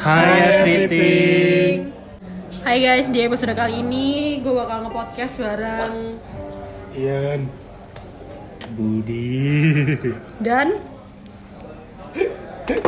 Hai 0.00 0.64
everything. 0.64 1.92
Hai 2.64 2.80
guys, 2.80 3.12
di 3.12 3.20
episode 3.20 3.52
kali 3.52 3.84
ini 3.84 4.40
gue 4.40 4.48
bakal 4.48 4.88
nge-podcast 4.88 5.44
bareng 5.44 6.16
Ian. 6.96 7.52
Budi. 8.80 9.44
dan 10.40 10.80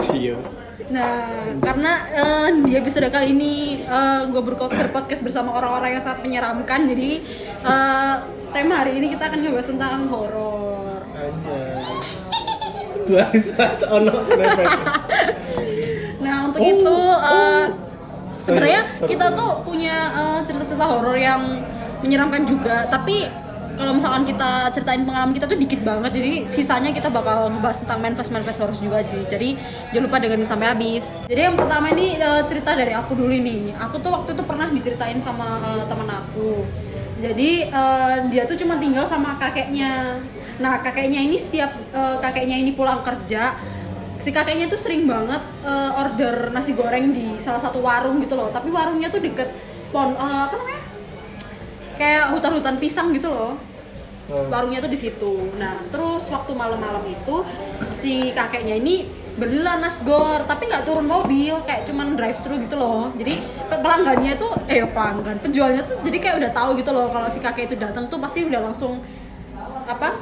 Tio. 0.09 0.41
Nah, 0.89 1.29
karena 1.61 1.93
eh, 2.17 2.49
di 2.65 2.73
episode 2.81 3.13
kali 3.13 3.37
ini 3.37 3.85
gue 4.33 4.41
berpodcast 4.41 5.21
bersama 5.21 5.53
orang-orang 5.53 6.01
yang 6.01 6.03
sangat 6.03 6.25
menyeramkan 6.25 6.89
Jadi 6.89 7.21
eh, 7.61 8.15
tema 8.57 8.81
hari 8.81 8.97
ini 8.97 9.13
kita 9.13 9.29
akan 9.29 9.39
ngebahas 9.45 9.69
tentang 9.69 10.09
horor. 10.09 10.58
Ono. 13.91 14.13
Nah, 16.19 16.45
untuk 16.45 16.61
Oh, 16.61 16.67
itu 16.67 16.97
eh, 17.25 17.65
sebenarnya 18.37 18.81
Oh, 18.85 18.95
sorry. 19.01 19.09
kita 19.15 19.27
tuh 19.33 19.53
punya 19.63 19.97
eh, 20.13 20.39
cerita-cerita 20.45 20.85
horor 20.85 21.15
yang 21.15 21.41
menyeramkan 21.99 22.43
juga, 22.45 22.85
tapi 22.85 23.25
kalau 23.73 23.95
misalkan 23.95 24.27
kita 24.27 24.67
ceritain 24.75 25.07
pengalaman 25.07 25.31
kita 25.31 25.47
tuh 25.47 25.55
dikit 25.55 25.87
banget, 25.87 26.11
jadi 26.11 26.33
sisanya 26.45 26.91
kita 26.91 27.07
bakal 27.09 27.47
ngebahas 27.47 27.79
tentang 27.79 28.03
manifest 28.03 28.35
manifest 28.35 28.59
horor 28.59 28.75
juga 28.75 28.99
sih. 29.01 29.23
Jadi 29.25 29.55
jangan 29.89 30.05
lupa 30.05 30.17
dengerin 30.19 30.43
sampai 30.45 30.67
habis. 30.69 31.23
Jadi 31.25 31.41
yang 31.41 31.55
pertama 31.55 31.87
ini 31.89 32.19
eh, 32.19 32.43
cerita 32.45 32.75
dari 32.75 32.91
aku 32.91 33.15
dulu 33.15 33.31
nih. 33.31 33.79
Aku 33.79 34.03
tuh 34.03 34.11
waktu 34.11 34.35
itu 34.35 34.43
pernah 34.43 34.67
diceritain 34.69 35.23
sama 35.23 35.63
eh, 35.63 35.85
teman 35.87 36.11
aku. 36.11 36.67
Jadi 37.23 37.51
eh, 37.65 38.15
dia 38.29 38.43
tuh 38.45 38.59
cuma 38.59 38.75
tinggal 38.77 39.07
sama 39.07 39.39
kakeknya. 39.39 40.19
Nah 40.59 40.83
kakeknya 40.83 41.21
ini 41.23 41.37
setiap 41.39 41.71
eh, 41.95 42.17
kakeknya 42.19 42.57
ini 42.59 42.75
pulang 42.75 43.01
kerja 43.03 43.55
si 44.19 44.35
kakeknya 44.35 44.67
tuh 44.67 44.81
sering 44.81 45.07
banget 45.07 45.43
eh, 45.63 45.91
order 46.03 46.51
nasi 46.51 46.75
goreng 46.75 47.15
di 47.15 47.39
salah 47.39 47.63
satu 47.63 47.79
warung 47.83 48.19
gitu 48.23 48.35
loh. 48.35 48.51
Tapi 48.51 48.69
warungnya 48.75 49.09
tuh 49.11 49.23
deket 49.23 49.49
pon 49.95 50.15
eh, 50.15 50.41
apa 50.47 50.55
namanya? 50.59 50.83
Kayak 51.99 52.25
hutan-hutan 52.35 52.77
pisang 52.79 53.11
gitu 53.15 53.31
loh. 53.31 53.55
Hmm. 54.29 54.53
warungnya 54.53 54.85
tuh 54.85 54.93
di 54.93 55.01
situ. 55.01 55.57
Nah 55.57 55.81
terus 55.89 56.29
waktu 56.29 56.53
malam-malam 56.53 57.01
itu 57.09 57.49
si 57.89 58.29
kakeknya 58.37 58.77
ini 58.77 59.09
belilah 59.41 59.81
nasgor 59.81 60.45
tapi 60.45 60.69
nggak 60.69 60.85
turun 60.85 61.09
mobil 61.09 61.57
kayak 61.65 61.89
cuman 61.89 62.13
drive 62.13 62.37
thru 62.45 62.61
gitu 62.61 62.77
loh. 62.77 63.09
Jadi 63.17 63.41
pe- 63.41 63.81
pelanggannya 63.81 64.37
tuh 64.37 64.53
eh 64.69 64.85
pelanggan 64.85 65.41
penjualnya 65.41 65.81
tuh 65.81 66.05
jadi 66.05 66.17
kayak 66.21 66.37
udah 66.45 66.51
tahu 66.53 66.71
gitu 66.77 66.93
loh 66.93 67.09
kalau 67.09 67.25
si 67.33 67.41
kakek 67.41 67.73
itu 67.73 67.77
datang 67.81 68.05
tuh 68.13 68.21
pasti 68.21 68.45
udah 68.45 68.61
langsung 68.69 69.01
apa 69.89 70.13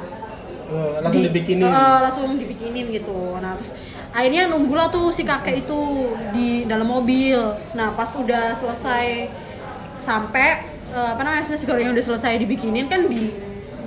Eh, 0.67 0.99
langsung 0.99 1.23
di- 1.23 1.31
dibikinin. 1.31 1.63
eh, 1.63 1.99
langsung 2.03 2.27
dibikinin 2.35 2.85
gitu. 2.91 3.39
Nah 3.39 3.55
terus 3.55 3.71
akhirnya 4.11 4.51
nunggulah 4.51 4.91
tuh 4.91 5.15
si 5.15 5.23
kakek 5.23 5.63
itu 5.63 5.79
di 6.35 6.67
dalam 6.67 6.83
mobil. 6.83 7.39
Nah 7.71 7.95
pas 7.95 8.11
udah 8.13 8.51
selesai 8.51 9.31
sampai 9.97 10.67
eh, 10.91 11.09
apa 11.15 11.21
namanya 11.23 11.47
nasi 11.47 11.63
gorengnya 11.63 11.95
udah 11.95 12.05
selesai 12.05 12.35
dibikinin 12.37 12.91
kan 12.91 13.07
di 13.07 13.31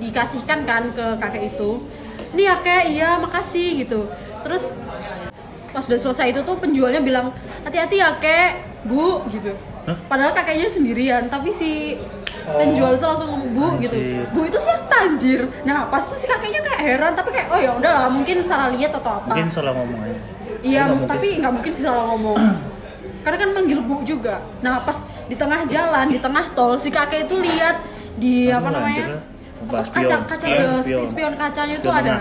dikasihkan 0.01 0.65
kan 0.65 0.89
ke 0.89 1.05
kakek 1.21 1.53
itu. 1.53 1.85
Ini 2.33 2.41
ya 2.49 2.55
kek 2.59 2.83
iya 2.89 3.09
makasih 3.21 3.85
gitu. 3.85 4.09
Terus 4.41 4.73
pas 5.69 5.85
udah 5.85 5.99
selesai 5.99 6.33
itu 6.33 6.41
tuh 6.41 6.57
penjualnya 6.57 6.99
bilang 6.99 7.29
hati-hati 7.61 8.01
ya 8.01 8.17
kek 8.17 8.57
bu 8.89 9.21
gitu. 9.29 9.53
Padahal 10.09 10.33
kakeknya 10.33 10.65
sendirian 10.65 11.29
tapi 11.29 11.53
si 11.53 11.97
penjual 12.45 12.91
itu 12.97 13.05
langsung 13.05 13.29
bu 13.53 13.67
gitu. 13.81 13.95
Bu 14.33 14.39
itu 14.47 14.57
siapa 14.57 14.95
anjir? 15.05 15.45
Nah 15.67 15.87
pas 15.87 16.01
tuh 16.03 16.17
si 16.17 16.25
kakeknya 16.25 16.61
kayak 16.63 16.81
heran 16.81 17.11
tapi 17.13 17.29
kayak 17.29 17.47
oh 17.53 17.59
ya 17.59 17.71
udahlah 17.77 18.09
mungkin 18.09 18.41
salah 18.41 18.73
lihat 18.73 18.91
atau 18.95 19.21
apa. 19.21 19.33
Mungkin 19.33 19.49
salah 19.51 19.73
ngomong 19.77 19.99
aja. 20.01 20.19
Iya 20.61 20.81
tapi 21.05 21.27
nggak 21.41 21.53
mungkin 21.53 21.71
sih 21.71 21.83
salah 21.85 22.05
ngomong. 22.13 22.37
Karena 23.25 23.37
kan 23.37 23.49
manggil 23.53 23.79
bu 23.85 24.01
juga. 24.01 24.41
Nah 24.65 24.81
pas 24.81 24.97
di 25.29 25.35
tengah 25.37 25.61
jalan 25.69 26.05
di 26.09 26.19
tengah 26.19 26.45
tol 26.57 26.75
si 26.75 26.89
kakek 26.89 27.29
itu 27.29 27.35
lihat 27.39 27.85
di 28.17 28.51
Kamu 28.51 28.57
apa 28.59 28.69
namanya? 28.75 29.05
apa, 29.61 29.77
kaca 29.93 30.15
kaca 30.25 30.35
spion, 30.41 30.57
spion, 30.57 30.81
spion. 30.81 31.05
spion 31.05 31.33
kacanya 31.37 31.77
Spion 31.77 31.85
tuh 31.85 31.93
ada 31.93 32.15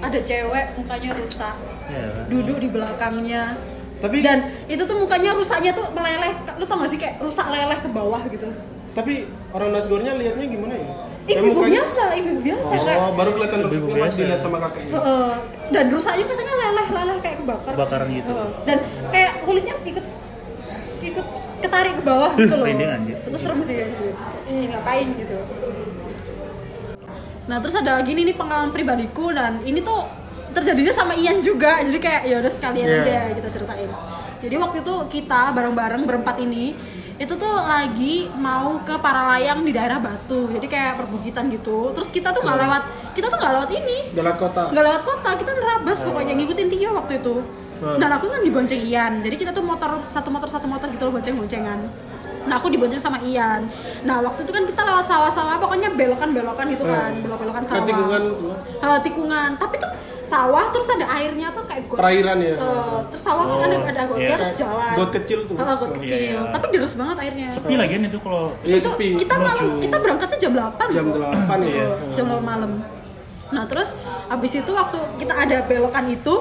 ada 0.00 0.18
cewek 0.24 0.64
mukanya 0.80 1.10
rusak. 1.14 1.56
Ya 1.86 2.02
kan? 2.10 2.24
duduk 2.32 2.56
di 2.58 2.68
belakangnya. 2.72 3.54
Tapi 3.96 4.20
dan 4.20 4.52
itu 4.68 4.82
tuh 4.84 4.96
mukanya 4.96 5.32
rusaknya 5.32 5.72
tuh 5.72 5.88
meleleh. 5.92 6.32
Lu 6.60 6.64
tau 6.68 6.76
gak 6.80 6.90
sih 6.92 7.00
kayak 7.00 7.16
rusak 7.20 7.48
leleh 7.48 7.78
ke 7.78 7.88
bawah 7.88 8.20
gitu 8.28 8.48
tapi 8.96 9.12
orang 9.52 9.68
nasgornya 9.70 10.12
liatnya 10.14 10.46
gimana 10.48 10.74
ya? 10.74 10.88
Ibu-ibu 11.26 11.58
mukanya- 11.58 11.74
biasa 11.76 12.02
ibu-ibu 12.14 12.40
biasa 12.40 12.72
kayak 12.78 12.98
Oh, 12.98 13.12
baru 13.12 13.30
kelihatan 13.34 13.58
rusuknya 13.62 13.92
pas 13.92 13.98
biasa. 14.00 14.16
dilihat 14.16 14.40
sama 14.40 14.56
kakeknya. 14.58 14.92
Heeh. 14.96 15.30
dan 15.66 15.84
rusaknya 15.90 16.24
katanya 16.24 16.54
leleh 16.56 16.86
leleh 16.88 17.16
kayak 17.18 17.36
kebakar 17.36 17.72
Kebakaran 17.74 18.08
gitu. 18.08 18.30
Heeh. 18.30 18.48
dan 18.64 18.76
kayak 19.10 19.32
kulitnya 19.42 19.74
ikut 19.84 20.04
ikut 21.02 21.26
ketarik 21.58 21.94
ke 21.94 22.02
bawah 22.02 22.30
gitu 22.36 22.54
loh 22.54 22.64
Merinding, 22.64 22.90
anjir. 22.92 23.16
itu 23.20 23.36
serem 23.36 23.60
sih 23.60 23.74
anjir 23.76 24.14
Ih, 24.46 24.64
ngapain 24.68 25.08
gitu 25.12 25.36
nah 27.46 27.58
terus 27.58 27.74
ada 27.74 27.92
lagi 27.96 28.10
nih, 28.10 28.24
nih 28.24 28.36
pengalaman 28.36 28.70
pribadiku 28.70 29.30
dan 29.30 29.62
ini 29.62 29.78
tuh 29.80 30.02
terjadinya 30.50 30.90
sama 30.90 31.14
Ian 31.14 31.38
juga 31.40 31.78
jadi 31.80 31.98
kayak 32.00 32.22
ya 32.24 32.36
udah 32.38 32.52
sekalian 32.52 32.86
Iya. 32.88 32.98
aja 33.00 33.12
ya 33.12 33.32
kita 33.34 33.48
ceritain 33.50 33.90
jadi 34.36 34.54
waktu 34.56 34.76
itu 34.80 34.94
kita 35.12 35.50
bareng-bareng 35.52 36.02
berempat 36.04 36.36
ini 36.40 36.74
itu 37.16 37.32
tuh 37.32 37.54
lagi 37.64 38.28
mau 38.36 38.76
ke 38.84 38.92
Paralayang 39.00 39.64
di 39.64 39.72
daerah 39.72 39.96
Batu. 39.96 40.52
Jadi 40.52 40.66
kayak 40.68 41.00
perbukitan 41.00 41.48
gitu. 41.48 41.90
Terus 41.96 42.08
kita 42.12 42.28
tuh 42.32 42.44
nggak 42.44 42.58
lewat 42.60 42.82
kita 43.16 43.26
tuh 43.32 43.38
nggak 43.40 43.52
lewat 43.56 43.70
ini. 43.72 43.98
Jalan 44.12 44.34
kota. 44.36 44.62
nggak 44.68 44.84
lewat 44.84 45.02
kota. 45.02 45.30
Kita 45.40 45.50
nerabas 45.56 45.98
pokoknya 46.04 46.32
ngikutin 46.36 46.68
Tio 46.68 46.90
waktu 46.92 47.14
itu. 47.20 47.36
Hmm. 47.76 48.00
dan 48.00 48.08
aku 48.08 48.32
kan 48.32 48.40
dibonceng 48.40 48.80
Ian. 48.80 49.20
Jadi 49.20 49.36
kita 49.36 49.52
tuh 49.52 49.60
motor 49.60 50.00
satu 50.08 50.32
motor 50.32 50.48
satu 50.48 50.64
motor 50.64 50.88
gitu 50.88 51.08
loh 51.08 51.20
bonceng 51.20 51.36
boncengan 51.36 51.76
nah 52.46 52.62
aku 52.62 52.70
dibonceng 52.70 53.02
sama 53.02 53.18
Ian. 53.26 53.66
Nah 54.06 54.22
waktu 54.22 54.46
itu 54.46 54.54
kan 54.54 54.62
kita 54.62 54.80
lewat 54.86 55.02
sawah-sawah 55.02 55.58
pokoknya 55.58 55.90
belokan 55.98 56.30
belokan 56.30 56.70
gitu 56.70 56.86
kan 56.86 57.10
Hmm. 57.10 57.22
belok 57.26 57.42
belokan 57.42 57.62
sawah. 57.66 57.82
tikungan 57.82 58.22
tuh. 58.22 58.54
Eh, 58.80 58.98
tikungan. 59.02 59.50
Tapi 59.58 59.74
tuh 59.76 59.90
sawah 60.26 60.64
terus 60.68 60.90
ada 60.90 61.06
airnya 61.08 61.46
apa 61.48 61.60
kayak 61.62 61.82
got 61.86 61.96
Perairan 61.96 62.38
ya. 62.40 62.54
Eh, 62.54 62.98
terus 63.08 63.22
sawah 63.22 63.44
kan 63.46 63.58
ada 63.64 63.76
ada 63.80 64.02
gotnya 64.04 64.26
iya. 64.26 64.36
terus 64.36 64.54
jalan 64.56 64.92
Got 64.92 65.10
kecil 65.14 65.38
tuh. 65.46 65.54
Eh, 65.54 65.64
got 65.72 65.90
kecil 65.96 66.18
iya. 66.18 66.40
tapi 66.50 66.64
deras 66.68 66.92
banget 66.92 67.16
airnya 67.22 67.46
sepi 67.48 67.74
lagi 67.74 67.94
itu 67.96 68.18
kalau 68.18 68.44
Iya 68.60 68.76
itu 68.76 68.88
sepi. 68.88 69.08
kita 69.16 69.34
malam 69.36 69.54
menuju- 69.56 69.80
kita 69.80 69.96
berangkatnya 69.96 70.38
jam 70.38 70.52
8 70.52 70.86
Jam 70.90 71.04
loh. 71.06 71.16
8 71.22 71.58
ya. 71.62 71.70
Iya. 71.70 71.86
jam 72.12 72.26
8 72.28 72.42
malam 72.42 72.70
nah 73.46 73.62
terus 73.64 73.94
abis 74.26 74.52
itu 74.56 74.70
waktu 74.72 74.98
kita 75.16 75.30
ada 75.32 75.62
belokan 75.62 76.04
itu 76.08 76.34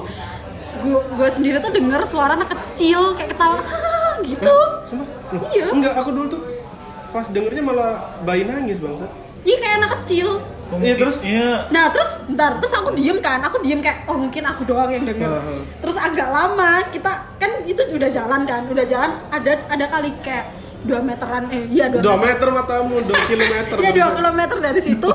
gua 0.82 1.00
gua 1.12 1.30
sendiri 1.30 1.62
tuh 1.62 1.70
denger 1.70 2.02
suara 2.04 2.34
anak 2.34 2.50
kecil 2.50 3.14
kayak 3.14 3.30
ketawa 3.32 3.62
gitu 4.26 4.58
Sumpah? 4.84 5.08
Loh, 5.30 5.46
Iya. 5.52 5.66
Enggak, 5.70 5.94
aku 5.96 6.10
dulu 6.10 6.28
tuh 6.28 6.42
pas 7.08 7.26
dengernya 7.26 7.62
malah 7.62 7.92
bayi 8.22 8.44
nangis 8.44 8.78
bangsa. 8.78 9.06
iya 9.42 9.56
kayak 9.56 9.76
anak 9.78 9.92
kecil 10.02 10.42
Oh, 10.66 10.76
Iya, 10.76 10.98
mungkin- 10.98 10.98
terus? 11.00 11.18
iya 11.22 11.70
Nah 11.70 11.86
terus, 11.88 12.10
ntar 12.28 12.58
terus 12.58 12.74
aku 12.74 12.90
diem 12.92 13.18
kan, 13.20 13.38
aku 13.40 13.62
diem 13.62 13.78
kayak 13.78 14.06
oh 14.06 14.18
mungkin 14.18 14.44
aku 14.44 14.66
doang 14.66 14.90
yang 14.90 15.04
denger. 15.04 15.30
Heeh. 15.30 15.62
Terus 15.78 15.94
agak 15.96 16.26
lama 16.28 16.72
kita 16.90 17.12
kan 17.36 17.62
itu 17.64 17.82
udah 17.88 18.10
jalan 18.10 18.42
kan, 18.44 18.66
udah 18.66 18.82
jalan 18.84 19.14
ada 19.30 19.52
ada 19.68 19.86
kali 19.86 20.10
kayak 20.20 20.50
2 20.82 21.02
meteran 21.02 21.50
eh 21.50 21.66
iya 21.68 21.86
2 21.88 21.98
2 21.98 22.14
meter. 22.14 22.18
meter 22.28 22.48
matamu, 22.52 22.96
2 23.00 23.14
kilometer. 23.30 23.76
Ya 23.76 23.90
2 23.90 23.94
bangsa. 23.96 24.16
kilometer 24.16 24.58
dari 24.60 24.82
situ 24.88 25.10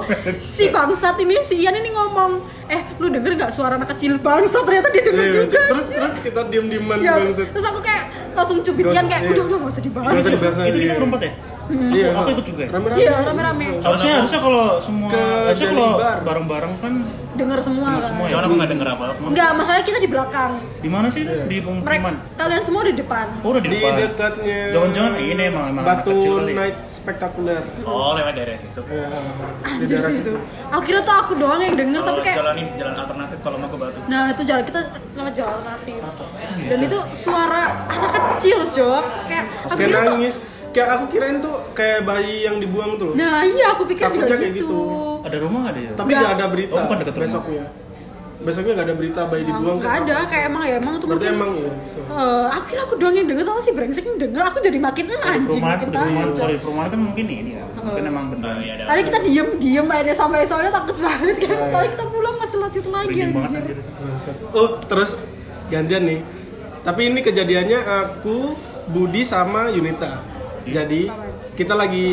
si 0.48 0.64
bangsat 0.68 1.14
ini 1.16 1.34
si 1.40 1.54
Ian 1.58 1.74
ini 1.74 1.90
ngomong 1.90 2.30
eh 2.66 2.82
lu 2.96 3.06
denger 3.08 3.34
nggak 3.36 3.50
suara 3.50 3.74
anak 3.74 3.90
kecil 3.90 4.18
bangsat 4.18 4.62
ternyata 4.62 4.88
dia 4.88 5.02
denger 5.04 5.24
Iya, 5.24 5.34
juga 5.44 5.60
terus 5.68 5.86
terus 5.88 6.14
kita 6.20 6.40
diem-dieman 6.46 6.98
ya, 7.00 7.18
terus, 7.18 7.38
aku 7.64 7.78
kayak 7.80 8.04
langsung 8.32 8.58
cubit 8.60 8.86
Ian 8.88 9.06
kayak 9.06 9.22
iya. 9.24 9.30
udah 9.32 9.42
udah 9.44 9.56
gak 9.60 9.70
usah 9.72 9.82
dibahas 9.84 10.10
Gak 10.12 10.22
usah 10.22 10.32
dibahas 10.32 10.54
itu 10.64 10.78
kita 10.80 10.94
berempat 10.96 11.20
ya 11.20 11.32
Iya. 11.70 12.08
aku 12.12 12.28
ikut 12.32 12.46
juga 12.46 12.62
ya? 12.62 12.70
Rame-rame. 12.70 12.98
iya 12.98 13.14
rame-rame 13.22 13.66
harusnya 13.78 14.12
harusnya 14.18 14.40
kalau 14.40 14.64
semua 14.78 15.08
Ke 15.08 15.22
harusnya 15.46 15.68
kalau 15.70 15.88
bareng-bareng 16.20 16.74
kan 16.78 16.94
denger 17.30 17.58
semua 17.62 17.86
kan 17.88 18.02
semua 18.02 18.24
ya 18.26 18.32
Cuman 18.32 18.42
aku 18.42 18.54
nggak 18.54 18.70
denger 18.70 18.88
apa-apa. 18.90 19.22
Enggak, 19.22 19.50
masalahnya 19.54 19.86
kita 19.86 19.98
di 19.98 20.10
belakang 20.10 20.52
di 20.76 20.88
mana 20.88 21.06
sih 21.06 21.22
Iya. 21.22 21.44
di 21.46 21.56
pemukiman 21.60 22.14
kalian 22.34 22.58
semua 22.60 22.82
di 22.82 22.94
depan 22.96 23.26
oh 23.38 23.48
udah 23.48 23.60
di 23.60 23.68
Di 23.68 23.74
depan 23.76 23.92
dekatnya 23.94 24.60
jangan-jangan 24.72 25.12
ini 25.16 25.42
emang 25.46 25.64
emang 25.70 25.84
Batu 25.84 26.10
ya? 26.10 26.42
Night 26.50 26.76
Spectacular. 26.84 27.62
Oh, 27.82 28.12
lewat 28.12 28.32
daerah 28.34 28.56
situ. 28.56 28.80
Ya, 28.82 29.06
di 29.06 29.62
Anjir 29.62 29.96
daerah 29.96 30.10
situ. 30.10 30.32
itu. 30.32 30.34
Aku 30.68 30.82
kira 30.82 31.00
tuh 31.00 31.14
aku 31.14 31.32
doang 31.36 31.60
yang 31.60 31.74
denger 31.74 32.00
tapi 32.00 32.10
Kalau 32.10 32.20
kayak 32.20 32.36
jalan 32.36 32.54
ini 32.56 32.70
jalan 32.74 32.94
alternatif 32.96 33.38
kalau 33.40 33.56
mau 33.56 33.68
ke 33.68 33.78
Batu. 33.78 33.98
Nah 34.06 34.22
itu 34.26 34.42
jalan 34.42 34.62
kita 34.64 34.80
lewat 35.14 35.32
jalan 35.32 35.52
alternatif 35.54 35.94
Dan 36.66 36.78
itu 36.82 36.98
suara 37.14 37.62
anak 37.86 38.10
kecil 38.10 38.58
cok 38.66 39.02
Kayak 39.24 39.44
aku 39.64 39.76
kira 39.78 39.98
tuh 40.00 40.12
nangis. 40.12 40.34
Kayak 40.70 40.88
aku 40.92 41.04
kirain 41.08 41.36
tuh 41.38 41.54
kayak 41.72 42.04
bayi 42.04 42.46
yang 42.46 42.56
dibuang 42.56 42.94
tuh 42.94 43.10
loh. 43.10 43.14
Nah 43.14 43.42
iya 43.42 43.74
aku 43.74 43.82
pikir 43.84 44.06
juga 44.06 44.22
Takutnya 44.22 44.38
kayak 44.38 44.54
gitu, 44.54 44.70
gitu. 44.70 44.80
ada 45.20 45.36
rumah 45.38 45.58
nggak 45.60 45.72
ada 45.72 45.80
ya 45.80 45.92
Tapi 45.92 46.10
Nggak. 46.10 46.30
ada 46.30 46.44
berita 46.46 46.72
Oh, 46.72 46.80
bukan 46.84 46.96
deket 46.98 47.12
rumah. 47.12 47.26
besoknya. 47.26 47.64
Besoknya 48.40 48.72
nggak 48.72 48.86
ada 48.86 48.96
berita 48.96 49.20
bayi 49.26 49.42
dibuang. 49.44 49.76
Nggak 49.78 49.94
ada 50.00 50.16
kayak 50.24 50.44
emang 50.46 50.62
ya 50.64 50.74
emang 50.76 50.94
tuh 50.96 51.06
Berarti 51.06 51.26
mungkin 51.26 51.36
emang 51.36 51.50
ya. 51.58 51.72
Eh, 52.10 52.46
aku 52.48 52.64
kira 52.66 52.80
aku 52.82 52.94
doang 52.96 53.14
yang 53.14 53.26
denger 53.26 53.44
sama 53.44 53.60
si 53.60 53.70
brengsek 53.70 54.02
yang 54.02 54.18
denger 54.18 54.42
aku 54.44 54.58
jadi 54.58 54.78
makin 54.78 55.04
anjing 55.12 55.46
perumahan 55.62 55.78
perumahan 55.78 56.26
takut 56.26 56.38
kalau 56.40 56.58
perumahan 56.58 56.88
kan 56.88 57.00
mungkin 57.00 57.24
ini 57.24 57.50
ya 57.52 57.64
mungkin 57.76 58.02
emang 58.04 58.24
benar 58.30 58.54
iya, 58.58 58.72
ada. 58.76 58.84
Tadi 58.88 59.00
kita 59.04 59.18
diem 59.22 59.48
diem 59.56 59.86
akhirnya 59.86 60.16
sampai 60.16 60.42
soalnya 60.42 60.72
takut 60.72 60.96
banget 60.98 61.36
kan 61.38 61.50
Iya. 61.52 61.66
soalnya 61.70 61.90
kita 61.92 62.04
pulang 62.06 62.34
masih 62.36 62.56
lewat 62.56 62.72
situ 62.72 62.90
lagi 62.90 63.18
anjir. 63.20 63.76
Oh, 64.50 64.68
terus 64.80 65.10
gantian 65.68 66.02
nih. 66.04 66.20
Tapi 66.80 67.00
ini 67.06 67.20
kejadiannya 67.20 67.78
aku, 67.78 68.36
Budi 68.88 69.22
sama 69.22 69.68
Yunita. 69.68 70.24
Jadi 70.66 71.08
kita 71.54 71.72
lagi 71.72 72.06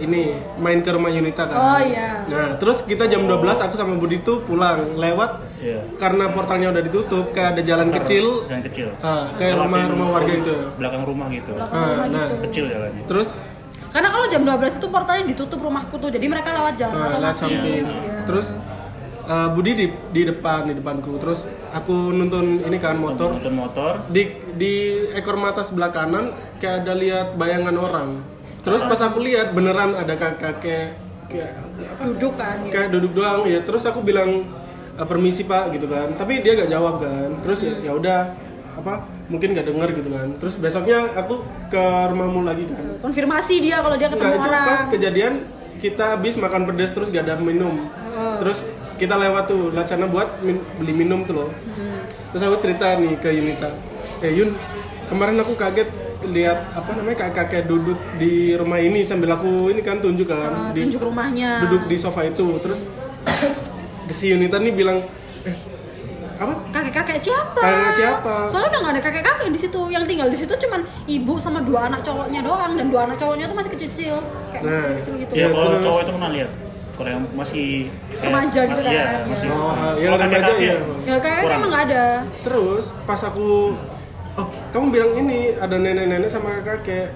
ini 0.00 0.32
main 0.56 0.80
ke 0.80 0.90
rumah 0.92 1.08
Yunita 1.08 1.48
kan. 1.48 1.56
Oh, 1.56 1.80
iya. 1.80 2.24
Nah, 2.28 2.56
terus 2.56 2.84
kita 2.84 3.08
jam 3.08 3.24
12 3.24 3.40
aku 3.60 3.74
sama 3.76 3.96
Budi 3.96 4.20
tuh 4.20 4.44
pulang 4.44 4.96
lewat 4.96 5.56
Iya. 5.64 5.80
karena 5.96 6.28
portalnya 6.28 6.68
udah 6.76 6.82
ditutup 6.84 7.32
kayak 7.32 7.56
ada 7.56 7.62
jalan 7.64 7.88
kecil 7.88 8.44
Jalan 8.44 8.62
kecil. 8.68 8.88
ah, 9.00 9.32
kayak 9.40 9.56
rumah-rumah 9.56 10.08
warga 10.12 10.32
itu. 10.36 10.56
Belakang 10.76 11.08
rumah 11.08 11.26
gitu. 11.32 11.56
Belakang 11.56 11.80
rumah 11.80 12.06
nah. 12.12 12.28
gitu. 12.28 12.34
Kecil 12.50 12.64
jalannya. 12.68 13.04
Terus 13.08 13.28
Karena 13.94 14.10
kalau 14.10 14.26
jam 14.26 14.42
12 14.42 14.82
itu 14.82 14.86
portalnya 14.90 15.22
ditutup 15.22 15.62
rumahku 15.62 15.94
tuh, 16.02 16.10
jadi 16.10 16.26
mereka 16.26 16.50
lewat 16.50 16.74
jalan 16.74 16.98
ah, 16.98 17.14
lewat 17.14 17.38
otomatis. 17.38 17.40
samping. 17.46 17.84
Ya. 17.86 18.18
Terus 18.26 18.46
ah, 19.28 19.48
Budi 19.52 19.72
di 19.76 19.86
di 20.12 20.22
depan 20.26 20.68
di 20.68 20.74
depanku. 20.76 21.16
Terus 21.20 21.48
aku 21.72 22.12
nuntun 22.12 22.64
ini 22.64 22.78
kan 22.80 22.96
motor. 22.96 23.36
Nonton 23.36 23.54
motor. 23.56 23.92
di 24.08 24.28
di 24.54 24.72
ekor 25.12 25.36
mata 25.36 25.64
sebelah 25.64 25.90
kanan 25.90 26.32
kayak 26.60 26.84
ada 26.84 26.94
lihat 26.94 27.26
bayangan 27.36 27.76
orang. 27.76 28.10
Terus 28.64 28.80
pas 28.84 29.00
aku 29.04 29.20
lihat 29.20 29.52
beneran 29.52 29.92
ada 29.92 30.16
kakak 30.16 30.64
kayak 30.64 30.96
kayak 31.28 31.52
duduk 32.00 32.32
kan 32.36 32.64
ya. 32.64 32.72
kayak 32.72 32.88
duduk 32.92 33.12
doang 33.12 33.44
ya. 33.44 33.60
Terus 33.60 33.84
aku 33.84 34.00
bilang 34.00 34.48
"Eh, 34.96 35.06
permisi 35.06 35.44
pak 35.44 35.74
gitu 35.76 35.84
kan. 35.90 36.14
Tapi 36.16 36.40
dia 36.40 36.56
gak 36.56 36.70
jawab 36.70 37.02
kan. 37.02 37.28
Terus 37.44 37.66
ya 37.66 37.74
ya 37.90 37.92
udah 37.92 38.32
apa 38.74 39.04
mungkin 39.28 39.52
gak 39.52 39.66
denger 39.68 39.88
gitu 40.00 40.08
kan. 40.08 40.28
Terus 40.40 40.54
besoknya 40.56 41.12
aku 41.12 41.44
ke 41.68 41.84
rumahmu 42.08 42.40
lagi 42.46 42.64
kan. 42.70 43.00
Konfirmasi 43.04 43.60
dia 43.60 43.84
kalau 43.84 43.96
dia 44.00 44.08
ketemu 44.08 44.32
nah 44.32 44.36
itu 44.38 44.50
orang. 44.50 44.66
pas 44.68 44.80
kejadian 44.88 45.34
kita 45.82 46.04
habis 46.16 46.34
makan 46.40 46.62
pedas 46.64 46.90
terus 46.96 47.12
gak 47.12 47.28
ada 47.28 47.36
minum. 47.36 47.84
Terus 48.40 48.64
kita 48.94 49.14
lewat 49.14 49.44
tuh 49.44 49.70
lewat 49.70 49.86
sana 49.86 50.06
buat 50.06 50.40
min- 50.40 50.62
beli 50.76 50.94
minum 50.94 51.22
tuh 51.22 51.34
loh 51.36 51.50
terus 52.30 52.42
aku 52.42 52.56
cerita 52.58 52.94
nih 52.94 53.14
ke 53.16 53.30
Yunita 53.30 53.70
eh 54.18 54.32
Yun 54.32 54.54
kemarin 55.06 55.36
aku 55.36 55.54
kaget 55.54 55.90
lihat 56.24 56.72
apa 56.72 56.90
namanya 56.94 57.20
kakek 57.22 57.36
kakek 57.36 57.62
duduk 57.64 57.98
di 58.16 58.32
rumah 58.52 58.78
ini 58.78 59.02
sambil 59.02 59.32
aku 59.32 59.68
ini 59.68 59.80
kan 59.80 59.98
tunjuk 59.98 60.24
kan 60.26 60.48
Ah, 60.48 60.70
di, 60.70 60.80
tunjuk 60.82 61.04
rumahnya 61.04 61.60
duduk 61.60 61.84
di 61.84 61.96
sofa 61.96 62.24
itu 62.24 62.46
terus 62.58 62.80
si 64.10 64.30
Yunita 64.30 64.56
nih 64.56 64.72
bilang 64.72 65.04
eh 65.42 65.56
apa 66.34 66.50
kakek-kakek 66.66 67.14
siapa? 67.20 67.56
Kakek 67.56 67.90
siapa? 67.94 68.50
Soalnya 68.50 68.68
udah 68.68 68.80
gak 68.80 68.92
ada 68.92 69.02
kakek-kakek 69.02 69.48
di 69.48 69.60
situ. 69.60 69.80
Yang 69.86 70.04
tinggal 70.04 70.26
di 70.26 70.34
situ 70.34 70.50
cuman 70.58 70.82
ibu 71.06 71.38
sama 71.38 71.62
dua 71.62 71.86
anak 71.86 72.02
cowoknya 72.02 72.42
doang 72.42 72.74
dan 72.74 72.90
dua 72.90 73.06
anak 73.06 73.16
cowoknya 73.16 73.46
tuh 73.46 73.54
masih 73.54 73.70
kecil-kecil. 73.70 74.18
Kayak 74.50 74.60
masih 74.60 74.74
Nah. 74.74 74.82
kecil-kecil 74.82 75.14
gitu. 75.16 75.32
Ya 75.32 75.38
Iya, 75.38 75.46
kalau 75.48 75.68
terus- 75.70 75.84
cowok 75.86 76.00
itu 76.00 76.10
pernah 76.10 76.30
lihat. 76.32 76.50
Kalau 76.94 77.10
yang 77.10 77.24
masih 77.32 77.90
kayak- 78.08 78.22
Remaja 78.24 78.60
gitu 78.64 78.80
kan, 78.80 78.92
Iya, 78.92 79.02
ya. 79.02 79.18
masih. 79.26 79.46
Oh, 79.48 79.56
yang 79.58 79.74
Kalau 79.74 80.16
remaja, 80.16 80.22
kakek-kakek, 80.22 80.62
iya. 80.62 80.76
Ya 81.04 81.16
kakek 81.18 81.42
Kurang. 81.42 81.58
emang 81.58 81.70
gak 81.70 81.84
ada. 81.84 82.04
terus 82.40 82.84
pas 83.02 83.20
aku 83.20 83.48
oh 84.34 84.46
kamu 84.70 84.86
bilang 84.90 85.10
ini 85.16 85.38
ada 85.54 85.76
nenek-nenek 85.76 86.28
sama 86.28 86.50
kakek 86.60 87.10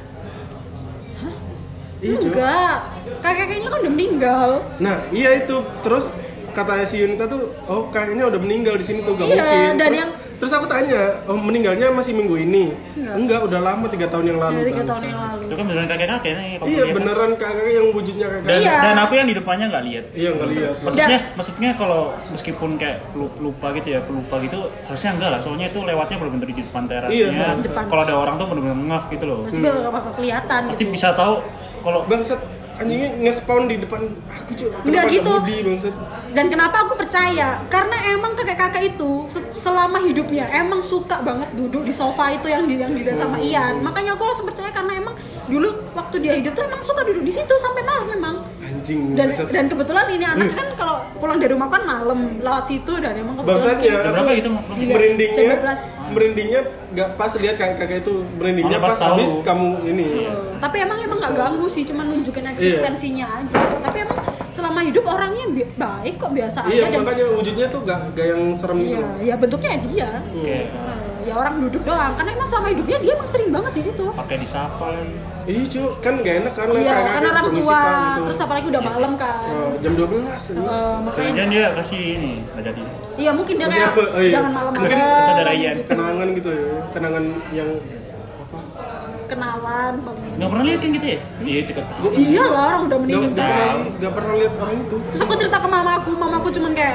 Iya, 1.99 2.15
Cuk. 2.17 2.31
Enggak. 2.31 2.77
Kakek-kakeknya 3.19 3.69
kan 3.69 3.79
udah 3.81 3.93
meninggal. 3.93 4.49
Nah, 4.79 5.03
iya 5.11 5.35
itu. 5.37 5.57
Terus 5.83 6.15
kata 6.49 6.87
si 6.87 6.95
Yunita 6.97 7.27
tuh, 7.27 7.51
oh 7.67 7.87
kayaknya 7.89 8.23
udah 8.25 8.39
meninggal 8.39 8.75
di 8.75 8.87
sini 8.87 9.03
tuh, 9.03 9.15
gak 9.15 9.27
Iya, 9.27 9.35
mungkin. 9.37 9.71
dan 9.73 9.79
terus, 9.85 9.99
yang- 9.99 10.15
terus 10.39 10.53
aku 10.53 10.65
tanya, 10.65 11.19
oh 11.27 11.35
meninggalnya 11.35 11.91
masih 11.91 12.15
minggu 12.15 12.39
ini? 12.39 12.71
Enggak. 12.95 13.43
udah 13.45 13.61
lama 13.61 13.87
tiga 13.87 14.07
tahun 14.07 14.25
yang 14.27 14.39
lalu. 14.39 14.59
Dari 14.59 14.71
tiga 14.71 14.87
tahun 14.87 15.03
yang 15.05 15.19
lalu. 15.19 15.43
Itu 15.43 15.55
kan 15.55 15.65
beneran 15.67 15.87
kakek-kakek 15.87 16.33
nih. 16.33 16.51
kalau 16.55 16.69
Iya 16.69 16.83
lihat. 16.83 16.95
beneran 16.95 17.31
kakek 17.35 17.67
yang 17.69 17.87
wujudnya 17.91 18.27
kakek. 18.29 18.47
Dan, 18.47 18.59
Iya. 18.59 18.75
dan 18.81 18.97
aku 18.99 19.13
yang 19.15 19.27
di 19.27 19.35
depannya 19.35 19.67
nggak 19.69 19.85
lihat. 19.85 20.05
Iya 20.13 20.29
nggak 20.33 20.49
lihat. 20.49 20.75
Maksudnya, 20.81 21.19
maksudnya 21.35 21.71
kalau 21.75 22.01
meskipun 22.29 22.71
kayak 22.77 22.99
lu- 23.13 23.37
lupa 23.41 23.67
gitu 23.75 23.89
ya, 23.91 24.01
pelupa 24.01 24.35
gitu, 24.39 24.59
harusnya 24.85 25.11
enggak 25.13 25.31
lah. 25.31 25.41
Soalnya 25.41 25.67
itu 25.69 25.79
lewatnya 25.81 26.17
benar-benar 26.17 26.49
di 26.49 26.57
depan 26.59 26.83
terasnya. 26.87 27.15
Iya, 27.29 27.49
depan. 27.59 27.83
Kalau 27.87 28.03
ada 28.03 28.15
orang 28.15 28.35
tuh 28.37 28.47
benar-benar 28.47 28.79
ngeh 28.79 29.05
gitu 29.11 29.25
loh. 29.25 29.39
Pasti 29.45 29.61
bakal 29.61 29.91
bakal 29.91 30.13
kelihatan 30.15 30.61
Pasti 30.69 30.85
gitu. 30.85 30.93
bisa 30.93 31.09
tahu 31.13 31.35
kalau 31.81 32.01
Bangsat 32.05 32.41
anjingnya 32.79 33.11
nge-spawn 33.19 33.67
di 33.67 33.77
depan 33.77 34.07
aku 34.29 34.51
cuy. 34.55 34.71
Nggak 34.71 34.87
Kenapa 34.87 35.11
gitu. 35.11 35.33
Budi 35.35 35.57
bangsat. 35.65 35.95
Dan 36.29 36.47
kenapa 36.47 36.85
aku 36.85 36.95
percaya? 36.95 37.63
Karena 37.67 37.97
emang 38.09 38.33
kakek-kakek 38.35 38.83
itu 38.91 39.25
se- 39.27 39.49
selama 39.51 39.99
hidupnya 39.99 40.45
emang 40.51 40.81
suka 40.81 41.21
banget 41.21 41.49
duduk 41.53 41.83
di 41.83 41.91
sofa 41.91 42.31
itu 42.31 42.47
yang 42.47 42.65
di 42.65 42.77
yang 42.77 42.93
dilihat 42.93 43.17
sama 43.17 43.37
Ian. 43.39 43.81
Makanya 43.81 44.13
aku 44.13 44.25
langsung 44.25 44.45
percaya 44.45 44.69
karena 44.69 44.93
emang 44.95 45.15
dulu 45.45 45.69
waktu 45.93 46.17
dia 46.19 46.35
hidup 46.35 46.53
tuh 46.53 46.63
emang 46.63 46.81
suka 46.81 47.01
duduk 47.03 47.23
di 47.23 47.31
situ 47.31 47.55
sampai 47.55 47.83
malam 47.83 48.07
memang. 48.07 48.37
Anjing. 48.61 49.15
Dan 49.15 49.29
bangsat. 49.29 49.49
dan 49.49 49.65
kebetulan 49.67 50.07
ini 50.11 50.25
anak 50.25 50.53
kan 50.53 50.67
kalau 50.77 50.97
pulang 51.17 51.41
dari 51.41 51.51
rumah 51.51 51.67
kan 51.67 51.83
malam 51.83 52.19
lewat 52.39 52.65
situ 52.67 52.93
dan 52.95 53.13
emang 53.15 53.35
kebetulan 53.35 53.57
Bangsatnya 53.59 53.89
Jam 53.91 54.01
berapa 54.05 54.21
aku 54.21 54.33
itu? 54.35 54.51
Iya, 54.51 54.87
merindingnya 54.89 55.45
jam 55.49 55.65
12. 55.65 56.09
merindingnya 56.09 56.61
nggak 56.89 57.09
pas 57.17 57.33
lihat 57.35 57.57
kakek 57.57 57.77
kakek 57.79 57.99
itu 58.03 58.15
merindingnya 58.35 58.79
pas 58.79 58.89
pas 58.91 59.13
habis 59.13 59.29
kamu 59.41 59.69
ini 59.87 60.07
tapi 60.59 60.77
emang 60.79 60.99
emang 60.99 61.19
nggak 61.19 61.35
ganggu 61.35 61.67
sih 61.67 61.85
cuma 61.85 62.01
nunjukin 62.03 62.41
Iya. 62.41 62.53
eksistensinya 62.55 63.27
aja 63.31 63.61
tapi 63.79 63.97
emang 64.01 64.19
selama 64.59 64.81
hidup 64.83 65.05
orangnya 65.07 65.47
bi- 65.49 65.71
baik 65.73 66.15
kok 66.17 66.33
biasa 66.33 66.59
iya 66.67 66.83
aja 66.83 66.87
dan 66.91 67.01
makanya 67.01 67.25
wujudnya 67.33 67.67
tuh 67.69 67.81
gak, 67.83 68.01
gak 68.13 68.27
yang 68.27 68.43
serem 68.53 68.77
gitu 68.77 68.91
iya 68.91 68.99
loh. 68.99 69.13
ya 69.23 69.35
bentuknya 69.37 69.71
dia 69.81 70.09
kayak 70.35 70.67
Eh, 71.21 71.27
ya 71.27 71.37
orang 71.37 71.55
duduk 71.61 71.83
doang 71.83 72.13
karena 72.15 72.31
emang 72.33 72.49
selama 72.49 72.69
hidupnya 72.69 72.99
dia 72.99 73.13
emang 73.13 73.29
sering 73.29 73.51
banget 73.51 73.73
di 73.75 73.83
situ 73.85 74.05
pakai 74.13 74.37
disapa. 74.39 74.87
Iya 75.45 75.65
cu, 75.67 75.83
kan 75.99 76.13
gak 76.19 76.35
enak 76.39 76.53
kan 76.53 76.67
iya 76.71 76.89
kakak 76.91 77.13
karena 77.15 77.29
orang 77.31 77.47
tua 77.51 77.81
gitu. 77.81 78.21
terus 78.23 78.39
apalagi 78.39 78.67
udah 78.67 78.83
malam 78.83 79.13
kan 79.15 79.37
Oh, 79.47 79.73
jam 79.79 79.93
12 79.93 80.09
ini. 80.51 80.61
Eh, 80.61 80.97
makanya 80.99 81.13
Jangan-jangan 81.15 81.49
dia 81.51 81.67
kasih 81.75 82.01
ini, 82.15 82.33
nggak 82.47 82.65
jadi. 82.67 82.83
iya 83.17 83.31
mungkin 83.31 83.55
dia 83.55 83.67
Masih 83.67 83.79
kayak 83.79 83.91
apa? 83.91 84.03
Oh, 84.07 84.19
iya. 84.19 84.31
jangan 84.31 84.51
malam-malam 84.51 84.83
Mungkin 84.83 84.99
saudara 85.23 85.53
Ian. 85.53 85.77
kenangan 85.85 86.29
gitu 86.33 86.49
ya 86.51 86.65
kenangan 86.91 87.25
yang 87.51 87.71
kenalan 89.29 89.93
paling 90.03 90.25
Nggak 90.41 90.49
pernah 90.49 90.65
lihat 90.65 90.81
kan 90.81 90.91
gitu 90.97 91.07
ya? 91.07 91.19
Iya, 91.45 91.61
tiga 91.69 91.83
tahun. 91.85 92.11
iya 92.17 92.45
lah 92.49 92.63
orang 92.73 92.83
udah 92.89 92.99
meninggal 92.99 93.31
gak 93.37 93.45
pernah 93.45 93.75
gak 94.01 94.13
pernah 94.17 94.35
lihat 94.41 94.55
orang 94.57 94.77
itu 94.81 94.97
Terus 95.13 95.23
aku 95.23 95.35
cerita 95.37 95.59
ke 95.61 95.69
mamaku, 95.69 96.11
mamaku 96.17 96.49
cuman 96.57 96.73
kayak, 96.73 96.95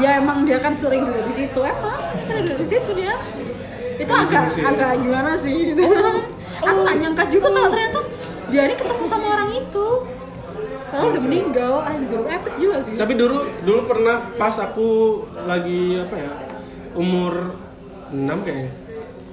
iya 0.00 0.10
emang 0.18 0.38
dia 0.48 0.58
kan 0.58 0.72
sering 0.72 1.02
duduk 1.04 1.24
di 1.28 1.34
situ, 1.34 1.60
emang 1.60 2.00
sering 2.24 2.42
duduk 2.48 2.60
di 2.64 2.68
situ 2.68 2.90
dia. 2.96 3.14
Itu 4.00 4.12
agak 4.12 4.42
agak 4.56 4.92
gimana 4.98 5.30
sih 5.36 5.54
gitu. 5.70 5.82
aku 6.68 6.78
gak 6.82 6.96
nyangka 6.96 7.24
juga 7.28 7.46
kalau 7.52 7.68
ternyata 7.68 8.00
dia 8.48 8.62
ini 8.64 8.74
ketemu 8.74 9.04
sama 9.04 9.26
orang 9.36 9.50
itu. 9.52 9.86
Padahal 10.94 11.10
udah 11.10 11.22
meninggal, 11.26 11.74
anjir, 11.82 12.20
epic 12.22 12.54
juga 12.54 12.76
sih. 12.78 12.94
tapi 12.94 13.18
dulu 13.18 13.50
dulu 13.66 13.80
pernah 13.84 14.30
pas 14.38 14.54
aku 14.62 15.26
lagi 15.42 15.98
apa 15.98 16.14
ya 16.14 16.32
umur 16.94 17.58
6 18.14 18.46
kayaknya 18.46 18.70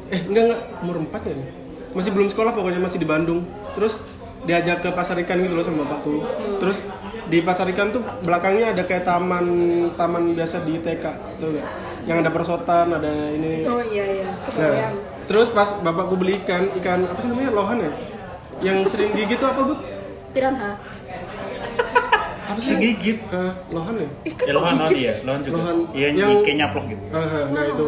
eh 0.10 0.22
enggak 0.26 0.44
enggak 0.50 0.62
umur 0.82 0.96
4 1.06 1.22
kayaknya 1.22 1.48
masih 1.92 2.12
belum 2.12 2.28
sekolah 2.28 2.52
pokoknya 2.52 2.80
masih 2.80 2.98
di 2.98 3.06
Bandung 3.06 3.44
terus 3.72 4.04
diajak 4.42 4.82
ke 4.82 4.90
pasar 4.90 5.20
ikan 5.20 5.38
gitu 5.38 5.54
loh 5.54 5.62
sama 5.62 5.86
bapakku 5.86 6.18
terus 6.58 6.82
di 7.28 7.40
pasar 7.40 7.70
ikan 7.70 7.90
tuh 7.90 8.02
belakangnya 8.22 8.72
ada 8.72 8.84
kayak 8.84 9.04
taman 9.04 9.46
taman 9.94 10.34
biasa 10.34 10.62
di 10.62 10.78
TK 10.78 11.06
tuh 11.38 11.54
gak 11.54 11.68
yang 12.02 12.18
ada 12.20 12.30
perosotan 12.30 12.90
ada 12.90 13.14
ini 13.30 13.62
Oh 13.64 13.78
iya 13.80 14.06
iya, 14.18 14.30
Nah, 14.58 14.90
terus 15.28 15.48
pas 15.48 15.78
bapakku 15.78 16.18
beli 16.18 16.42
ikan, 16.42 16.66
ikan 16.76 17.06
apa 17.06 17.22
sih 17.22 17.30
namanya 17.30 17.54
lohan 17.54 17.78
ya? 17.78 17.92
Yang 18.62 18.78
sering 18.90 19.14
gigit 19.14 19.38
tuh 19.38 19.48
apa, 19.48 19.62
Bu? 19.64 19.74
Piranha. 20.34 20.82
Apa 22.50 22.58
Si 22.58 22.74
gigit. 22.76 23.22
Eh, 23.24 23.52
lohan 23.70 23.94
ya? 23.96 24.10
Ikan 24.28 24.46
Ya 24.46 24.54
lohan, 24.54 24.74
lohan 24.76 24.90
gigit 24.90 24.98
iya, 25.00 25.14
sih? 25.14 25.24
lohan 25.24 25.40
juga. 25.40 25.56
Lohan. 25.56 25.78
Iya, 25.94 26.08
Yang- 26.10 26.18
yang 26.18 26.32
kayak 26.42 26.58
nyaplok 26.58 26.86
gitu. 26.90 27.04
Ah, 27.10 27.46
nah 27.48 27.64
itu. 27.64 27.86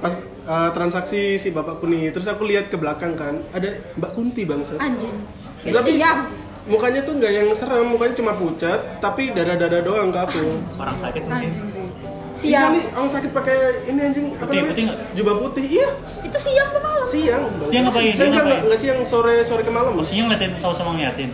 Pas 0.00 0.12
eh, 0.42 0.70
transaksi 0.70 1.36
si 1.36 1.48
bapakku 1.48 1.84
nih, 1.84 2.10
terus 2.10 2.26
aku 2.26 2.44
lihat 2.44 2.66
ke 2.66 2.76
belakang 2.76 3.14
kan, 3.14 3.40
ada 3.50 3.68
Mbak 3.94 4.10
Kunti 4.10 4.42
bangsa. 4.42 4.76
Anjing. 4.76 5.12
Tapi- 5.62 5.96
Siang. 5.96 6.20
Mukanya 6.62 7.02
tuh 7.02 7.16
nggak 7.16 7.32
yang 7.32 7.48
serem, 7.50 7.88
mukanya 7.88 8.14
cuma 8.14 8.32
pucat, 8.32 8.78
tapi 8.98 9.32
dada-dada 9.32 9.80
doang 9.80 10.08
ke 10.08 10.20
aku. 10.20 10.44
Orang 10.76 10.94
sakit 10.94 11.24
mungkin. 11.24 11.48
Anjing 11.48 11.66
sih. 11.66 11.82
Iya 11.82 12.36
Siang. 12.62 12.72
nih, 12.72 12.84
orang 12.94 13.10
sakit 13.10 13.30
pakai 13.32 13.56
ini 13.86 14.00
anjing 14.02 14.26
apa 14.30 14.38
Putih, 14.40 14.54
namanya? 14.54 14.70
putih 14.70 14.82
nggak? 14.86 14.98
Jubah 15.12 15.34
putih. 15.40 15.64
Iya, 15.66 15.88
Itu 16.22 16.38
siang 16.38 16.68
ke 16.68 16.78
malam. 16.78 17.04
siang. 17.04 17.42
Dia 17.66 17.80
ngapain? 17.82 18.12
Siang 18.12 18.28
enggak, 18.30 18.44
ngapain? 18.44 18.62
enggak 18.62 18.80
siang, 18.80 18.98
sore 19.02 19.34
sore 19.42 19.62
ke 19.62 19.72
malam. 19.72 19.92
Maksudnya 19.92 20.22
ngeliatin 20.26 20.52
sama-sama 20.54 20.94
ngeliatin. 20.94 21.30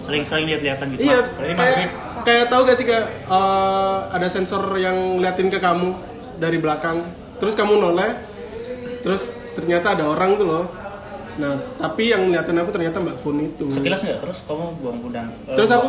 Saling-saling 0.00 0.46
lihat-lihatan 0.48 0.86
gitu. 0.90 1.00
Iya, 1.04 1.18
Berarti 1.28 1.52
kayak 1.54 1.76
kayak 2.24 2.44
tahu 2.48 2.60
gak 2.64 2.76
sih 2.76 2.86
kayak 2.86 3.04
eh, 3.28 3.98
ada 4.10 4.28
sensor 4.28 4.62
yang 4.74 4.96
ngeliatin 5.20 5.48
ke 5.48 5.58
kamu 5.58 5.88
dari 6.36 6.56
belakang, 6.56 7.04
terus 7.36 7.52
kamu 7.52 7.76
noleh, 7.76 8.16
terus 9.00 9.22
ternyata 9.52 9.94
ada 9.94 10.04
orang 10.06 10.34
tuh 10.34 10.46
loh. 10.46 10.64
Nah, 11.38 11.54
tapi 11.78 12.10
yang 12.10 12.26
ngeliatin 12.26 12.58
aku 12.58 12.70
ternyata 12.70 12.98
Mbak 12.98 13.16
Kun 13.22 13.38
itu. 13.38 13.70
Sekilas 13.70 14.02
nggak? 14.02 14.18
Terus 14.20 14.38
kamu 14.42 14.64
buang 14.82 14.98
udang. 15.00 15.28
eh, 15.46 15.54
Terus 15.54 15.68
buang 15.70 15.78
aku 15.78 15.88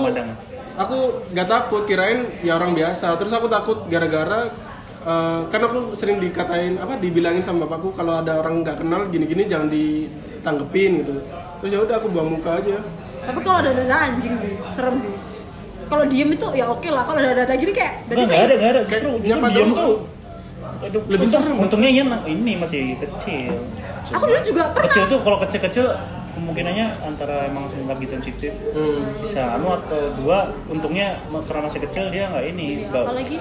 aku 0.78 0.98
gak 1.34 1.48
takut, 1.48 1.84
kirain 1.84 2.20
ya 2.42 2.54
orang 2.54 2.72
biasa. 2.72 3.18
Terus 3.18 3.34
aku 3.34 3.50
takut 3.50 3.82
gara-gara 3.90 4.54
eh, 5.02 5.40
kan 5.46 5.62
aku 5.64 5.94
sering 5.94 6.22
dikatain 6.22 6.78
apa 6.78 6.96
dibilangin 6.96 7.42
sama 7.42 7.66
bapakku 7.66 7.92
kalau 7.92 8.22
ada 8.22 8.38
orang 8.38 8.62
nggak 8.62 8.78
kenal 8.78 9.10
gini-gini 9.10 9.50
jangan 9.50 9.74
ditanggepin 9.74 11.02
gitu. 11.02 11.14
Terus 11.60 11.72
ya 11.74 11.80
udah 11.82 11.96
aku 11.98 12.08
buang 12.08 12.30
muka 12.30 12.56
aja. 12.56 12.78
Tapi 13.20 13.40
kalau 13.42 13.58
ada 13.60 13.72
dada 13.74 13.96
anjing 14.00 14.38
sih, 14.38 14.54
serem 14.70 14.98
sih. 14.98 15.12
kalau 15.90 16.06
diem 16.06 16.30
itu 16.30 16.46
ya 16.54 16.70
oke 16.70 16.86
lah 16.86 17.02
kalau 17.02 17.18
ada 17.18 17.34
ada 17.34 17.56
gini 17.58 17.74
kayak 17.74 18.06
Enggak, 18.06 18.22
enggak 18.22 18.38
ada, 18.40 18.54
enggak 18.54 18.70
ada. 18.70 18.82
Justru, 18.86 19.10
Kayak 19.18 19.42
justru 19.42 19.58
doang. 19.58 19.74
tuh. 19.74 19.98
Itu, 20.82 20.98
Lebih 21.04 21.20
untung- 21.22 21.44
serem. 21.44 21.56
Untungnya 21.60 21.90
Ian 21.90 22.08
ini 22.26 22.54
masih 22.56 22.96
kecil. 22.98 23.52
aku 24.08 24.24
dulu 24.24 24.42
juga 24.42 24.64
pernah 24.72 24.88
Kecil 24.88 25.04
tuh 25.06 25.20
kalau 25.20 25.38
kecil-kecil 25.38 25.86
kemungkinannya 26.32 26.88
antara 27.04 27.46
emang 27.46 27.68
lagi 27.84 28.06
sensitif 28.08 28.56
Hmm. 28.72 29.06
bisa 29.20 29.54
anu 29.54 29.70
atau 29.72 30.16
dua 30.16 30.40
untungnya 30.66 31.20
karena 31.44 31.62
masih 31.62 31.80
kecil 31.84 32.08
dia 32.08 32.26
nggak 32.26 32.46
ini 32.48 32.88
nggak 32.88 33.04
apalagi 33.04 33.38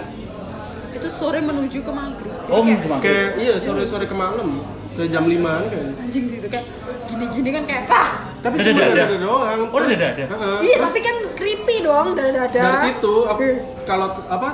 itu 0.91 1.09
sore 1.09 1.39
menuju 1.41 1.79
ke 1.79 1.89
maghrib 1.91 2.35
oh 2.45 2.61
Kayak- 2.61 2.81
cuma 2.83 2.95
Kayak 2.99 3.29
iya 3.39 3.55
sore-sore 3.57 4.05
ke 4.05 4.13
malam 4.13 4.61
ke 4.93 5.07
jam 5.07 5.25
5 5.25 5.41
kan. 5.65 5.89
anjing 5.97 6.25
sih 6.27 6.37
itu 6.37 6.49
kayak 6.49 6.67
gini-gini 7.07 7.49
kan 7.51 7.63
kayak 7.65 7.83
ah 7.89 8.09
Tapi 8.39 8.55
cuma 8.61 8.77
dada. 8.77 9.03
ada 9.05 9.17
doang. 9.17 9.61
Oh, 9.69 9.81
dada? 9.81 10.09
Heeh. 10.13 10.59
iya 10.61 10.77
tapi 10.79 10.99
kan 11.01 11.17
creepy 11.33 11.77
dong 11.81 12.13
dada-dada 12.13 12.61
dari 12.67 12.79
situ 12.85 13.15
aku 13.25 13.43
kalau 13.85 14.11
apa 14.27 14.49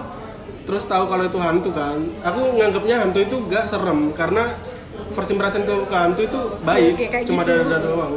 terus 0.64 0.84
tahu 0.88 1.04
kalau 1.08 1.24
itu 1.28 1.38
hantu 1.40 1.70
kan 1.72 2.00
aku 2.24 2.40
nganggapnya 2.56 2.96
hantu 3.04 3.18
itu 3.20 3.36
gak 3.52 3.68
serem 3.68 4.12
karena 4.16 4.48
first 5.12 5.30
impression 5.30 5.62
ke, 5.68 5.74
hantu 5.92 6.24
itu 6.24 6.40
baik 6.64 6.92
Oke, 6.96 7.06
kayak 7.12 7.24
cuma 7.28 7.44
gitu. 7.44 7.52
dada 7.64 7.76
doang 7.84 8.14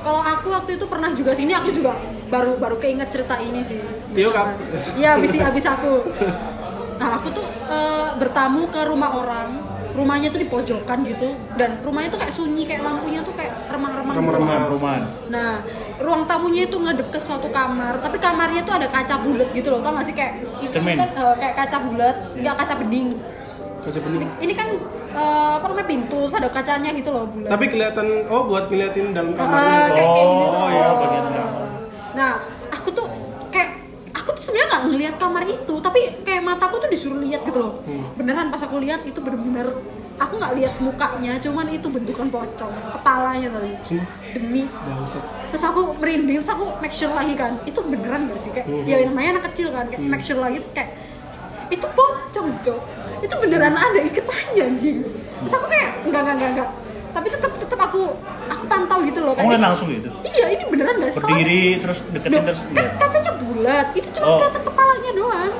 kalau 0.00 0.20
aku 0.24 0.46
waktu 0.50 0.70
itu 0.80 0.84
pernah 0.88 1.10
juga 1.12 1.30
sini 1.36 1.52
aku 1.52 1.70
juga 1.70 1.94
baru 2.32 2.56
baru 2.56 2.76
keinget 2.80 3.08
cerita 3.12 3.36
ini 3.38 3.60
sih 3.60 3.78
Tio 4.16 4.30
kap 4.32 4.56
Iya, 4.96 5.18
habis 5.18 5.34
habis 5.36 5.64
aku. 5.66 6.08
Nah, 7.00 7.16
aku 7.20 7.28
tuh 7.32 7.46
eh, 7.72 8.08
bertamu 8.20 8.68
ke 8.68 8.80
rumah 8.84 9.10
orang. 9.16 9.69
Rumahnya 9.90 10.28
tuh 10.28 10.38
di 10.38 10.46
pojokan 10.46 10.98
gitu 11.02 11.28
dan 11.54 11.80
rumahnya 11.80 12.08
tuh 12.08 12.18
kayak 12.18 12.30
sunyi 12.30 12.62
kayak 12.62 12.80
lampunya 12.80 13.20
tuh 13.20 13.34
kayak 13.34 13.52
remang-remang 13.66 14.14
gitu. 14.14 14.22
Remang-remang. 14.30 14.62
perumahan 14.68 15.02
Nah, 15.28 15.52
ruang 15.98 16.22
tamunya 16.24 16.62
itu 16.64 16.76
ngedep 16.76 17.08
ke 17.08 17.18
suatu 17.18 17.48
kamar, 17.48 17.98
tapi 17.98 18.16
kamarnya 18.16 18.62
tuh 18.62 18.74
ada 18.74 18.86
kaca 18.86 19.18
bulat 19.18 19.50
gitu 19.50 19.68
loh. 19.68 19.80
Tau 19.80 19.92
gak 19.92 20.04
sih 20.04 20.14
kayak 20.14 20.32
itu 20.58 20.70
Cermin. 20.70 20.94
kan 20.94 21.10
eh, 21.10 21.34
kayak 21.36 21.54
kaca 21.56 21.76
bulat, 21.82 22.16
nggak 22.34 22.54
kaca 22.56 22.74
bening. 22.78 23.08
kaca 23.80 23.98
bening 23.98 24.30
Ini 24.38 24.52
kan 24.52 24.68
eh, 25.10 25.52
apa 25.56 25.66
namanya 25.66 25.86
pintu, 25.86 26.18
terus 26.22 26.34
ada 26.34 26.48
kacanya 26.48 26.90
gitu 26.92 27.10
loh 27.10 27.24
bulat. 27.26 27.48
tapi 27.48 27.64
kelihatan 27.66 28.06
oh 28.26 28.42
buat 28.44 28.68
ngeliatin 28.68 29.10
dalam 29.10 29.32
kamarnya 29.32 29.90
kayak, 29.90 29.90
kayak 29.90 30.06
Oh, 30.06 30.38
gitu 30.38 30.56
loh. 30.56 30.68
iya, 30.68 30.88
bagian 30.94 31.24
dalam. 31.26 31.50
Nah, 32.10 32.30
aku 32.70 32.88
tuh 32.90 33.06
kayak 33.48 33.68
aku 34.12 34.30
tuh 34.32 34.39
sebenarnya 34.50 34.68
nggak 34.68 34.84
ngelihat 34.90 35.14
kamar 35.16 35.42
itu, 35.46 35.74
tapi 35.78 36.00
kayak 36.26 36.42
mataku 36.42 36.82
tuh 36.82 36.90
disuruh 36.90 37.22
lihat 37.22 37.46
gitu 37.46 37.58
loh. 37.62 37.72
Hmm. 37.86 38.10
Beneran 38.18 38.50
pas 38.50 38.58
aku 38.58 38.82
lihat 38.82 39.06
itu 39.06 39.22
bener-bener 39.22 39.70
aku 40.18 40.34
nggak 40.36 40.52
lihat 40.58 40.74
mukanya, 40.82 41.38
cuman 41.38 41.70
itu 41.70 41.86
bentukan 41.86 42.26
pocong, 42.28 42.74
kepalanya 42.92 43.48
tadi. 43.48 43.70
Sumpah. 43.80 44.10
Demi 44.34 44.66
bangsat 44.66 45.24
terus 45.50 45.66
aku 45.66 45.98
merinding, 45.98 46.38
terus 46.38 46.46
aku 46.46 46.64
make 46.78 46.94
sure 46.94 47.10
lagi 47.10 47.34
kan, 47.34 47.58
itu 47.66 47.82
beneran 47.82 48.30
gak 48.30 48.38
sih 48.38 48.50
kayak 48.50 48.66
Hmm. 48.66 48.86
ya 48.86 49.02
namanya 49.02 49.38
anak 49.38 49.50
kecil 49.50 49.74
kan, 49.74 49.86
kayak 49.86 50.02
make 50.02 50.22
sure 50.22 50.38
lagi 50.38 50.62
terus 50.62 50.70
kayak 50.70 50.94
itu 51.70 51.86
pocong 51.86 52.48
cok, 52.62 52.80
itu 53.22 53.34
beneran 53.38 53.74
ada 53.74 53.98
iketannya 53.98 54.62
anjing. 54.66 55.02
Terus 55.42 55.54
aku 55.54 55.66
kayak 55.66 56.02
enggak 56.06 56.20
enggak 56.22 56.34
enggak 56.38 56.50
enggak, 56.54 56.70
tapi 57.10 57.26
tetap 57.30 57.50
tetap 57.58 57.80
aku 57.80 58.02
aku 58.46 58.64
pantau 58.70 58.98
gitu 59.02 59.18
loh. 59.22 59.34
kamu 59.34 59.46
lihat 59.46 59.58
kayak, 59.58 59.66
langsung 59.66 59.88
gitu 59.90 60.10
Iya 60.22 60.46
ini 60.54 60.62
beneran 60.70 60.94
gak 61.02 61.10
sih? 61.10 61.18
Soalnya- 61.18 61.34
berdiri 61.42 61.62
terus 61.82 61.98
deketin 62.06 62.42
terus 62.46 62.60
kan 62.62 62.74
lihat 62.78 62.94
kacanya 63.02 63.32
bulat, 63.60 63.86
itu 63.92 64.08
cuma 64.10 64.24
Oh. 64.26 64.36
kelihatan 64.38 64.62
kepalanya 64.64 65.10
doang. 65.12 65.52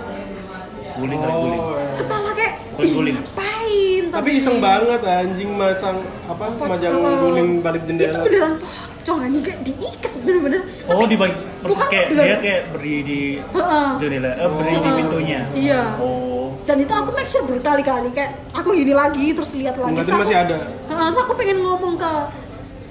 guling 0.92 1.16
kali 1.18 1.32
guling 1.32 1.62
oh, 1.62 1.72
iya. 1.72 1.92
Kepala 1.96 2.30
kayak, 2.34 2.52
Guling, 2.74 2.92
guling. 2.92 3.16
ngapain? 3.16 4.02
tapi 4.10 4.28
iseng 4.34 4.58
banget 4.58 5.00
anjing 5.02 5.50
masang 5.50 5.96
apa 6.26 6.44
majang 6.60 6.92
Oh, 6.94 7.14
guling 7.22 7.48
balik 7.58 7.82
Itu 7.82 7.88
jendela 7.88 8.20
beneran 8.20 8.52
pocong 8.60 9.18
anjing 9.22 9.40
kayak 9.40 9.60
diikat 9.62 10.12
bener-bener. 10.18 10.60
oh 10.84 11.06
di 11.06 11.16
balik 11.16 11.36
persis 11.62 11.84
kayak 11.86 12.06
bener. 12.10 12.24
dia 12.26 12.36
kayak 12.38 12.62
berdiri 12.70 13.00
di 13.02 13.20
Heeh. 13.40 13.88
jendela 13.96 14.30
eh 14.34 14.48
berdiri 14.50 14.76
di 14.76 14.90
Oh. 14.90 14.96
pintunya 14.98 15.40
Iya. 15.54 15.82
oh 15.98 16.46
Dan 16.60 16.76
itu 16.78 16.92
aku 16.92 17.10
make 17.10 17.26
sure 17.26 17.42
berkali-kali 17.44 18.08
kayak 18.10 18.32
aku 18.52 18.68
gini 18.72 18.92
lagi 18.92 19.32
terus 19.32 19.50
lihat 19.54 19.74
lagi. 19.74 19.96
Masih 19.96 20.14
aku- 20.14 20.36
ada? 20.44 20.58
Heeh, 20.86 21.06
terus 21.08 21.18
aku 21.18 21.32
pengen 21.34 21.58
ngomong 21.58 21.96
ke 21.96 22.12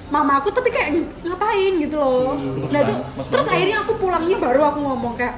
mama 0.10 0.34
aku 0.36 0.50
tapi 0.50 0.70
kayak 0.70 0.90
ngapain 1.22 1.74
gitu 1.78 1.96
loh. 1.96 2.34
Hmm, 2.34 2.66
nah 2.68 2.80
itu 2.80 2.94
terus 3.24 3.46
Mas 3.46 3.52
akhirnya 3.52 3.78
aku 3.80 3.94
pulangnya 3.96 4.38
baru 4.38 4.62
aku 4.66 4.80
ngomong 4.80 5.14
kayak 5.14 5.36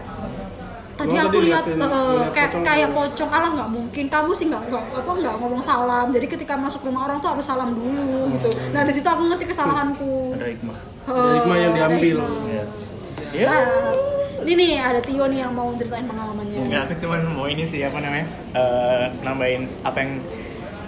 tadi 0.93 1.17
aku 1.17 1.37
lihat 1.39 1.65
ngeliat 1.65 2.29
kayak 2.29 2.49
pocong. 2.51 2.63
kayak 2.63 2.89
pocong 2.91 3.29
alah 3.29 3.49
nggak 3.51 3.69
mungkin 3.69 4.05
kamu 4.05 4.31
sih 4.31 4.45
nggak 4.47 4.61
nggak 4.63 4.83
apa 4.93 5.11
nggak 5.17 5.35
ngomong 5.35 5.57
salam 5.59 6.07
jadi 6.09 6.25
ketika 6.25 6.53
masuk 6.55 6.81
rumah 6.83 7.01
orang 7.03 7.17
tuh 7.17 7.33
harus 7.33 7.41
salam 7.43 7.73
dulu 7.73 7.89
gitu 8.31 8.49
Hmm. 8.49 8.69
nah 8.71 8.81
di 8.81 8.93
situ 8.93 9.07
aku 9.07 9.21
ngerti 9.25 9.45
kesalahanku 9.45 10.35
ada 10.35 10.45
hikmah 10.47 10.77
Eh, 11.01 11.31
hikmah 11.33 11.57
yang 11.57 11.71
ada 11.71 11.79
diambil. 11.89 12.17
hikmah. 12.21 12.33
ya 12.47 12.63
ya 13.33 13.45
Nah, 13.47 13.63
ini 14.41 14.53
nih 14.55 14.71
ada 14.77 14.99
Tio 14.99 15.25
nih 15.25 15.39
yang 15.39 15.51
mau 15.51 15.73
ceritain 15.73 16.05
pengalamannya 16.05 16.57
Enggak, 16.59 16.81
aku 16.83 16.93
cuma 16.99 17.15
mau 17.25 17.45
ini 17.45 17.63
sih 17.63 17.81
apa 17.81 17.97
namanya 17.97 18.25
eh, 18.53 19.03
nambahin 19.21 19.65
apa 19.81 19.97
yang 19.97 20.11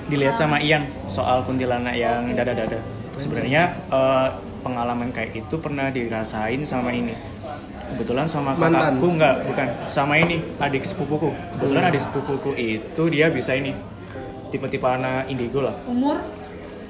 dilihat 0.05 0.35
sama 0.35 0.59
Ian 0.59 0.85
soal 1.05 1.41
kuntilanak 1.41 1.95
yang 1.95 2.27
dada-dada. 2.29 2.77
Sebenarnya 3.17 3.75
eh, 3.91 4.27
pengalaman 4.63 5.09
kayak 5.13 5.45
itu 5.45 5.55
pernah 5.59 5.89
dirasain 5.93 6.61
sama 6.65 6.93
ini. 6.95 7.13
Kebetulan 7.93 8.25
sama 8.25 8.57
kakakku 8.57 9.05
enggak, 9.05 9.45
bukan 9.45 9.67
sama 9.85 10.17
ini 10.17 10.41
adik 10.57 10.81
sepupuku. 10.81 11.29
Kebetulan 11.57 11.93
adik 11.93 12.01
sepupuku 12.01 12.51
itu 12.57 13.03
dia 13.13 13.29
bisa 13.29 13.53
ini 13.53 13.75
tipe-tipe 14.53 14.85
anak 14.85 15.25
indigo 15.33 15.65
lah 15.65 15.73
umur 15.89 16.21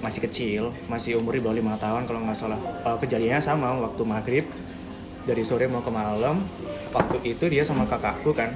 masih 0.04 0.20
kecil, 0.28 0.76
masih 0.92 1.16
umur 1.16 1.32
di 1.32 1.40
bawah 1.40 1.56
lima 1.56 1.80
tahun 1.80 2.04
kalau 2.04 2.20
nggak 2.28 2.36
salah. 2.36 2.60
Eh, 2.60 2.98
kejadiannya 3.00 3.40
sama 3.40 3.72
waktu 3.80 4.04
maghrib 4.04 4.44
dari 5.24 5.44
sore 5.48 5.72
mau 5.72 5.80
ke 5.80 5.88
malam. 5.88 6.44
Waktu 6.92 7.24
itu 7.24 7.48
dia 7.48 7.64
sama 7.64 7.88
kakakku 7.88 8.36
kan, 8.36 8.52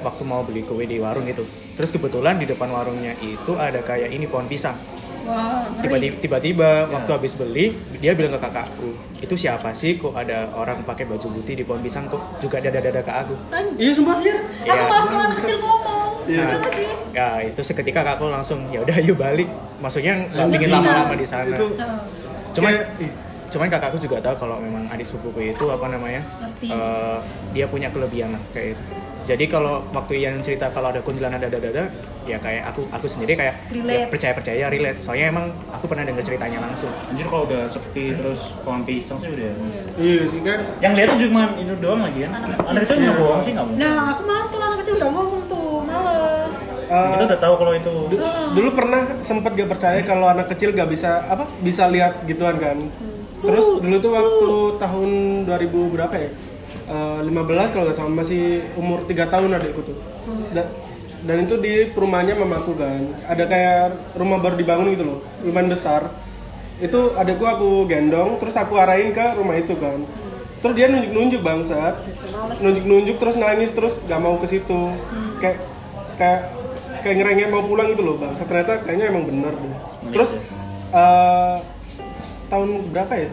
waktu 0.00 0.22
mau 0.24 0.40
beli 0.40 0.64
kue 0.64 0.88
di 0.88 0.96
warung 0.96 1.28
gitu. 1.28 1.44
Terus 1.76 1.92
kebetulan 1.92 2.40
di 2.40 2.48
depan 2.48 2.72
warungnya 2.72 3.12
itu 3.20 3.52
ada 3.60 3.84
kayak 3.84 4.16
ini 4.16 4.24
pohon 4.24 4.48
pisang. 4.48 4.74
Wah 5.24 5.64
Tiba-tiba, 5.76 6.14
tiba-tiba 6.18 6.70
waktu 6.88 7.10
habis 7.10 7.32
beli 7.34 7.66
dia 7.98 8.12
bilang 8.12 8.32
ke 8.32 8.40
kakakku, 8.40 8.90
itu 9.18 9.34
siapa 9.34 9.72
sih 9.72 9.96
kok 9.96 10.12
ada 10.12 10.48
orang 10.50 10.80
pakai 10.82 11.04
baju 11.04 11.26
putih 11.30 11.54
di 11.54 11.62
pohon 11.62 11.80
pisang 11.80 12.04
kok 12.06 12.20
juga 12.38 12.56
dada-dada 12.58 13.00
ke 13.00 13.12
aku. 13.14 13.34
iya 13.76 13.90
sumpah 13.90 14.14
aku 14.14 14.28
Iya. 14.64 14.74
malas 14.82 15.06
kalau 15.06 15.28
kecil 15.34 15.56
ngomong 15.58 16.10
Iya. 16.24 16.44
Sih 16.70 16.88
Ya 17.12 17.28
itu 17.42 17.60
seketika 17.60 18.00
kakakku 18.00 18.26
langsung 18.26 18.64
ya 18.68 18.80
udah 18.80 18.96
yuk 18.98 19.14
balik. 19.14 19.46
Maksudnya 19.76 20.24
nggak 20.26 20.46
pingin 20.50 20.70
lama-lama 20.72 21.14
di 21.14 21.24
sana. 21.24 21.52
itu 21.52 21.66
cuman 22.50 22.72
kayak- 22.72 22.88
ih, 22.98 23.10
cuman 23.46 23.68
kakakku 23.68 23.98
juga 23.98 24.18
tahu 24.18 24.36
kalau 24.38 24.56
memang 24.58 24.88
adik 24.88 25.04
sepupuku 25.04 25.50
itu 25.50 25.64
apa 25.66 25.86
namanya 25.86 26.20
eh, 26.60 27.18
dia 27.50 27.66
punya 27.66 27.88
kelebihan 27.88 28.32
lah 28.32 28.42
kayak 28.50 28.74
itu 28.74 28.82
jadi 29.24 29.44
kalau 29.48 29.80
waktu 29.90 30.20
Ian 30.20 30.44
cerita 30.44 30.68
kalau 30.68 30.92
ada 30.92 31.00
kuntilanak 31.00 31.40
dada-dada 31.40 31.88
ya 32.24 32.36
kayak 32.36 32.68
aku 32.68 32.84
aku 32.88 33.08
sendiri 33.08 33.32
kayak 33.32 33.56
ya 33.56 33.72
Relate. 33.72 34.08
percaya 34.08 34.32
percaya 34.32 34.64
relate. 34.68 34.96
Soalnya 34.96 35.28
emang 35.28 35.48
aku 35.68 35.84
pernah 35.84 36.04
dengar 36.04 36.20
ceritanya 36.20 36.60
langsung. 36.60 36.88
Anjir 37.08 37.24
kalau 37.24 37.44
udah 37.44 37.68
sepi 37.68 38.16
terus 38.16 38.52
pohon 38.60 38.84
pisang 38.84 39.16
sih 39.16 39.28
udah 39.28 39.48
iya 39.96 40.24
sih 40.24 40.40
kan. 40.40 40.60
Yang 40.80 40.92
lihat 40.92 41.08
tuh 41.08 41.18
cuma 41.24 41.42
itu 41.56 41.74
doang 41.80 42.00
lagi 42.00 42.18
kan 42.20 42.30
Anak 42.34 42.48
kecil. 42.54 42.68
anak 42.68 42.82
kecil 42.84 42.96
nggak 43.00 43.16
bohong 43.16 43.40
sih 43.40 43.52
nggak 43.52 43.66
nah 43.76 43.96
aku 44.12 44.22
malas 44.24 44.46
kalau 44.48 44.64
anak 44.66 44.78
kecil 44.84 44.94
udah 44.94 45.08
ngomong 45.10 45.42
tuh 45.48 45.68
males. 45.84 46.56
Eh, 46.84 47.06
kita 47.16 47.24
udah 47.24 47.40
tahu 47.40 47.54
kalau 47.56 47.72
itu. 47.72 47.92
Du- 48.08 48.22
dulu 48.54 48.68
pernah 48.72 49.00
sempet 49.20 49.50
gak 49.54 49.70
percaya 49.70 50.00
kalau 50.02 50.26
anak 50.28 50.46
kecil 50.48 50.68
gak 50.72 50.88
bisa 50.88 51.24
apa 51.24 51.48
bisa 51.60 51.88
lihat 51.88 52.24
gituan 52.24 52.56
kan 52.56 52.76
terus 53.44 53.66
dulu 53.80 53.96
tuh 54.00 54.12
waktu 54.12 54.50
tahun 54.80 55.10
2000 55.46 55.92
berapa 55.94 56.14
ya? 56.16 56.30
Eh, 56.84 57.20
15 57.24 57.72
kalau 57.72 57.84
nggak 57.88 57.96
salah 57.96 58.12
masih 58.12 58.60
umur 58.76 59.04
3 59.08 59.28
tahun 59.28 59.56
adikku 59.56 59.80
tuh. 59.84 59.96
Da- 60.52 60.68
dan 61.24 61.48
itu 61.48 61.56
di 61.56 61.88
perumahannya 61.96 62.36
mamaku 62.36 62.76
kan. 62.76 63.00
Ada 63.24 63.44
kayak 63.48 63.80
rumah 64.20 64.36
baru 64.44 64.60
dibangun 64.60 64.92
gitu 64.92 65.04
loh 65.08 65.18
lumayan 65.40 65.72
besar. 65.72 66.12
Itu 66.80 67.16
adikku 67.16 67.44
aku 67.48 67.88
gendong 67.88 68.36
terus 68.36 68.56
aku 68.60 68.76
arahin 68.76 69.16
ke 69.16 69.36
rumah 69.40 69.56
itu 69.56 69.72
kan. 69.80 70.04
Terus 70.60 70.74
dia 70.76 70.86
nunjuk-nunjuk 70.92 71.40
bangsat. 71.40 71.96
Nunjuk-nunjuk 72.60 73.16
terus 73.16 73.36
nangis 73.40 73.72
terus 73.72 74.00
gak 74.04 74.20
mau 74.20 74.36
ke 74.36 74.44
situ. 74.44 74.92
Kayak 75.40 75.64
kayak 76.20 76.40
kayak 77.00 77.16
ngerengek 77.20 77.48
mau 77.52 77.64
pulang 77.64 77.92
gitu 77.92 78.00
loh 78.00 78.16
bang 78.16 78.32
ternyata 78.32 78.80
kayaknya 78.84 79.12
emang 79.12 79.24
bener 79.28 79.52
deh. 79.52 79.72
Terus 80.12 80.36
eh, 80.92 81.56
tahun 82.54 82.94
berapa 82.94 83.12
ya? 83.18 83.28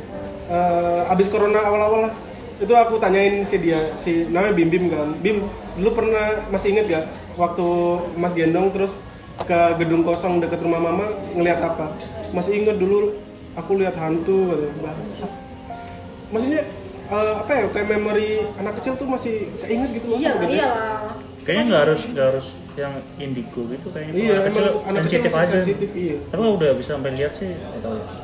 Eh, 0.52 1.14
abis 1.14 1.30
corona 1.30 1.62
awal-awal 1.62 2.10
lah. 2.10 2.14
Itu 2.62 2.74
aku 2.78 2.98
tanyain 3.02 3.42
si 3.46 3.58
dia 3.58 3.82
si 3.98 4.26
namanya 4.30 4.54
Bim 4.58 4.70
Bim 4.70 4.86
kan. 4.90 5.14
Bim 5.22 5.46
dulu 5.78 5.90
pernah 5.94 6.42
masih 6.50 6.74
inget 6.78 6.86
gak 6.90 7.06
waktu 7.38 7.68
Mas 8.18 8.34
gendong 8.34 8.74
terus 8.74 9.02
ke 9.42 9.60
gedung 9.82 10.06
kosong 10.06 10.38
deket 10.44 10.62
rumah 10.62 10.82
mama 10.82 11.06
ngelihat 11.38 11.62
apa? 11.62 11.94
Masih 12.34 12.62
inget 12.62 12.78
dulu 12.78 13.18
aku 13.58 13.78
lihat 13.78 13.96
hantu 13.98 14.52
katanya 14.52 14.74
bangsat. 14.82 15.32
Maksudnya 16.34 16.62
eh, 17.10 17.34
apa 17.38 17.52
ya 17.52 17.64
kayak 17.70 17.88
memori 17.88 18.30
anak 18.58 18.74
kecil 18.82 18.94
tuh 18.98 19.08
masih 19.10 19.50
keinget 19.66 19.90
gitu 20.02 20.06
loh 20.14 20.18
iya 20.18 20.32
iyalah. 20.38 21.18
Kayaknya 21.42 21.64
nggak 21.66 21.82
harus 21.88 22.02
nggak 22.14 22.28
harus 22.30 22.48
yang 22.80 22.94
indigo 23.20 23.62
gitu 23.68 23.88
kayaknya. 23.92 24.14
Iya, 24.16 24.36
kecil 24.48 24.66
anak 24.88 25.02
kecil 25.08 25.20
sensitif 25.20 25.32
masih 25.32 25.44
aja. 25.44 25.56
sensitif, 25.60 25.90
iya. 25.96 26.18
tapi 26.32 26.42
udah 26.44 26.70
bisa 26.76 26.90
sampai 26.96 27.12
lihat 27.20 27.32
sih 27.36 27.52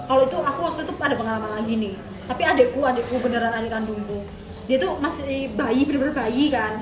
kalau 0.07 0.21
itu 0.23 0.37
aku 0.39 0.59
waktu 0.63 0.81
itu 0.87 0.93
ada 0.95 1.15
pengalaman 1.19 1.51
lagi 1.59 1.73
nih. 1.75 1.93
Tapi 2.27 2.41
adekku 2.43 2.79
adekku 2.83 3.15
beneran 3.19 3.51
adik 3.55 3.71
kandungku. 3.71 4.19
Dia 4.67 4.77
tuh 4.79 4.99
masih 4.99 5.51
bayi 5.55 5.81
bener-bener 5.87 6.15
bayi 6.15 6.45
kan. 6.51 6.79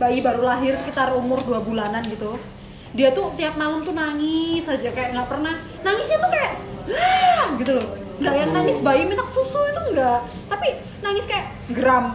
Bayi 0.00 0.18
baru 0.20 0.44
lahir 0.44 0.72
sekitar 0.76 1.12
umur 1.12 1.40
dua 1.44 1.60
bulanan 1.60 2.04
gitu. 2.08 2.36
Dia 2.96 3.10
tuh 3.12 3.32
tiap 3.36 3.56
malam 3.56 3.84
tuh 3.84 3.96
nangis 3.96 4.64
aja 4.68 4.88
kayak 4.92 5.12
nggak 5.16 5.28
pernah. 5.28 5.54
Nangisnya 5.84 6.18
tuh 6.20 6.30
kayak 6.32 6.52
"Wah!" 6.88 7.46
gitu 7.60 7.72
loh. 7.80 7.88
Nggak 8.20 8.34
yang 8.38 8.50
nangis 8.52 8.78
bayi 8.80 9.02
minta 9.08 9.24
susu 9.28 9.60
itu 9.72 9.80
enggak 9.92 10.20
tapi 10.46 10.68
nangis 11.02 11.26
kayak 11.26 11.46
geram 11.74 12.14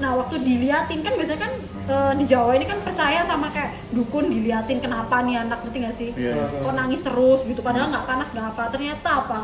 nah 0.00 0.16
waktu 0.16 0.40
diliatin 0.40 1.04
kan 1.04 1.12
biasanya 1.12 1.40
kan 1.44 1.52
eh, 1.86 2.12
di 2.16 2.24
Jawa 2.24 2.56
ini 2.56 2.64
kan 2.64 2.80
percaya 2.80 3.20
sama 3.20 3.52
kayak 3.52 3.70
dukun 3.92 4.32
diliatin 4.32 4.80
kenapa 4.80 5.20
nih 5.20 5.36
anak? 5.38 5.60
Ngerti 5.60 5.78
gak 5.84 5.94
sih? 5.94 6.10
Iya. 6.16 6.64
kok 6.64 6.72
nangis 6.72 7.04
terus 7.04 7.44
gitu 7.44 7.60
padahal 7.60 7.92
nggak 7.92 8.06
panas 8.08 8.32
nggak 8.32 8.46
apa. 8.56 8.62
Ternyata 8.72 9.08
apa? 9.24 9.38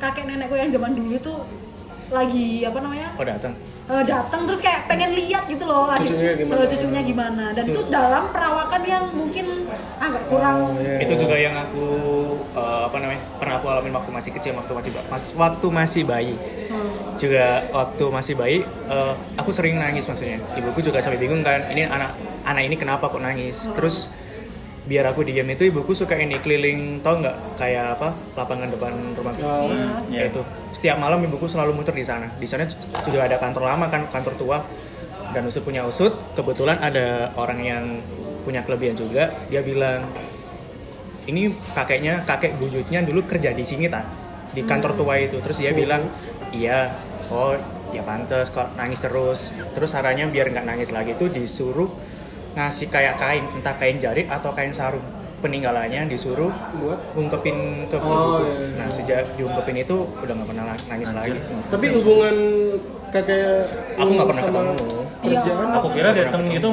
Kakek 0.00 0.26
nenekku 0.26 0.56
yang 0.56 0.68
zaman 0.68 0.92
dulu 0.92 1.14
tuh 1.16 1.38
lagi 2.10 2.66
apa 2.66 2.78
namanya? 2.82 3.08
Oh 3.14 3.22
datang. 3.22 3.54
Eh, 3.90 4.04
datang 4.06 4.46
terus 4.46 4.62
kayak 4.62 4.86
pengen 4.86 5.18
lihat 5.18 5.50
gitu 5.50 5.66
loh 5.66 5.90
adik 5.90 6.14
Cucunya 6.14 6.34
gimana? 6.38 6.62
eh, 6.62 6.66
cucunya 6.70 7.02
gimana. 7.02 7.44
Dan 7.50 7.64
itu 7.66 7.80
dalam 7.90 8.24
perawakan 8.30 8.82
yang 8.86 9.04
mungkin 9.10 9.46
agak 9.98 10.22
kurang. 10.30 10.78
Iya. 10.78 11.06
itu 11.06 11.14
juga 11.18 11.34
yang 11.34 11.54
aku 11.54 11.86
eh, 12.54 12.82
apa 12.86 12.96
namanya 12.98 13.20
pernah 13.38 13.54
aku 13.58 13.66
alamin 13.66 13.94
waktu 13.94 14.10
masih 14.10 14.30
kecil 14.30 14.52
waktu 14.54 14.72
masih 14.74 14.90
waktu 15.34 15.66
masih 15.70 16.02
bayi. 16.06 16.34
Hmm. 16.70 16.89
Juga 17.20 17.68
waktu 17.68 18.04
masih 18.08 18.34
bayi 18.40 18.64
eh, 18.64 19.14
aku 19.36 19.52
sering 19.52 19.76
nangis 19.76 20.08
maksudnya. 20.08 20.40
Ibuku 20.56 20.80
juga 20.80 21.04
sampai 21.04 21.20
bingung 21.20 21.44
kan 21.44 21.68
ini 21.68 21.84
anak 21.84 22.16
anak 22.48 22.62
ini 22.64 22.80
kenapa 22.80 23.12
kok 23.12 23.20
nangis? 23.20 23.68
Terus 23.76 24.08
biar 24.88 25.06
aku 25.06 25.22
diam 25.22 25.46
itu 25.46 25.68
ibuku 25.68 25.94
suka 25.94 26.16
ini 26.16 26.40
keliling 26.40 27.04
tau 27.04 27.20
nggak? 27.20 27.60
Kayak 27.60 28.00
apa? 28.00 28.16
Lapangan 28.34 28.72
depan 28.72 28.92
rumah. 29.14 29.34
Oh, 29.44 29.70
ya 30.08 30.26
itu. 30.26 30.40
Setiap 30.72 30.96
malam 30.96 31.20
ibuku 31.22 31.46
selalu 31.46 31.76
muter 31.76 31.94
di 31.94 32.02
sana. 32.02 32.26
Di 32.40 32.48
sana 32.48 32.64
juga 33.04 33.28
ada 33.28 33.36
kantor 33.36 33.68
lama 33.68 33.86
kan 33.92 34.08
kantor 34.08 34.34
tua. 34.40 34.58
Dan 35.30 35.46
usut 35.46 35.62
punya 35.62 35.86
usut 35.86 36.10
kebetulan 36.34 36.82
ada 36.82 37.30
orang 37.38 37.62
yang 37.62 37.84
punya 38.42 38.66
kelebihan 38.66 38.98
juga. 38.98 39.30
Dia 39.46 39.62
bilang 39.62 40.02
ini 41.30 41.54
kakeknya 41.76 42.26
kakek 42.26 42.58
buyutnya 42.58 43.06
dulu 43.06 43.22
kerja 43.28 43.54
di 43.54 43.62
sini 43.62 43.86
tak 43.86 44.02
di 44.50 44.66
kantor 44.66 44.98
tua 44.98 45.14
itu. 45.22 45.38
Terus 45.38 45.62
dia 45.62 45.70
bilang 45.70 46.02
iya 46.50 46.90
oh 47.30 47.54
ya 47.90 48.02
pantes 48.02 48.48
kok 48.48 48.74
nangis 48.74 49.00
terus 49.00 49.40
terus 49.68 49.88
sarannya 49.88 50.26
biar 50.26 50.46
nggak 50.48 50.62
nangis 50.64 50.90
lagi 50.90 51.12
itu 51.12 51.26
disuruh 51.26 51.90
ngasih 52.52 52.86
kayak 52.86 53.14
kain 53.16 53.46
entah 53.52 53.74
kain 53.74 53.96
jarik 53.96 54.26
atau 54.26 54.50
kain 54.50 54.70
sarung 54.70 55.02
peninggalannya 55.40 56.04
disuruh 56.06 56.52
buat 56.76 57.00
ungkepin 57.14 57.56
ke 57.86 57.96
Oh, 57.96 58.04
ibuku. 58.36 58.44
iya, 58.44 58.52
iya. 58.52 58.76
Nah 58.76 58.88
sejak 58.88 59.22
diungkepin 59.34 59.76
itu 59.80 59.96
udah 60.14 60.34
nggak 60.34 60.48
pernah 60.48 60.64
nangis 60.84 61.08
Anjir. 61.08 61.32
lagi. 61.32 61.38
tapi 61.66 61.86
hubungan 61.90 62.36
kakek 63.08 63.64
Aku 63.96 64.10
nggak 64.12 64.28
pernah 64.28 64.42
sama 64.42 64.60
ketemu. 64.68 64.88
kerjaan 65.22 65.66
Iya. 65.66 65.76
Aku 65.76 65.88
kira 65.90 66.08
datang 66.12 66.44
itu 66.46 66.70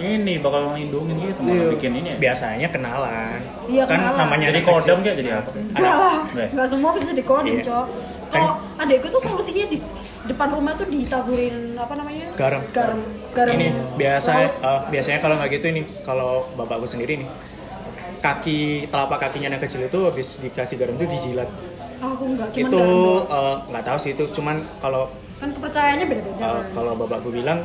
ini 0.00 0.40
bakal 0.40 0.72
ngelindungin 0.72 1.16
gitu, 1.20 1.40
Iya. 1.44 1.66
bikin 1.70 1.92
ini. 1.94 2.08
ya. 2.08 2.16
Biasanya 2.18 2.68
kenalan. 2.70 3.40
Iya, 3.68 3.82
kan 3.84 3.96
kenalan. 4.00 4.16
namanya 4.18 4.46
Jadi 4.48 4.60
kodam 4.64 4.98
kayak 4.98 5.16
jadi 5.18 5.30
apa? 5.36 5.50
enggak 5.52 5.94
lah 5.94 6.16
Enggak. 6.24 6.48
enggak 6.50 6.66
semua 6.66 6.90
bisa 6.96 7.10
dikodam 7.12 7.52
Iya. 7.52 7.62
cok 7.62 7.86
kalau 8.30 8.50
adekku 8.80 9.06
tuh 9.08 9.20
solusinya 9.20 9.66
di 9.68 9.78
depan 10.24 10.48
rumah 10.50 10.72
tuh 10.72 10.86
ditaburin 10.86 11.76
apa 11.76 11.94
namanya 11.94 12.26
Garam. 12.34 12.62
garam 12.72 13.00
garam 13.32 13.52
Ini 13.52 13.68
biasa 13.94 14.30
eh, 14.40 14.80
biasanya 14.88 15.18
kalau 15.20 15.34
nggak 15.36 15.50
gitu 15.54 15.66
ini 15.68 15.82
kalau 16.02 16.48
bapakku 16.54 16.84
sendiri 16.84 17.20
nih 17.20 17.28
kaki 18.20 18.88
telapak 18.88 19.18
kakinya 19.18 19.48
anak 19.48 19.64
kecil 19.64 19.80
itu 19.82 20.00
habis 20.04 20.28
dikasih 20.38 20.76
garam 20.76 20.94
itu 20.96 21.06
dijilat. 21.08 21.48
Oh, 22.00 22.16
aku 22.16 22.24
enggak 22.26 22.48
cuman 22.52 22.68
itu 22.68 22.84
eh, 23.28 23.54
nggak 23.68 23.84
tahu 23.84 23.98
sih 23.98 24.10
itu 24.12 24.24
cuman 24.32 24.56
kalau 24.78 25.08
kan 25.40 25.48
kepercayaannya 25.50 26.04
beda-beda 26.04 26.36
kan. 26.36 26.64
kalau 26.76 26.92
bapakku 26.96 27.32
bilang 27.32 27.64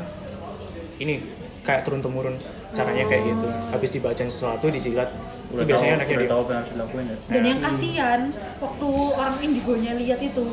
ini 0.97 1.19
kayak 1.61 1.83
turun 1.83 1.99
temurun 1.99 2.35
caranya 2.71 3.03
kayak 3.07 3.23
gitu. 3.25 3.47
Habis 3.71 3.89
dibacain 3.91 4.27
sesuatu 4.27 4.67
dijilat. 4.67 5.07
Itu 5.11 5.59
Udah 5.59 5.65
biasanya 5.67 5.91
tahu, 5.91 5.99
anaknya 5.99 6.15
udah 6.15 6.23
di 6.23 6.31
tahu 6.31 6.39
apa 6.39 6.49
yang 6.51 6.59
harus 6.59 6.71
dilakuin 6.73 7.05
ya. 7.05 7.17
dan 7.29 7.43
yang 7.45 7.59
kasihan 7.61 8.21
waktu 8.59 8.89
orang 9.13 9.35
indigonya 9.39 9.91
lihat 9.95 10.19
itu 10.19 10.43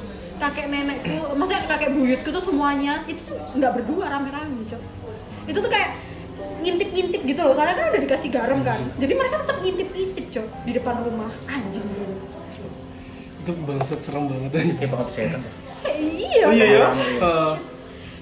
kakek 0.42 0.66
nenekku 0.66 1.38
maksudnya 1.38 1.70
kakek 1.70 1.90
buyutku 1.94 2.28
tuh 2.34 2.42
semuanya 2.42 3.06
itu 3.06 3.22
tuh 3.22 3.38
nggak 3.54 3.72
berdua 3.78 4.10
rame-rame 4.10 4.66
cok 4.66 4.82
itu 5.46 5.58
tuh 5.58 5.70
kayak 5.70 5.94
ngintip-ngintip 6.62 7.22
gitu 7.22 7.40
loh 7.42 7.54
soalnya 7.54 7.78
kan 7.78 7.86
udah 7.94 8.02
dikasih 8.02 8.30
garam 8.34 8.58
kan 8.66 8.78
jadi 8.98 9.12
mereka 9.14 9.36
tetap 9.46 9.56
ngintip-ngintip 9.62 10.24
cok 10.34 10.46
di 10.66 10.72
depan 10.74 10.94
rumah 11.06 11.30
anjing 11.46 11.86
gitu. 11.86 12.04
itu 13.42 13.52
bangsat 13.66 14.00
serem 14.02 14.30
banget 14.30 14.50
aja 14.54 14.72
Kayak 14.78 14.90
bakal 14.94 15.08
setan. 15.10 15.42
ya. 15.42 15.50
Eh, 15.82 15.94
iya 15.98 16.42
oh 16.46 16.52
iya 16.54 16.66
ya 16.66 16.78
kan? 16.86 16.94
Eh, 16.98 17.52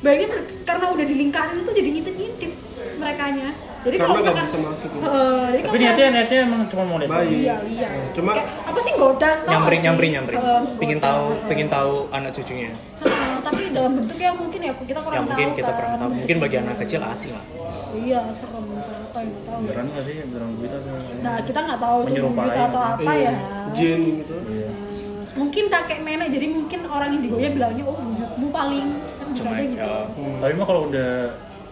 bayangin 0.00 0.30
karena 0.64 0.87
udah 0.96 1.04
dilingkarin 1.04 1.56
itu 1.61 1.72
jadi 1.76 1.88
ngintip-ngintip 1.92 2.50
merekanya 2.96 3.48
jadi 3.81 3.97
Karena 3.97 4.07
kalau 4.07 4.21
nggak 4.21 4.35
misalkan 4.37 4.45
bisa 4.45 4.59
masuk. 4.61 4.88
Heeh, 4.93 5.40
jadi 5.51 5.62
Tapi 5.62 5.77
niatnya 5.79 6.07
niatnya 6.11 6.38
emang 6.43 6.61
cuma 6.69 6.83
mau 6.85 6.97
lihat. 6.99 7.11
Iya 7.25 7.57
iya 7.64 7.88
Cuma- 8.12 8.35
Kayak, 8.35 8.49
apa 8.66 8.79
sih 8.79 8.93
goda 8.95 9.31
nyamperin 9.45 9.81
nyamperin 9.83 10.11
nyamperin. 10.12 10.38
Heeh, 10.38 10.61
Pingin 10.77 10.99
tahu 10.99 11.25
pingin 11.47 11.69
tahu 11.69 11.93
anak 12.11 12.31
cucunya. 12.33 12.71
Heeh, 12.73 13.35
tapi 13.40 13.62
dalam 13.71 13.93
bentuk 13.97 14.19
yang 14.19 14.37
mungkin 14.37 14.61
ya 14.61 14.73
kita 14.75 15.01
kurang 15.01 15.14
yang 15.14 15.25
mungkin 15.27 15.47
tahu 15.47 15.57
kita 15.57 15.66
kan. 15.66 15.77
kurang 15.77 15.93
tahu 15.97 16.11
mungkin 16.14 16.37
bagi 16.38 16.57
anak 16.59 16.77
kecil 16.79 17.01
asing 17.03 17.33
lah 17.33 17.45
iya 17.90 18.21
serem 18.31 18.64
yang 18.64 18.83
tahu 19.11 19.59
ya. 19.59 19.66
Beneran 19.66 19.87
nggak 19.90 20.05
sih? 20.07 20.14
Beneran 20.23 20.51
atau? 20.55 21.19
nah 21.21 21.37
kita 21.43 21.59
nggak 21.59 21.81
tahu 21.81 21.99
itu 21.99 22.07
Menyerupai 22.07 22.47
kita 22.47 22.62
atau 22.62 22.83
apa 22.87 23.12
iya, 23.12 23.23
ya 23.27 23.35
jin 23.73 24.01
gitu 24.21 24.37
Iya. 24.47 24.69
Nah, 24.71 25.38
mungkin 25.38 25.64
kakek 25.71 25.99
nenek 26.03 26.29
jadi 26.31 26.47
mungkin 26.51 26.81
orang 26.87 27.11
indigonya 27.14 27.51
bilangnya 27.51 27.85
oh 27.87 27.97
buyutmu 27.97 28.47
paling 28.51 28.87
kan 29.16 29.27
bisa 29.31 29.40
cuma 29.40 29.51
aja 29.53 29.62
gitu 29.62 29.79
ya, 29.79 29.95
Tapi 30.38 30.53
mah 30.55 30.66
kalau 30.66 30.83
udah 30.87 31.11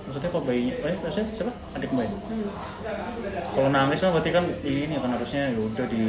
maksudnya 0.08 0.30
kalau 0.30 0.42
bayinya, 0.42 0.74
eh 0.80 0.96
maksudnya 0.96 1.26
siapa? 1.30 1.52
Adik 1.72 1.90
mbak. 1.90 2.04
ya? 2.04 2.12
Kalau 3.50 3.68
nangis 3.68 3.98
mah 4.00 4.10
berarti 4.10 4.30
kan 4.30 4.44
ini 4.62 4.94
kan 4.94 5.10
harusnya 5.12 5.42
ya 5.46 5.58
udah 5.58 5.86
di 5.86 6.02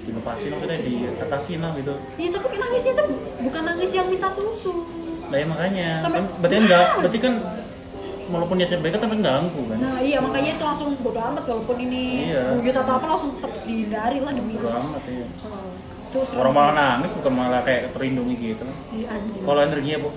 dilepasin 0.00 0.48
maksudnya 0.52 0.78
diatasin 0.78 1.58
lah 1.58 1.74
gitu. 1.74 1.94
iya 2.14 2.30
tapi 2.30 2.46
kan 2.48 2.60
nangisnya 2.62 2.92
tuh 2.94 3.06
bukan 3.42 3.62
nangis 3.64 3.90
yang 3.90 4.06
minta 4.06 4.28
susu 4.28 4.86
Nah 5.26 5.36
ya 5.36 5.44
makanya, 5.44 5.88
Sampai- 5.98 6.22
kan 6.22 6.26
berarti 6.38 6.56
enggak, 6.56 6.86
berarti 7.02 7.18
kan 7.18 7.34
walaupun 8.26 8.54
niatnya 8.56 8.78
baik 8.78 8.92
kan 8.92 9.02
tapi 9.02 9.14
ganggu 9.20 9.62
kan. 9.64 9.76
nah 9.76 9.96
iya 10.00 10.18
makanya 10.18 10.50
itu 10.54 10.64
langsung 10.64 10.94
bodo 10.96 11.18
amat 11.20 11.42
walaupun 11.44 11.76
ini 11.80 12.02
Iya. 12.28 12.54
buyut 12.54 12.74
atau 12.76 12.92
apa 12.94 13.06
langsung 13.08 13.30
tetap 13.34 13.50
dihindari 13.60 14.18
lah 14.18 14.30
demi 14.30 14.54
Bodo 14.54 14.70
amat 14.72 15.02
ya. 15.04 15.26
Oh, 15.44 15.74
itu 16.06 16.18
serem 16.22 16.38
Orang 16.40 16.52
malah 16.52 16.74
nangis 16.74 17.10
bukan 17.12 17.32
malah 17.32 17.62
kayak 17.62 17.90
terlindungi 17.90 18.34
gitu. 18.38 18.62
Iya, 18.92 19.06
anjing 19.12 19.42
Kalau 19.42 19.60
energinya 19.60 19.98
bu 20.00 20.08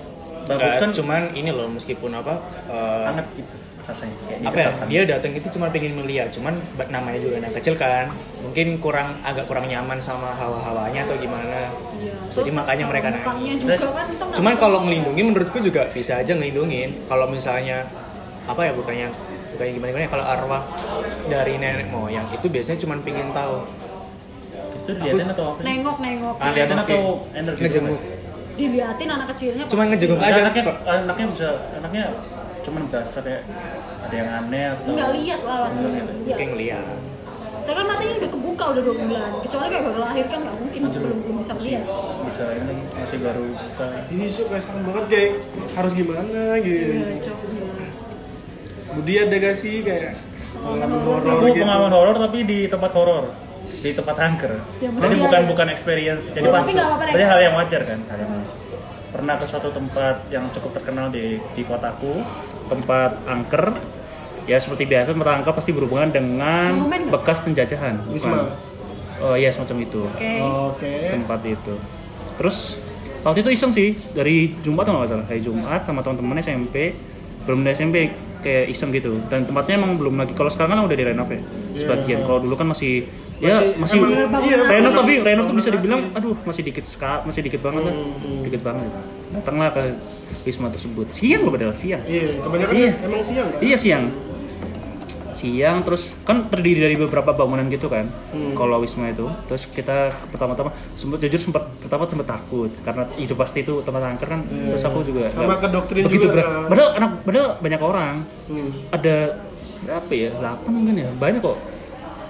bagus 0.52 0.74
kan 0.76 0.90
cuman 0.90 1.22
ini 1.32 1.50
loh 1.50 1.68
meskipun 1.68 2.10
apa 2.12 2.34
eh, 2.66 3.04
hangat 3.06 3.26
gitu 3.34 3.54
rasanya 3.80 4.14
kayak 4.20 4.38
apa 4.40 4.54
ya 4.54 4.66
didekatkan. 4.68 4.86
dia 4.86 5.02
datang 5.04 5.32
itu 5.34 5.48
cuma 5.50 5.66
pengen 5.68 5.92
melihat 5.96 6.28
cuman 6.30 6.54
namanya 6.88 7.18
juga 7.18 7.34
anak 7.38 7.52
kecil 7.58 7.74
kan 7.74 8.06
mungkin 8.38 8.78
kurang 8.78 9.18
agak 9.20 9.44
kurang 9.44 9.66
nyaman 9.66 9.98
sama 9.98 10.30
hawa-hawanya 10.32 11.04
atau 11.04 11.16
gimana 11.16 11.70
Iya, 12.00 12.14
Jadi 12.32 12.50
makanya 12.54 12.84
mereka 12.86 13.08
nangis. 13.10 13.60
juga 13.60 13.76
kan 13.92 14.06
cuman 14.32 14.54
kalau 14.56 14.78
ngomong. 14.78 14.86
ngelindungin 14.86 15.24
menurutku 15.28 15.58
juga 15.58 15.90
bisa 15.90 16.16
aja 16.16 16.32
ngelindungin 16.32 17.04
kalau 17.04 17.26
misalnya 17.26 17.84
apa 18.46 18.60
ya 18.62 18.72
bukannya 18.72 19.10
bukannya 19.52 19.72
gimana 19.74 19.90
gimana 19.92 20.08
kalau 20.08 20.24
arwah 20.24 20.62
dari 21.26 21.58
nenek 21.58 21.90
moyang 21.90 22.24
itu 22.30 22.46
biasanya 22.46 22.78
cuma 22.78 22.94
pengen 22.98 23.28
tahu 23.30 23.66
itu 24.72 24.90
dilihatin 24.96 25.28
atau 25.28 25.44
apa 25.46 25.58
sih? 25.58 25.66
nengok 25.66 25.96
nengok 25.98 26.36
Ah, 26.38 26.50
atau 26.54 27.02
energi 27.32 27.60
ngejenguk 27.60 28.00
diliatin 28.60 29.08
anak 29.08 29.26
kecilnya 29.32 29.64
Cuma 29.66 29.82
ngejenguk 29.88 30.20
aja 30.20 30.40
anaknya 30.44 30.64
anaknya 30.84 31.26
bisa 31.32 31.48
anaknya 31.80 32.04
cuman 32.60 32.82
berasa 32.92 33.18
kayak 33.24 33.42
ada 34.04 34.14
yang 34.14 34.30
aneh 34.44 34.64
atau 34.76 34.92
nggak 34.92 35.10
lihat 35.16 35.40
lah 35.48 35.56
pasti 35.64 35.80
Nggak 35.80 36.54
lihat. 36.60 36.60
Iya. 36.60 36.80
soalnya 37.60 37.76
kan 37.76 37.86
matanya 37.92 38.14
udah 38.24 38.30
kebuka 38.32 38.64
udah 38.72 38.82
dua 38.88 38.96
bulan. 39.04 39.30
Kecuali 39.44 39.66
kayak 39.68 39.84
baru 39.84 39.98
lahir 40.00 40.24
kan 40.32 40.38
nggak 40.44 40.56
mungkin 40.64 40.80
belum 40.88 41.18
belum 41.24 41.36
bisa 41.44 41.52
melihat 41.60 41.84
bisa 42.24 42.44
ini 42.56 42.74
masih 42.96 43.18
baru 43.20 43.44
buka. 43.52 43.86
Ini 44.12 44.24
kayak 44.32 44.62
serem 44.64 44.82
banget 44.88 45.04
kayak 45.12 45.30
harus 45.76 45.92
gimana 45.92 46.42
gitu. 46.60 46.84
Iya. 47.00 47.32
Budi 48.90 49.14
ada 49.22 49.36
gak 49.38 49.54
sih 49.54 49.86
kayak 49.86 50.18
pengalaman 50.50 51.00
horor 51.06 51.30
aku 51.30 51.44
gitu? 51.54 51.62
pengalaman 51.62 51.92
horor 51.94 52.16
tapi 52.18 52.38
di 52.42 52.58
tempat 52.66 52.90
horor 52.90 53.24
di 53.80 53.90
tempat 53.96 54.16
angker. 54.20 54.52
Ya, 54.78 54.88
jadi 54.92 55.16
ada. 55.16 55.24
bukan 55.24 55.42
bukan 55.56 55.66
experience 55.72 56.32
jadi 56.36 56.46
Oh, 56.48 56.52
pas 56.52 56.64
tapi 56.68 57.24
hal 57.24 57.40
yang 57.40 57.54
wajar 57.56 57.80
kan? 57.88 57.98
Hal 58.12 58.18
yang 58.20 58.30
wajar. 58.36 58.56
Pernah 59.10 59.34
ke 59.40 59.44
suatu 59.48 59.68
tempat 59.72 60.16
yang 60.30 60.44
cukup 60.52 60.70
terkenal 60.76 61.08
di 61.10 61.40
di 61.56 61.62
kotaku 61.64 62.22
tempat 62.70 63.26
angker 63.26 63.74
ya 64.46 64.56
seperti 64.60 64.86
biasa 64.86 65.16
tempat 65.16 65.42
angker 65.42 65.52
pasti 65.56 65.74
berhubungan 65.74 66.12
dengan 66.14 66.76
Monumen 66.76 67.10
bekas 67.10 67.42
penjajahan? 67.42 68.06
Wisma. 68.12 68.52
oh 69.20 69.36
iya 69.36 69.52
semacam 69.52 69.76
itu. 69.84 70.00
Oke. 70.06 70.32
Oke. 70.40 70.92
Tempat 71.12 71.40
itu. 71.44 71.74
Terus 72.40 72.80
waktu 73.20 73.44
itu 73.44 73.50
iseng 73.52 73.72
sih 73.72 73.96
dari 74.16 74.56
Jumat 74.64 74.88
atau 74.88 74.96
nggak 74.96 75.10
salah 75.12 75.26
hari 75.28 75.40
Jumat 75.44 75.80
sama 75.84 76.00
teman-teman 76.00 76.40
SMP 76.40 76.96
belum 77.44 77.64
dari 77.64 77.74
SMP 77.76 77.96
kayak 78.40 78.72
iseng 78.72 78.90
gitu. 78.96 79.20
Dan 79.28 79.44
tempatnya 79.44 79.76
emang 79.76 80.00
belum 80.00 80.16
lagi 80.16 80.32
kalau 80.32 80.48
sekarang 80.48 80.76
kan 80.76 80.80
udah 80.88 80.96
direnov 80.96 81.28
ya 81.28 81.40
sebagian. 81.76 82.24
Kalau 82.24 82.40
dulu 82.40 82.54
kan 82.56 82.72
masih, 82.72 83.04
ya 83.40 83.56
masih 83.74 83.98
emang- 83.98 84.44
iya, 84.44 84.56
renov 84.70 84.92
tapi 84.94 85.12
renov 85.18 85.44
tuh 85.44 85.56
bisa 85.56 85.68
dibilang 85.70 86.12
aduh 86.12 86.36
masih 86.42 86.62
dikit 86.62 86.84
sekali 86.84 87.24
masih 87.24 87.40
dikit 87.40 87.60
banget 87.60 87.82
lah. 87.82 87.94
Hmm, 87.94 88.40
dikit 88.42 88.60
banget. 88.60 88.90
Datanglah 89.30 89.68
ke 89.70 89.82
wisma 90.42 90.68
tersebut. 90.68 91.06
Siang 91.10 91.42
loh 91.42 91.50
padahal 91.50 91.72
siang. 91.72 92.02
Iya, 92.02 92.36
kebanyakan 92.38 92.70
Siang. 92.70 92.94
emang 93.02 93.22
siang 93.22 93.48
kan? 93.48 93.60
iya 93.60 93.76
siang. 93.76 94.04
Siang 95.30 95.80
terus 95.80 96.12
kan 96.20 96.44
terdiri 96.44 96.82
dari 96.82 96.96
beberapa 96.98 97.32
bangunan 97.32 97.64
gitu 97.66 97.88
kan 97.88 98.04
Hmm. 98.30 98.52
kalau 98.52 98.76
wisma 98.76 99.08
itu. 99.08 99.24
Terus 99.46 99.64
kita 99.66 100.12
pertama-tama 100.28 100.68
sempat 100.92 101.16
jujur 101.18 101.40
sempat 101.40 101.64
pertama 101.78 102.04
sempat 102.04 102.28
takut 102.28 102.68
karena 102.78 103.08
itu 103.16 103.32
pasti 103.32 103.62
itu 103.62 103.80
tempat 103.80 104.04
angker 104.06 104.28
kan. 104.28 104.40
Terus 104.44 104.84
aku 104.84 105.00
juga. 105.02 105.24
Sama 105.26 105.56
ke 105.56 105.66
doktrin 105.66 106.04
begitu 106.04 106.28
juga, 106.28 106.44
kan? 106.44 106.68
padahal 106.68 106.90
anak 106.94 107.10
padahal 107.22 107.48
banyak 107.56 107.80
orang. 107.80 108.14
Hmm. 108.46 108.70
ada 108.90 109.16
berapa 109.80 110.12
ya? 110.12 110.28
8 110.34 110.68
mungkin 110.68 110.94
ya? 110.98 111.08
Banyak 111.10 111.40
kok. 111.40 111.56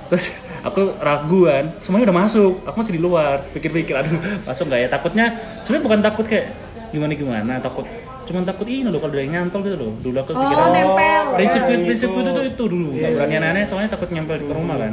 Terus 0.09 0.25
aku 0.61 0.93
raguan 0.99 1.71
semuanya 1.81 2.11
udah 2.11 2.19
masuk. 2.23 2.53
Aku 2.65 2.77
masih 2.79 2.95
di 2.97 3.01
luar 3.01 3.41
pikir-pikir 3.53 3.95
aduh 3.95 4.13
masuk 4.45 4.69
nggak 4.69 4.81
ya? 4.85 4.89
Takutnya 4.89 5.27
sebenarnya 5.63 5.85
bukan 5.85 6.01
takut 6.01 6.27
kayak 6.27 6.47
gimana 6.91 7.15
gimana 7.15 7.55
takut 7.63 7.87
cuman 8.27 8.47
takut 8.47 8.67
ini 8.67 8.87
loh 8.87 9.03
kalau 9.03 9.15
yang 9.19 9.31
nyantol 9.35 9.61
gitu 9.63 9.75
loh. 9.75 9.91
Dulu 9.99 10.17
aku 10.23 10.31
Oh, 10.35 10.39
pikiran 10.39 10.69
nempel. 10.71 11.23
prinsip 11.35 11.63
Yang 11.67 11.83
prinsip 11.87 12.09
itu. 12.11 12.21
itu 12.23 12.43
itu 12.47 12.65
dulu. 12.67 12.89
Nggak 12.95 13.11
berani 13.19 13.35
aneh-aneh 13.39 13.65
soalnya 13.67 13.91
takut 13.91 14.09
nyempel 14.11 14.39
ke 14.39 14.53
rumah 14.55 14.77
kan. 14.79 14.93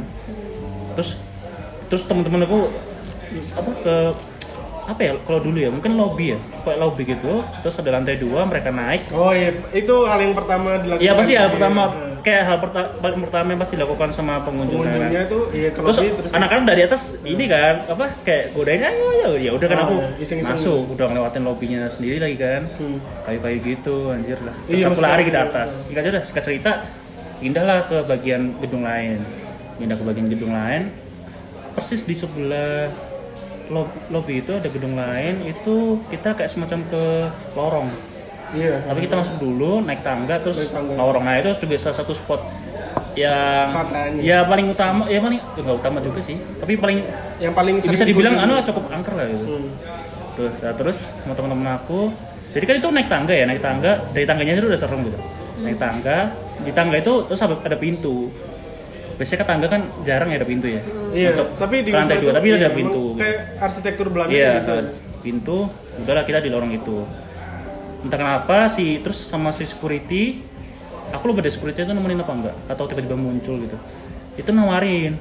Terus 0.98 1.14
terus 1.86 2.02
teman-teman 2.04 2.44
aku 2.44 2.58
apa 3.54 3.70
ke 3.84 3.96
apa 4.88 5.00
ya 5.02 5.12
kalau 5.20 5.38
dulu 5.38 5.58
ya 5.58 5.68
mungkin 5.68 5.94
lobby 5.94 6.32
ya 6.32 6.38
kayak 6.58 6.78
lobby 6.78 7.04
gitu 7.04 7.44
terus 7.60 7.76
ada 7.76 7.92
lantai 7.92 8.16
dua 8.16 8.42
mereka 8.42 8.68
naik 8.70 9.04
Oh 9.10 9.30
iya, 9.30 9.52
itu 9.70 9.94
hal 10.02 10.16
yang 10.18 10.32
pertama 10.32 10.76
dilakukan. 10.78 11.04
Iya 11.04 11.12
pasti 11.12 11.32
hal 11.34 11.44
Iya, 11.44 11.52
pertama 11.52 11.82
iya. 11.84 12.16
kayak 12.18 12.42
hal 12.42 12.56
perta- 12.58 12.90
paling 12.98 13.20
pertama 13.20 13.46
yang 13.48 13.60
pasti 13.60 13.74
dilakukan 13.74 14.08
sama 14.10 14.40
pengunjung 14.40 14.80
pengunjungnya 14.80 15.22
kan. 15.22 15.28
tuh 15.28 15.44
iya 15.52 15.68
ke 15.68 15.78
Terus 15.78 15.96
lobby 15.98 16.08
terus 16.14 16.30
anak-anak 16.32 16.64
dari 16.66 16.82
atas 16.82 17.02
ini 17.22 17.44
kan 17.46 17.74
apa 17.86 18.04
kayak 18.22 18.44
godain 18.50 18.80
ayo 18.82 19.06
ayo 19.12 19.30
ya 19.38 19.50
udah 19.52 19.66
kan 19.66 19.76
Oh, 19.76 19.84
aku 19.84 19.94
iya, 19.94 20.08
iseng-iseng. 20.18 20.56
masuk 20.56 20.82
udah 20.90 21.06
ngelewatin 21.06 21.42
lobbynya 21.42 21.80
sendiri 21.86 22.16
lagi 22.18 22.36
kan 22.36 22.62
Hmm. 22.74 22.98
kayu-kayu 23.22 23.58
gitu 23.62 23.96
anjir 24.08 24.38
lah 24.40 24.54
terus 24.62 24.72
Iya, 24.74 24.86
aku 24.88 25.00
lari 25.00 25.22
ke 25.22 25.36
atas 25.36 25.68
singkat 25.84 26.02
aja 26.06 26.20
singkat 26.22 26.44
cerita 26.44 26.70
pindahlah 27.36 27.84
ke 27.84 27.96
bagian 28.02 28.56
gedung 28.58 28.82
lain 28.82 29.20
pindah 29.76 29.94
ke 29.94 30.02
bagian 30.02 30.26
gedung 30.26 30.50
lain 30.50 30.88
persis 31.70 32.02
di 32.02 32.10
sebelah 32.12 32.88
lobby 34.08 34.40
itu 34.40 34.52
ada 34.52 34.66
gedung 34.66 34.94
lain 34.94 35.44
itu 35.44 35.74
kita 36.08 36.34
kayak 36.34 36.48
semacam 36.48 36.80
ke 36.84 37.02
lorong 37.52 37.90
Iya. 38.48 38.80
tapi 38.80 39.04
kita 39.04 39.12
masuk 39.14 39.36
dulu 39.36 39.84
naik 39.84 40.00
tangga 40.00 40.40
terus 40.40 40.56
Naik 40.58 40.72
tangga. 40.72 40.92
lorong 40.96 41.20
nah 41.20 41.36
itu 41.36 41.52
juga 41.58 41.76
salah 41.76 41.96
satu 41.96 42.16
spot 42.16 42.40
yang 43.12 43.68
Katanya. 43.68 44.20
ya 44.20 44.38
paling 44.42 44.66
utama 44.68 45.04
ya 45.04 45.20
paling 45.20 45.36
ya 45.36 45.60
nggak 45.60 45.78
utama 45.78 45.98
juga 46.00 46.20
sih 46.22 46.36
tapi 46.56 46.74
paling 46.74 46.98
Yang 47.38 47.54
paling 47.54 47.74
ya 47.76 47.90
bisa 47.92 48.06
dibilang 48.08 48.40
anu 48.40 48.56
cukup 48.64 48.88
angker 48.88 49.12
lah 49.12 49.26
gitu 49.26 49.44
Hmm. 49.44 49.68
Tuh, 50.32 50.48
nah, 50.62 50.70
terus 50.72 51.18
sama 51.18 51.34
teman-teman 51.34 51.76
aku 51.76 52.14
jadi 52.48 52.64
kan 52.64 52.74
itu 52.78 52.88
naik 52.88 53.08
tangga 53.10 53.34
ya 53.34 53.44
naik 53.44 53.58
tangga 53.58 54.00
dari 54.14 54.24
tangganya 54.24 54.52
itu 54.54 54.64
udah 54.64 54.80
serem 54.80 55.00
gitu 55.02 55.18
naik 55.60 55.76
tangga 55.76 56.18
di 56.58 56.70
tangga 56.70 56.96
itu 56.96 57.14
terus 57.26 57.40
ada 57.42 57.76
pintu 57.76 58.30
biasanya 59.18 59.38
kan 59.42 59.48
tangga 59.50 59.66
kan 59.68 59.82
jarang 60.06 60.30
ya 60.30 60.38
ada 60.38 60.46
pintu 60.46 60.66
ya 60.70 60.80
Iya, 61.08 61.28
Untuk 61.34 61.48
tapi 61.58 61.82
di 61.82 61.90
lantai 61.90 62.22
dua 62.22 62.32
tapi 62.32 62.46
iya, 62.48 62.56
ada 62.60 62.70
pintu 62.70 63.02
Kayak 63.18 63.38
arsitektur 63.58 64.06
Belanda 64.14 64.32
Iya, 64.32 64.50
gitu. 64.62 64.74
pintu. 65.18 65.58
Udahlah 65.98 66.22
kita 66.22 66.38
di 66.38 66.48
lorong 66.48 66.70
itu. 66.70 67.02
Entah 68.06 68.14
kenapa 68.14 68.70
si 68.70 69.02
terus 69.02 69.18
sama 69.18 69.50
si 69.50 69.66
security, 69.66 70.38
aku 71.10 71.34
lupa 71.34 71.42
deh 71.42 71.50
security 71.50 71.82
itu 71.82 71.90
nemenin 71.90 72.22
apa 72.22 72.30
enggak 72.30 72.54
atau 72.70 72.86
tiba-tiba 72.86 73.18
muncul 73.18 73.58
gitu. 73.58 73.74
Itu 74.38 74.54
nawarin, 74.54 75.18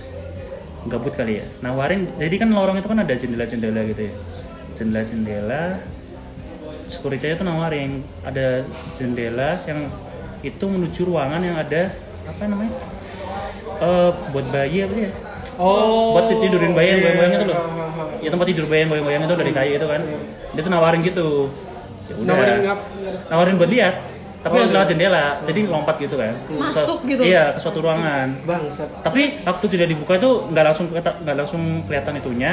gabut 0.86 1.18
kali 1.18 1.42
ya. 1.42 1.46
Nawarin, 1.66 2.06
jadi 2.22 2.36
kan 2.38 2.54
lorong 2.54 2.78
itu 2.78 2.86
kan 2.86 3.02
ada 3.02 3.10
jendela-jendela 3.10 3.82
gitu 3.90 4.02
ya. 4.06 4.14
Jendela-jendela. 4.78 5.82
Security 6.86 7.34
itu 7.34 7.44
nawarin 7.44 8.06
ada 8.22 8.62
jendela 8.94 9.58
yang 9.66 9.90
itu 10.40 10.64
menuju 10.64 11.02
ruangan 11.04 11.42
yang 11.42 11.58
ada 11.58 11.90
apa 12.24 12.44
namanya? 12.46 12.78
Eh, 13.78 14.12
buat 14.34 14.48
bayi 14.50 14.78
apa 14.84 14.96
ya? 14.96 15.12
Oh. 15.58 16.14
buat 16.14 16.30
tidurin 16.30 16.74
bayi 16.78 16.88
yang 16.94 17.00
iya. 17.02 17.06
goyang-goyang 17.06 17.34
itu 17.34 17.46
loh. 17.50 17.58
Ya 18.22 18.30
tempat 18.30 18.48
tidur 18.50 18.66
bayi 18.70 18.80
yang 18.86 18.90
goyang-goyang 18.94 19.24
itu 19.26 19.36
dari 19.38 19.52
kayu 19.54 19.72
itu 19.78 19.88
kan. 19.90 20.02
Dia 20.54 20.62
tuh 20.62 20.72
nawarin 20.72 21.02
gitu. 21.02 21.28
Ya 22.08 22.14
udah. 22.14 22.26
Nawarin 22.30 22.56
ngap. 22.66 22.80
Nawarin 23.30 23.56
buat 23.58 23.72
lihat. 23.72 23.96
Tapi 24.38 24.54
Oh, 24.54 24.60
harus 24.64 24.72
lewat 24.72 24.88
jendela. 24.88 25.26
Jadi 25.44 25.60
lompat 25.66 25.96
gitu 25.98 26.16
kan. 26.16 26.34
Masuk 26.56 27.04
Ke- 27.04 27.08
gitu? 27.10 27.22
Iya, 27.26 27.58
ke 27.58 27.60
suatu 27.60 27.80
ruangan. 27.82 28.28
Bangsat. 28.46 28.90
Tapi 29.02 29.22
waktu 29.44 29.66
jendela 29.66 29.90
dibuka 29.90 30.14
itu 30.16 30.32
nggak 30.54 30.66
langsung 30.72 30.86
kelihatan 30.94 31.14
nggak 31.26 31.36
langsung 31.36 31.62
kelihatan 31.90 32.14
itunya. 32.22 32.52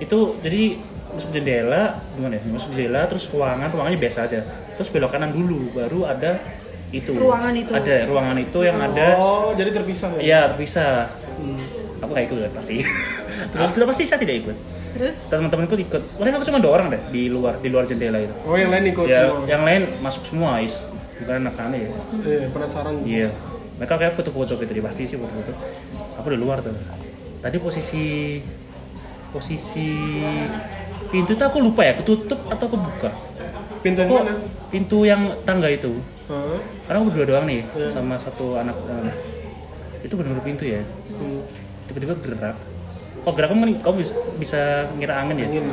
Itu 0.00 0.40
jadi 0.40 0.80
masuk 1.16 1.30
jendela, 1.32 1.96
gimana 2.16 2.36
ya? 2.36 2.42
Masuk 2.48 2.68
jendela 2.76 3.08
terus 3.08 3.24
ruangan, 3.32 3.68
ruangannya 3.72 4.00
biasa 4.00 4.28
aja. 4.28 4.40
Terus 4.76 4.88
belok 4.92 5.12
kanan 5.16 5.32
dulu, 5.32 5.72
baru 5.72 6.04
ada 6.08 6.36
itu. 6.90 7.10
Ruangan 7.12 7.54
itu. 7.54 7.72
Ada 7.72 8.06
ruangan 8.06 8.36
itu 8.36 8.58
yang 8.62 8.78
ada 8.78 9.06
Oh, 9.16 9.50
jadi 9.52 9.70
terpisah 9.70 10.10
ya? 10.16 10.20
Iya 10.22 10.40
bisa. 10.54 11.10
Hmm. 11.36 11.58
Aku 11.98 12.10
nggak 12.12 12.26
ikut 12.28 12.52
pasti. 12.52 12.84
Terus 13.52 13.70
sudah 13.72 13.86
pasti 13.88 14.02
saya 14.04 14.20
tidak 14.20 14.44
ikut. 14.44 14.56
Terus 14.96 15.16
Teman-temanku 15.28 15.76
ikut. 15.76 16.02
Paling 16.16 16.32
aku 16.34 16.44
cuma 16.46 16.58
dua 16.60 16.72
orang 16.76 16.86
deh 16.92 17.02
di 17.10 17.28
luar 17.28 17.56
di 17.58 17.68
luar 17.68 17.84
jendela 17.84 18.20
itu. 18.20 18.34
Oh, 18.44 18.56
yang 18.56 18.70
lain 18.70 18.84
ikut 18.90 19.06
Ya, 19.06 19.28
semua. 19.28 19.44
yang 19.48 19.62
lain 19.64 19.82
masuk 20.00 20.22
semua, 20.24 20.60
is. 20.60 20.80
bukan 21.16 21.40
anak 21.40 21.56
aneh 21.56 21.80
ya. 21.80 21.90
Iya, 22.22 22.40
penasaran. 22.52 22.94
Iya. 23.02 23.28
Mereka 23.76 23.94
kayak 23.96 24.12
foto-foto 24.12 24.56
gitu, 24.56 24.72
dia 24.72 24.84
pasti 24.84 25.08
sih 25.08 25.16
foto-foto. 25.16 25.52
Aku 26.20 26.28
di 26.28 26.36
luar 26.36 26.60
tuh. 26.60 26.72
Tadi 27.40 27.56
posisi 27.56 28.04
posisi 29.32 29.88
pintu 31.08 31.36
tuh 31.36 31.46
aku 31.46 31.58
lupa 31.60 31.84
ya, 31.84 31.96
ketutup 31.96 32.40
atau 32.48 32.66
kebuka. 32.68 33.10
Pintu 33.80 34.00
yang 34.02 34.10
mana? 34.12 34.34
pintu 34.68 34.98
yang 35.04 35.22
tangga 35.44 35.68
itu. 35.68 35.92
Hah? 36.26 36.58
Karena 36.84 36.96
aku 36.96 37.06
berdua 37.08 37.26
doang 37.28 37.46
nih 37.46 37.62
Iya. 37.68 37.88
sama 37.88 38.14
satu 38.16 38.56
anak. 38.56 38.74
eh, 38.74 39.14
itu 40.02 40.12
benar-benar 40.12 40.44
pintu 40.44 40.64
ya. 40.64 40.82
Hmm. 41.12 41.40
tiba-tiba 41.86 42.14
gerak 42.16 42.56
kok 43.20 43.32
gerak 43.32 43.48
kamu 43.48 43.60
kan 43.60 43.72
kamu 43.80 43.94
bisa, 43.96 44.12
bisa 44.36 44.60
ngira 44.92 45.14
angin 45.16 45.36
ya 45.36 45.46
Ingin 45.48 45.66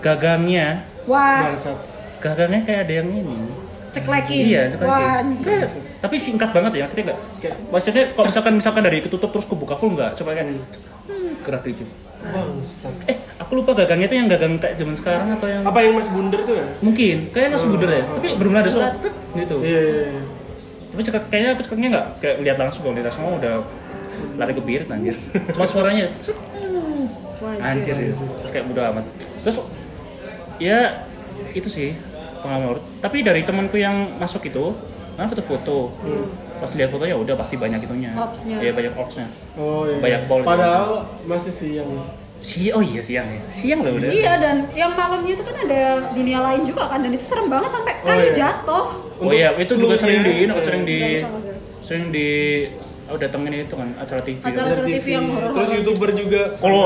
gagangnya 0.00 0.66
wah 1.04 1.42
bangsat. 1.44 1.74
gagangnya 2.18 2.62
kayak 2.62 2.80
ada 2.82 2.94
yang 2.94 3.08
ini 3.10 3.36
ceklekin. 3.90 4.42
iya 4.44 4.60
itu 4.68 4.76
anjir. 4.80 5.46
kayak- 5.60 5.74
tapi 6.00 6.14
singkat 6.16 6.50
banget 6.50 6.70
ya 6.72 6.82
maksudnya 6.82 7.04
enggak 7.04 7.20
Kayak 7.40 7.54
maksudnya 7.68 8.04
kalau 8.10 8.26
misalkan 8.26 8.52
misalkan 8.54 8.82
dari 8.82 8.98
ketutup 9.00 9.30
terus 9.30 9.44
kebuka 9.44 9.74
full 9.74 9.90
enggak 9.90 10.14
coba 10.14 10.30
kan 10.34 10.46
hmm, 10.50 11.32
gerak 11.42 11.62
gitu 11.64 11.84
bangsat. 12.24 12.94
eh 13.06 13.16
aku 13.34 13.52
lupa 13.58 13.74
gagangnya 13.74 14.06
itu 14.06 14.16
yang 14.16 14.28
gagang 14.28 14.54
kayak 14.56 14.74
zaman 14.76 14.94
sekarang 14.94 15.26
atau 15.32 15.48
yang 15.50 15.62
Apa 15.62 15.78
yang 15.80 15.92
Mas 15.94 16.06
Bunder 16.06 16.40
tuh 16.42 16.54
ya? 16.54 16.66
mungkin 16.78 17.16
kayaknya 17.30 17.50
langsung 17.54 17.70
buder 17.72 17.90
ya 17.90 18.02
tapi 18.06 18.28
belum 18.34 18.52
ada 18.54 18.70
suara 18.70 18.88
gitu 19.34 19.56
Iya, 19.60 19.80
iya, 19.80 20.04
iya. 20.08 20.22
tapi 20.90 21.00
cekak, 21.02 21.22
kayaknya 21.26 21.50
aku 21.52 21.62
cekaknya 21.66 21.88
enggak 21.90 22.06
kayak 22.18 22.36
lihat 22.40 22.56
langsung 22.56 22.80
kalau 22.82 22.94
lihat 22.94 23.06
langsung 23.10 23.24
oh, 23.26 23.34
udah 23.36 23.54
lari 24.38 24.52
ke 24.54 24.62
birit 24.62 24.86
anjir 24.88 25.16
cuma 25.50 25.66
suaranya 25.66 26.06
anjir 27.60 27.94
ya. 27.94 28.14
terus 28.14 28.50
kayak 28.50 28.64
bodo 28.66 28.80
amat 28.94 29.04
terus 29.42 29.56
ya 30.56 30.78
itu 31.50 31.66
sih 31.66 31.90
pengalaman 32.40 32.78
tapi 33.02 33.20
dari 33.20 33.42
temanku 33.42 33.74
yang 33.74 34.14
masuk 34.16 34.46
itu 34.46 34.72
kan 35.14 35.26
foto-foto 35.26 35.90
pas 36.54 36.70
lihat 36.70 36.90
foto 36.90 37.04
ya 37.04 37.14
udah 37.14 37.34
pasti 37.34 37.54
banyak 37.54 37.82
itunya 37.82 38.14
Ops-nya. 38.14 38.56
ya 38.58 38.70
banyak 38.70 38.94
oxnya 38.94 39.26
Oh 39.54 39.86
iya. 39.86 39.98
Banyak 40.02 40.20
pol. 40.26 40.42
Padahal 40.42 41.06
masih 41.26 41.52
siang. 41.52 41.86
Si 42.44 42.68
oh 42.68 42.78
iya 42.78 43.00
siang 43.00 43.24
ya 43.26 43.40
siang 43.48 43.80
loh 43.80 43.96
udah 43.96 44.08
Iya 44.10 44.32
dan 44.36 44.56
yang 44.72 44.92
malamnya 44.92 45.32
itu 45.32 45.40
kan 45.40 45.56
ada 45.58 45.80
dunia 46.12 46.38
lain 46.38 46.62
juga 46.62 46.86
kan 46.86 47.00
dan 47.00 47.10
itu 47.10 47.24
serem 47.24 47.48
banget 47.48 47.72
sampai 47.72 47.92
Oh, 47.96 48.06
kayu 48.06 48.20
iya. 48.22 48.32
jatuh. 48.36 48.84
oh 49.16 49.32
iya 49.32 49.48
itu 49.56 49.72
juga 49.74 49.96
sering 49.96 50.20
di 50.20 50.32
ini, 50.38 50.52
iya. 50.52 50.60
sering 50.60 50.82
di 50.84 50.98
bisa. 51.16 51.28
sering 51.80 52.04
di 52.10 52.28
oh 53.04 53.16
datengin 53.16 53.64
itu 53.64 53.74
kan 53.74 53.88
acara 53.96 54.20
TV 54.20 54.36
Acara 54.40 54.66
Ada 54.70 54.82
TV 54.82 55.06
yang 55.10 55.26
horor-horor 55.26 55.56
Terus 55.56 55.70
youtuber 55.74 56.10
juga. 56.12 56.42
kalau 56.54 56.84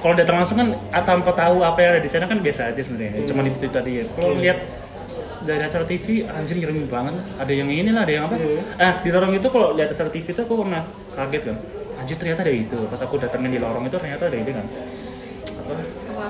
kalau 0.00 0.14
datang 0.14 0.36
langsung 0.36 0.56
kan 0.56 0.68
ah, 0.90 1.02
tanpa 1.02 1.30
tahu 1.32 1.56
apa 1.60 1.78
yang 1.78 1.90
ada 1.92 2.00
di 2.00 2.08
sana 2.08 2.24
kan 2.24 2.38
biasa 2.38 2.68
aja 2.68 2.80
sebenarnya 2.80 3.24
cuma 3.24 3.40
itu 3.42 3.68
tadi 3.68 3.92
ya 4.00 4.04
kalau 4.10 4.32
Iya. 4.32 4.40
lihat 4.40 4.58
dari 5.44 5.62
acara 5.62 5.84
TV 5.84 6.04
anjir 6.26 6.56
ngirim 6.56 6.88
banget 6.88 7.12
ada 7.36 7.52
yang 7.52 7.68
ini 7.68 7.88
lah 7.88 8.02
ada 8.02 8.12
yang 8.14 8.24
apa 8.24 8.36
Iya. 8.36 8.60
ah 8.78 8.92
di 9.00 9.08
lorong 9.08 9.32
itu 9.34 9.48
kalau 9.48 9.72
lihat 9.72 9.92
acara 9.92 10.08
TV 10.08 10.26
itu 10.26 10.40
aku 10.40 10.54
pernah 10.58 10.82
kaget 11.12 11.42
kan 11.44 11.56
anjir 11.94 12.16
ternyata 12.18 12.40
ada 12.40 12.52
itu 12.54 12.78
pas 12.84 13.00
aku 13.00 13.14
datangin 13.16 13.50
di 13.50 13.60
lorong 13.60 13.84
itu 13.84 13.96
ternyata 13.96 14.28
ada 14.28 14.36
itu 14.36 14.50
kan 14.50 14.66
apa 15.64 16.24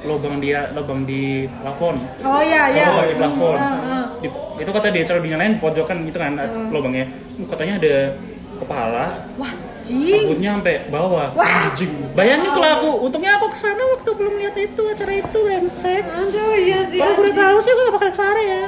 lubang 0.00 0.38
dia 0.38 0.70
lubang 0.72 1.02
di 1.02 1.22
plafon 1.52 1.96
Oh 2.22 2.40
iya 2.40 2.70
iya. 2.70 2.86
lubang 2.88 3.06
di 3.06 3.16
plafon 3.16 3.56
Hmm, 3.58 3.78
hmm. 3.78 4.04
Di- 4.18 4.34
itu 4.58 4.70
kata 4.72 4.88
dia 4.90 5.04
cara 5.04 5.18
dinyalain 5.18 5.54
pojokan 5.58 5.96
gitu 6.02 6.16
kan 6.16 6.32
lubangnya 6.68 7.06
katanya 7.44 7.74
ada 7.76 7.94
kepala 8.58 9.04
Wah, 9.36 9.52
jing. 9.80 10.22
rambutnya 10.24 10.50
sampai 10.56 10.74
bawah 10.88 11.28
Wah. 11.32 11.70
anjing 11.70 11.92
bayangin 12.12 12.50
kalau 12.50 12.68
aku 12.72 12.88
untungnya 13.04 13.38
aku 13.38 13.46
ke 13.48 13.58
sana 13.58 13.82
waktu 13.88 14.10
belum 14.12 14.34
lihat 14.36 14.54
itu 14.56 14.82
acara 14.84 15.12
itu 15.16 15.38
brengsek 15.38 16.02
Aduh 16.04 16.54
iya 16.56 16.80
sih. 16.84 16.98
kalau 16.98 17.14
udah 17.16 17.34
tahu 17.36 17.56
sih 17.58 17.70
gue 17.70 17.84
gak 17.84 17.94
bakal 17.94 18.08
ke 18.08 18.18
sana 18.18 18.40
ya 18.40 18.64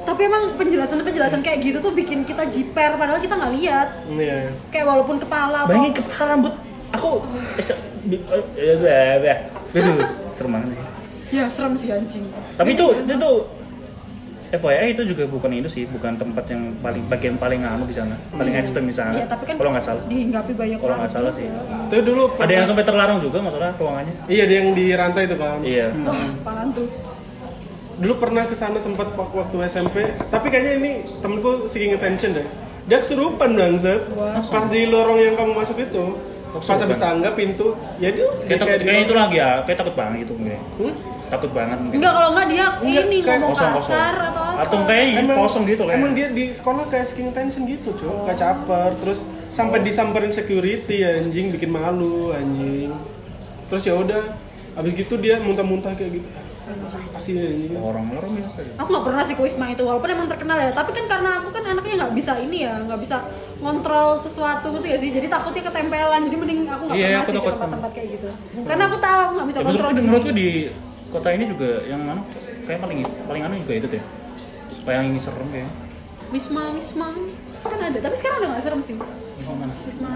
Tapi 0.00 0.26
emang 0.26 0.56
penjelasan-penjelasan 0.56 1.38
kayak 1.38 1.60
gitu 1.60 1.78
tuh 1.78 1.92
bikin 1.92 2.24
kita 2.24 2.42
jiper 2.44 2.96
padahal 2.96 3.20
kita 3.20 3.36
nggak 3.36 3.52
lihat. 3.54 3.88
Iya. 4.08 4.48
Kayak 4.72 4.86
walaupun 4.88 5.16
kepala 5.18 5.62
atau 5.62 5.70
bayangin 5.70 5.92
kepala 5.94 6.24
rambut 6.34 6.54
aku 6.90 7.20
eh, 8.02 8.76
eh, 8.78 9.16
eh. 9.22 9.38
Aduh, 9.72 9.96
serem 10.30 10.50
banget 10.52 10.68
sih 10.70 10.78
ya 11.30 11.44
serem 11.46 11.78
sih 11.78 11.88
anjing. 11.88 12.24
tapi 12.58 12.74
itu 12.74 12.86
itu 12.96 13.14
tuh 13.14 13.36
FYI 14.50 14.98
itu 14.98 15.06
juga 15.06 15.30
bukan 15.30 15.46
itu 15.54 15.70
sih, 15.70 15.86
bukan 15.86 16.18
tempat 16.18 16.42
yang 16.50 16.74
paling 16.82 17.06
bagian 17.06 17.38
paling 17.38 17.62
anu 17.62 17.86
di 17.86 17.94
sana, 17.94 18.18
paling 18.34 18.50
ekstrem 18.50 18.82
di 18.82 18.90
sana. 18.90 19.14
Iya, 19.14 19.30
tapi 19.30 19.46
kan 19.46 19.54
kalau 19.54 19.70
nggak 19.70 19.86
salah. 19.86 20.02
dihinggapi 20.10 20.52
banyak 20.58 20.74
Kalau 20.74 20.90
orang 20.90 20.98
nggak 21.06 21.14
salah 21.14 21.30
sih. 21.30 21.46
Itu 21.86 21.96
dulu 22.02 22.22
Ada 22.26 22.34
pernah- 22.34 22.54
yang 22.58 22.66
sampai 22.66 22.82
terlarang 22.82 23.18
juga 23.22 23.38
masalah 23.38 23.70
ruangannya. 23.78 24.14
Iya, 24.26 24.44
dia 24.50 24.56
yang 24.58 24.74
di 24.74 24.86
rantai 24.90 25.30
itu 25.30 25.36
kan. 25.38 25.62
Iya. 25.62 25.94
wah 26.02 26.18
parah 26.42 26.66
tuh 26.74 26.90
Dulu 28.00 28.14
pernah 28.16 28.42
ke 28.42 28.56
sana 28.56 28.80
sempat 28.82 29.12
wak- 29.12 29.30
waktu 29.30 29.56
SMP, 29.68 29.96
tapi 30.26 30.46
kayaknya 30.48 30.72
ini 30.82 30.90
temenku 31.20 31.70
seeking 31.70 31.94
attention 31.94 32.34
deh. 32.34 32.46
Dia 32.88 32.98
kesurupan 32.98 33.54
bangsat. 33.54 34.02
Pas 34.50 34.66
di 34.66 34.82
lorong 34.82 35.20
yang 35.20 35.38
kamu 35.38 35.52
masuk 35.54 35.78
itu. 35.78 36.18
Pas 36.50 36.78
habis 36.82 36.98
tangga 36.98 37.30
pintu, 37.38 37.78
ya 38.02 38.10
dia 38.10 38.26
Kayak 38.46 38.58
takut, 38.66 38.78
di 38.82 38.84
kayak 38.90 39.06
itu 39.06 39.14
lagi 39.14 39.36
ya, 39.38 39.50
kayak 39.62 39.78
takut 39.78 39.94
banget 39.94 40.16
gitu 40.26 40.32
mungkin. 40.34 40.60
Hmm? 40.82 40.94
Takut 41.30 41.50
banget 41.54 41.78
mungkin. 41.78 41.96
enggak 42.02 42.12
kalau 42.18 42.28
enggak 42.34 42.46
dia 42.50 42.66
Enggak, 42.82 43.04
ini 43.06 43.18
kayak 43.22 43.38
ngomong 43.38 43.54
kosong, 43.54 43.72
kosong. 43.78 43.94
kasar 43.94 44.14
atau 44.18 44.42
apa 44.42 44.60
Atau 44.66 44.78
kayak 44.82 45.38
kosong 45.38 45.62
gitu 45.70 45.82
kayak. 45.86 45.98
Emang 46.02 46.12
dia 46.18 46.26
di 46.34 46.44
sekolah 46.50 46.84
kayak 46.90 47.06
seeking 47.06 47.28
attention 47.30 47.62
gitu, 47.70 47.88
cuy. 47.94 48.10
Kayak 48.26 48.38
caper, 48.42 48.90
terus 48.98 49.18
sampai 49.54 49.78
disamperin 49.86 50.32
security 50.34 51.06
anjing 51.06 51.54
bikin 51.54 51.70
malu 51.70 52.34
anjing. 52.34 52.90
Terus 53.70 53.82
ya 53.86 53.94
udah, 53.94 54.22
habis 54.74 54.92
gitu 54.98 55.14
dia 55.22 55.38
muntah-muntah 55.38 55.94
kayak 55.94 56.18
gitu. 56.18 56.28
Apa 56.76 57.18
sih 57.18 57.36
orang-orang 57.74 58.30
biasa 58.42 58.58
ya. 58.62 58.72
aku 58.78 58.88
nggak 58.92 59.06
pernah 59.10 59.22
sih 59.26 59.34
ke 59.34 59.42
Wisma 59.42 59.66
itu 59.72 59.82
walaupun 59.82 60.08
emang 60.10 60.28
terkenal 60.30 60.58
ya. 60.58 60.70
Tapi 60.70 60.90
kan 60.94 61.04
karena 61.10 61.30
aku 61.42 61.48
kan 61.50 61.64
anaknya 61.66 61.94
nggak 62.06 62.14
bisa 62.14 62.32
ini 62.38 62.66
ya 62.66 62.78
nggak 62.80 63.00
bisa 63.02 63.16
ngontrol 63.60 64.18
sesuatu 64.22 64.66
gitu 64.78 64.86
ya 64.86 64.98
sih? 64.98 65.10
Jadi 65.10 65.26
takutnya 65.26 65.62
ketempelan 65.66 66.20
jadi 66.26 66.36
mending 66.36 66.60
aku 66.70 66.82
nggak 66.86 66.96
Iya, 66.96 67.06
pernah 67.06 67.20
aku 67.20 67.30
sih 67.30 67.40
ke 67.40 67.50
tempat-tempat 67.50 67.90
kayak 67.94 68.08
gitu. 68.14 68.28
Karena 68.66 68.84
aku 68.86 68.96
tahu 68.98 69.18
aku 69.20 69.32
nggak 69.36 69.48
bisa 69.48 69.58
Ya, 69.60 69.66
kontrol 69.66 69.90
menurutku 69.94 70.32
di 70.32 70.48
kota 71.10 71.28
ini 71.34 71.44
juga 71.50 71.70
yang 71.84 72.00
mana? 72.06 72.22
Kayak 72.64 72.80
paling 72.86 72.98
paling 73.26 73.42
anu 73.44 73.54
juga 73.62 73.74
itu 73.76 73.86
deh. 73.90 74.02
Paling 74.86 75.18
serem 75.18 75.48
kayak. 75.50 75.70
Wisma 76.30 76.62
Wisma. 76.72 77.08
Kan 77.60 77.76
ada 77.76 77.98
tapi 78.00 78.14
sekarang 78.16 78.36
udah 78.40 78.48
nggak 78.56 78.64
serem 78.64 78.80
sih. 78.80 78.94
Yang 79.42 79.56
mana? 79.58 79.74
Wisma 79.84 80.10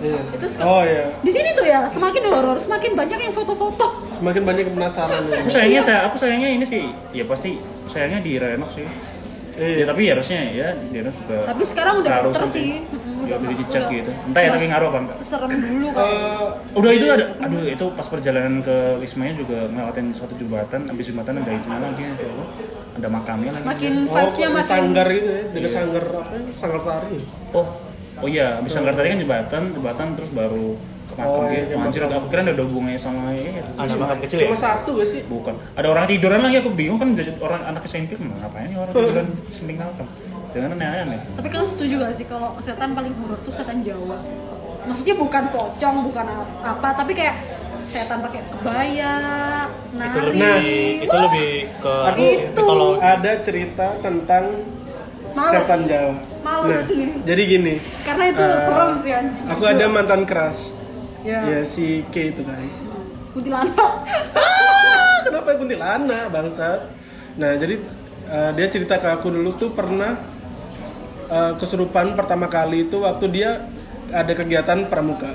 Iya. 0.00 0.20
Itu 0.30 0.46
sekarang- 0.46 0.70
Oh 0.70 0.82
iya, 0.82 1.04
di 1.18 1.30
sini 1.30 1.50
tuh 1.52 1.64
ya 1.64 1.84
semakin 1.86 2.22
horor 2.24 2.56
semakin 2.56 2.94
banyak 2.94 3.18
yang 3.20 3.32
foto-foto 3.32 3.86
semakin 4.12 4.42
banyak 4.44 4.64
yang 4.64 4.76
penasaran 4.76 5.22
ya. 5.24 5.36
Aku 5.38 5.48
sayangnya 5.48 5.80
saya 5.80 5.98
aku 6.04 6.16
sayangnya 6.16 6.48
ini 6.50 6.64
sih 6.64 6.82
ya 7.10 7.24
pasti 7.24 7.58
sayangnya 7.84 8.20
di 8.20 8.32
Renov 8.34 8.70
sih. 8.70 8.86
Ya 9.54 9.66
Iya. 9.74 9.84
tapi 9.84 10.06
harusnya 10.06 10.38
ya 10.48 10.68
di 10.70 10.96
Renov 10.96 11.18
juga 11.18 11.38
tapi 11.44 11.62
sekarang 11.64 11.94
udah 11.98 12.10
better 12.22 12.30
sampai- 12.36 12.48
sih 12.48 12.68
Ya 13.28 13.36
udah 13.36 13.52
dicek 13.52 13.84
gitu. 13.92 14.08
Entah 14.24 14.40
ya 14.40 14.50
tapi 14.50 14.66
ngaruh 14.66 14.88
apa 14.88 14.98
enggak. 15.02 15.14
seserem 15.14 15.50
dulu 15.52 15.88
kan 15.90 16.00
Eh, 16.00 16.48
Udah 16.72 16.90
itu 16.90 17.04
ada 17.06 17.26
aduh 17.38 17.60
itu 17.66 17.84
pas 17.92 18.06
perjalanan 18.06 18.54
ke 18.58 18.76
Wismanya 18.98 19.34
juga 19.36 19.68
ngelewatin 19.68 20.06
suatu 20.10 20.32
jembatan, 20.32 20.88
habis 20.88 21.04
jembatan 21.04 21.36
ada 21.36 21.50
itu 21.50 21.68
lagi 21.68 22.02
apa? 22.08 22.44
Ada 22.96 23.08
makamnya 23.10 23.50
lagi. 23.52 23.64
makin 23.66 23.92
oh, 24.00 24.14
vibesnya 24.16 24.48
makin 24.48 24.64
sanggar 24.64 25.06
gitu 25.08 25.28
ya, 25.28 25.42
dekat 25.52 25.60
Iya. 25.60 25.76
sanggar 25.76 26.04
apa 26.08 26.30
ya? 26.32 26.42
Sanggar 26.50 26.80
tari. 26.80 27.18
Oh, 27.52 27.66
oh 28.18 28.28
iya, 28.28 28.56
habis 28.56 28.70
sanggar 28.70 28.92
tadi 28.92 29.08
kan 29.08 29.18
jembatan, 29.18 29.62
jembatan 29.72 30.06
terus 30.14 30.30
baru 30.30 30.74
makam 31.08 31.24
Oh, 31.24 31.44
iya, 31.46 31.66
gitu. 31.66 31.74
Anjir, 31.76 32.02
aku 32.04 32.26
kira 32.28 32.40
ada 32.42 32.62
hubungannya 32.62 32.94
sama 32.96 33.34
ya. 33.34 33.58
Ada 33.74 33.92
makam 33.96 34.18
kecil 34.22 34.36
ya? 34.38 34.42
Cuma 34.46 34.56
satu 34.56 34.90
gak 34.94 35.08
sih? 35.08 35.20
Bukan. 35.26 35.54
Ada 35.74 35.86
orang 35.88 36.04
tiduran 36.06 36.40
lagi 36.40 36.56
aku 36.58 36.70
bingung 36.70 36.94
kan 36.96 37.10
jadi 37.12 37.34
orang 37.38 37.62
anak 37.64 37.82
SMP 37.82 38.14
mah 38.16 38.38
ngapain 38.38 38.70
nih 38.70 38.78
orang 38.78 38.92
tiduran 38.92 39.26
samping 39.54 39.76
makam. 39.76 40.06
Jangan 40.48 40.70
aneh-aneh. 40.74 41.20
Tapi 41.34 41.48
kalian 41.48 41.68
setuju 41.68 41.94
gak 41.98 42.14
sih 42.14 42.24
kalau 42.24 42.54
setan 42.58 42.94
paling 42.94 43.10
horor 43.18 43.38
tuh 43.42 43.50
setan 43.50 43.82
Jawa? 43.82 44.14
Maksudnya 44.86 45.14
bukan 45.14 45.44
pocong, 45.50 45.96
bukan 46.06 46.26
apa, 46.62 46.88
tapi 46.94 47.12
kayak 47.12 47.34
setan 47.82 48.20
pakai 48.20 48.40
kebaya, 48.46 49.14
nari. 49.92 50.12
Itu 50.12 50.20
lebih 50.22 50.38
Nah. 50.38 50.58
itu 51.02 51.16
lebih 51.18 51.50
ke 51.78 51.94
Aku 52.06 52.22
Itu. 52.22 52.62
kalau 52.62 52.90
ada 52.96 53.32
cerita 53.42 53.86
tentang 53.98 54.44
Males. 55.38 55.52
setan 55.54 55.80
Jawa. 55.86 56.14
Males 56.42 56.68
Nah, 56.68 56.82
jadi 57.22 57.42
gini, 57.44 57.74
Karena 58.02 58.24
itu 58.28 58.42
Eh, 58.42 58.58
serem 58.58 58.92
sih 58.98 59.12
anjing. 59.14 59.44
aku 59.46 59.62
ada 59.62 59.84
mantan 59.86 60.22
crush. 60.26 60.74
Ya. 61.22 61.38
Ya 61.46 61.60
si 61.62 62.02
K 62.10 62.34
itu 62.34 62.42
kan. 62.42 62.58
Kuntilanak. 63.30 63.92
Ah, 64.34 65.16
kenapa 65.22 65.54
kuntilanak 65.54 66.24
bangsat? 66.28 66.80
Nah, 67.36 67.54
jadi 67.54 67.78
eh, 68.26 68.50
dia 68.52 68.66
cerita 68.66 68.98
ke 68.98 69.08
aku 69.08 69.30
dulu 69.30 69.54
tuh 69.54 69.70
pernah 69.70 70.18
eh, 71.28 71.52
kesurupan 71.54 72.14
pertama 72.14 72.46
kali 72.46 72.86
itu 72.86 72.98
waktu 72.98 73.26
dia 73.30 73.50
ada 74.08 74.32
kegiatan 74.32 74.88
pramuka. 74.88 75.30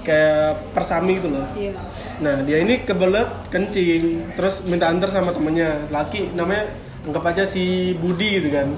Kayak 0.00 0.72
persami 0.72 1.18
gitu 1.20 1.28
loh. 1.28 1.44
Iya. 1.52 1.74
Nah 2.22 2.40
dia 2.40 2.62
ini 2.62 2.86
kebelet 2.86 3.26
kencing, 3.50 4.32
terus 4.32 4.62
minta 4.64 4.88
antar 4.88 5.10
sama 5.10 5.34
temennya, 5.34 5.90
laki 5.90 6.32
namanya 6.32 6.70
anggap 7.04 7.34
aja 7.34 7.44
si 7.44 7.92
Budi 7.98 8.40
gitu 8.40 8.48
kan. 8.48 8.70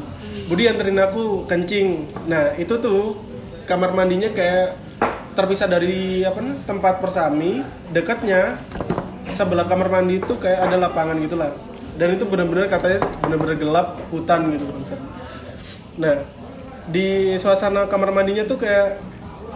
Budi 0.51 0.67
anterin 0.67 0.99
aku 0.99 1.45
kencing. 1.47 2.09
Nah 2.27 2.55
itu 2.59 2.75
tuh 2.79 3.15
kamar 3.69 3.95
mandinya 3.95 4.31
kayak 4.33 4.75
terpisah 5.33 5.69
dari 5.71 6.27
apa 6.27 6.39
nih, 6.45 6.57
tempat 6.69 7.01
persami, 7.01 7.65
dekatnya 7.95 8.61
sebelah 9.33 9.65
kamar 9.65 9.89
mandi 9.89 10.21
itu 10.21 10.37
kayak 10.37 10.69
ada 10.69 10.77
lapangan 10.77 11.17
gitulah. 11.25 11.53
Dan 11.97 12.17
itu 12.17 12.25
benar-benar 12.25 12.69
katanya 12.69 13.01
benar-benar 13.21 13.57
gelap 13.57 13.89
hutan 14.13 14.53
gitu 14.53 14.65
bangsat. 14.69 15.01
Nah 16.01 16.17
di 16.89 17.39
suasana 17.39 17.87
kamar 17.87 18.11
mandinya 18.11 18.43
tuh 18.45 18.59
kayak 18.59 18.99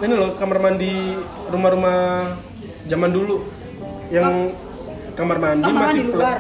ini 0.05 0.15
loh 0.15 0.37
kamar 0.37 0.61
mandi 0.61 1.17
rumah-rumah 1.51 2.29
zaman 2.87 3.11
dulu 3.11 3.43
yang 4.13 4.53
kamar 5.17 5.41
mandi 5.41 5.67
Kamar 5.67 5.83
masih 5.89 6.01
mandi 6.05 6.13
luar? 6.15 6.39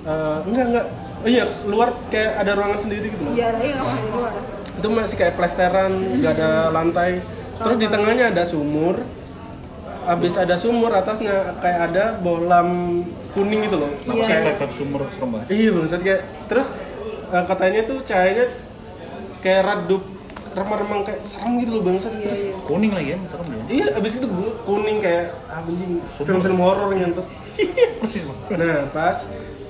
Eh, 0.00 0.38
enggak 0.48 0.66
enggak 0.72 0.86
oh 1.20 1.28
iya 1.28 1.44
luar 1.64 1.92
kayak 2.08 2.32
ada 2.38 2.52
ruangan 2.52 2.78
sendiri 2.78 3.06
gitu 3.08 3.22
Iya, 3.30 3.48
iya 3.56 3.74
nggak 3.76 3.98
di 3.98 4.08
luar. 4.10 4.32
itu 4.72 4.86
masih 4.88 5.16
kayak 5.16 5.34
plesteran 5.34 5.92
nggak 6.16 6.32
ada 6.34 6.50
lantai 6.70 7.20
terus 7.56 7.76
di 7.76 7.86
tengahnya 7.86 8.30
ada 8.30 8.42
sumur 8.42 8.96
habis 10.02 10.32
ada 10.34 10.56
sumur 10.56 10.88
atasnya 10.90 11.60
kayak 11.60 11.80
ada 11.86 12.04
bolam 12.16 12.68
kuning 13.30 13.60
gitu 13.62 13.76
loh 13.78 13.92
Iya. 14.06 14.24
Saya 14.24 14.38
kayak 14.42 14.56
kayak 14.58 14.72
sumur 14.72 15.00
serem 15.08 15.28
banget. 15.30 15.46
iya 15.50 15.70
bangsat 15.70 16.00
kayak 16.00 16.20
terus 16.46 16.66
eh, 17.28 17.44
katanya 17.44 17.80
tuh 17.84 17.98
cahayanya 18.02 18.46
kayak 19.38 19.62
redup 19.62 20.02
remang-remang 20.50 21.00
kayak 21.04 21.20
serem 21.22 21.52
gitu 21.58 21.70
loh 21.70 21.82
bangsat 21.84 22.12
terus 22.16 22.40
Kuning 22.64 22.90
lagi 22.90 23.08
ya, 23.12 23.18
serem 23.24 23.46
ya. 23.46 23.62
Iya, 23.68 23.86
abis 23.94 24.12
itu 24.16 24.26
gue 24.26 24.50
kuning 24.62 24.98
kayak 24.98 25.26
ah, 25.46 25.60
anjing 25.60 25.92
film-film 26.16 26.58
horor 26.58 26.90
nyentuh. 26.90 27.26
Persis 28.00 28.24
bang. 28.24 28.38
Nah, 28.56 28.88
pas 28.88 29.16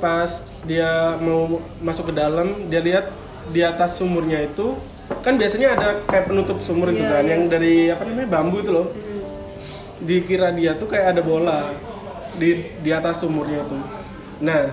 pas 0.01 0.43
dia 0.65 1.15
mau 1.21 1.61
masuk 1.85 2.11
ke 2.11 2.15
dalam, 2.17 2.67
dia 2.73 2.81
lihat 2.81 3.13
di 3.53 3.61
atas 3.61 4.01
sumurnya 4.01 4.49
itu 4.49 4.75
kan 5.21 5.35
biasanya 5.37 5.75
ada 5.75 5.89
kayak 6.07 6.31
penutup 6.31 6.63
sumur 6.63 6.89
itu 6.95 7.03
Iya, 7.03 7.11
kan 7.13 7.25
iya. 7.27 7.31
yang 7.35 7.43
dari 7.51 7.75
apa 7.93 8.03
namanya 8.09 8.29
bambu 8.31 8.65
itu 8.65 8.71
loh. 8.73 8.89
Dikira 10.01 10.49
dia 10.57 10.73
tuh 10.75 10.89
kayak 10.89 11.13
ada 11.19 11.23
bola 11.23 11.69
di 12.41 12.65
di 12.81 12.91
atas 12.91 13.21
sumurnya 13.21 13.63
tuh. 13.69 13.83
Nah, 14.41 14.73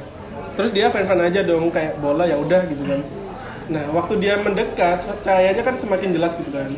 terus 0.55 0.71
dia 0.71 0.87
fan-fan 0.87 1.19
aja 1.19 1.43
dong 1.43 1.67
kayak 1.69 1.99
bola 1.99 2.23
ya 2.23 2.39
udah 2.39 2.63
gitu 2.71 2.83
kan. 2.87 3.01
Nah, 3.67 3.83
waktu 3.91 4.23
dia 4.23 4.39
mendekat, 4.39 5.03
cahayanya 5.27 5.59
kan 5.59 5.75
semakin 5.75 6.15
jelas 6.15 6.31
gitu 6.39 6.55
kan 6.55 6.71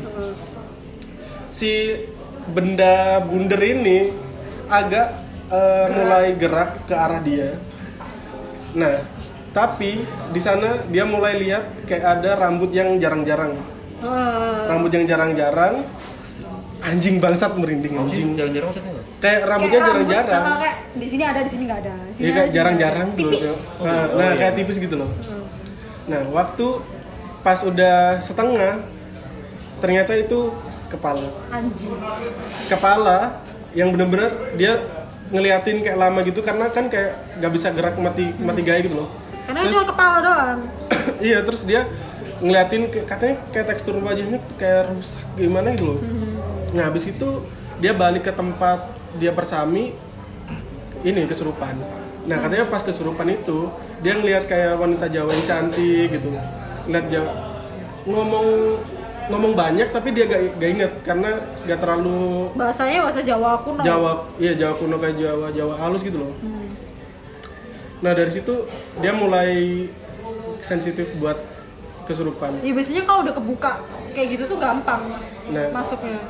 si 1.49 1.97
benda 2.49 3.21
bundar 3.25 3.62
ini 3.62 4.13
agak 4.69 5.07
eh, 5.49 5.85
mulai 5.93 6.33
gerak 6.38 6.85
ke 6.85 6.93
arah 6.95 7.21
dia. 7.21 7.57
Nah, 8.77 9.01
tapi 9.49 10.05
di 10.05 10.41
sana 10.41 10.86
dia 10.89 11.03
mulai 11.10 11.41
lihat 11.41 11.89
kayak 11.89 12.21
ada 12.21 12.38
rambut 12.38 12.69
yang 12.69 13.01
jarang-jarang. 13.01 13.58
Eh, 13.99 14.60
Rambut 14.69 14.91
yang 14.93 15.05
jarang-jarang. 15.10 15.84
Anjing 16.79 17.19
bangsat 17.19 17.60
merinding 17.60 17.99
anjing. 17.99 18.39
Jarang-jarang 18.39 18.71
maksudnya 18.71 18.91
nggak? 18.95 19.05
Kayak 19.19 19.41
rambutnya 19.51 19.79
rambut 19.79 19.89
jarang-jarang. 19.91 20.43
bakal 20.47 20.58
kayak 20.63 20.77
di 20.95 21.08
sini 21.12 21.23
ada, 21.27 21.39
di 21.43 21.51
sini 21.51 21.63
nggak 21.67 21.79
ada. 21.84 21.95
Di 21.99 22.13
sini 22.15 22.23
Iya 22.23 22.29
ada, 22.32 22.38
kayak 22.39 22.49
jarang-jarang 22.55 23.08
gitu 23.19 23.27
loh. 23.27 23.36
Tipis. 23.36 23.84
Nah, 23.84 24.03
nah, 24.15 24.32
kayak 24.39 24.53
tipis 24.55 24.77
gitu 24.79 24.95
loh. 24.95 25.10
Nah, 26.08 26.21
waktu 26.32 26.67
pas 27.43 27.60
udah 27.67 27.97
setengah 28.23 28.73
ternyata 29.84 30.12
itu 30.15 30.39
kepala. 30.88 31.27
Anjing. 31.51 31.91
kepala 32.71 33.43
yang 33.75 33.93
bener-bener 33.93 34.32
dia 34.58 34.82
ngeliatin 35.30 35.86
kayak 35.86 35.98
lama 35.98 36.20
gitu 36.26 36.42
karena 36.42 36.70
kan 36.74 36.89
kayak 36.89 37.13
nggak 37.38 37.52
bisa 37.54 37.68
gerak 37.70 37.96
mati 38.02 38.34
mati 38.42 38.62
gaya 38.65 38.82
gitu 38.82 39.06
loh. 39.06 39.10
Karena 39.46 39.65
Terus- 39.65 39.74
cuma 39.78 39.86
kepala 39.86 40.18
doang. 40.22 40.60
iya 41.30 41.39
terus 41.46 41.62
dia 41.65 41.86
ngeliatin 42.39 42.88
katanya 43.06 43.36
kayak 43.52 43.68
tekstur 43.76 44.00
wajahnya 44.00 44.39
kayak 44.58 44.89
rusak 44.94 45.26
gimana 45.38 45.76
gitu 45.78 45.96
loh. 45.96 46.00
Nah 46.74 46.89
habis 46.89 47.10
itu 47.10 47.30
dia 47.78 47.94
balik 47.94 48.26
ke 48.26 48.34
tempat 48.34 48.89
dia 49.18 49.32
persami 49.34 49.94
ini 51.06 51.22
kesurupan. 51.30 51.78
Nah 52.26 52.38
katanya 52.42 52.65
pas 52.68 52.82
kesurupan 52.82 53.30
itu 53.30 53.70
dia 54.02 54.18
ngeliat 54.18 54.50
kayak 54.50 54.80
wanita 54.82 55.08
Jawa 55.12 55.30
yang 55.34 55.46
cantik 55.46 56.08
gitu. 56.10 56.34
Ngeliat 56.89 57.08
Jawa 57.12 57.34
ngomong 58.10 58.48
ngomong 59.30 59.54
banyak 59.54 59.88
tapi 59.89 60.10
dia 60.10 60.26
gak, 60.26 60.58
gak 60.58 60.70
inget 60.70 60.92
karena 61.02 61.30
gak 61.63 61.80
terlalu 61.80 62.50
Bahasanya 62.54 63.00
bahasa 63.02 63.22
Jawa 63.22 63.62
kuno. 63.62 63.82
Jawa 63.82 64.12
iya 64.36 64.54
Jawa 64.54 64.74
kuno 64.76 64.96
kayak 64.98 65.15
Jawa 65.15 65.48
Jawa 65.50 65.74
halus 65.78 66.02
gitu 66.02 66.18
loh. 66.20 66.34
nah 68.00 68.12
dari 68.12 68.30
situ 68.30 68.65
dia 68.98 69.12
mulai 69.12 69.86
sensitif 70.60 71.13
buat 71.15 71.36
kesurupan 72.04 72.58
Ya 72.60 72.72
biasanya 72.72 73.04
kalau 73.04 73.22
udah 73.22 73.34
kebuka 73.34 73.72
kayak 74.12 74.28
gitu 74.34 74.44
tuh 74.48 74.58
gampang 74.58 75.04
Nah. 75.50 75.65
masuknya. 75.72 76.22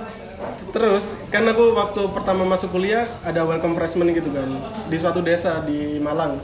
terus 0.72 1.12
kan 1.28 1.44
aku 1.44 1.76
waktu 1.76 2.00
pertama 2.10 2.48
masuk 2.48 2.72
kuliah 2.72 3.04
ada 3.22 3.44
welcome 3.44 3.76
freshman 3.76 4.08
gitu 4.10 4.32
kan 4.32 4.48
di 4.88 4.96
suatu 4.96 5.20
desa 5.20 5.60
di 5.62 6.00
Malang 6.00 6.40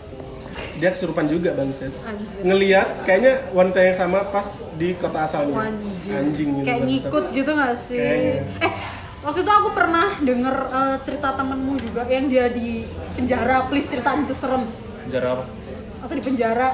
dia 0.75 0.89
kesurupan 0.89 1.25
juga 1.25 1.51
bangset 1.51 1.91
Anjir. 2.01 2.27
ngeliat 2.41 2.87
kayaknya 3.01 3.33
wanita 3.51 3.79
yang 3.81 3.93
sama 3.93 4.23
pas 4.25 4.47
di 4.73 4.93
kota 4.93 5.19
asalnya 5.21 5.55
Anjing. 5.65 6.13
anjing 6.13 6.49
gitu 6.53 6.65
Kayak 6.65 6.81
ngikut 6.83 7.25
gitu 7.31 7.51
gak 7.53 7.73
sih? 7.73 7.97
Kayaknya. 7.97 8.41
Eh, 8.61 8.71
waktu 9.21 9.39
itu 9.41 9.51
aku 9.53 9.69
pernah 9.71 10.07
denger 10.17 10.55
eh, 10.69 10.95
cerita 11.01 11.29
temenmu 11.31 11.73
juga 11.77 12.01
yang 12.05 12.25
dia 12.25 12.45
di 12.47 12.83
penjara. 13.13 13.65
Please 13.65 13.85
ceritain 13.85 14.21
itu 14.21 14.31
serem. 14.31 14.63
Penjara 15.01 15.27
apa? 15.33 15.43
Atau 16.01 16.13
di 16.13 16.23
penjara. 16.23 16.69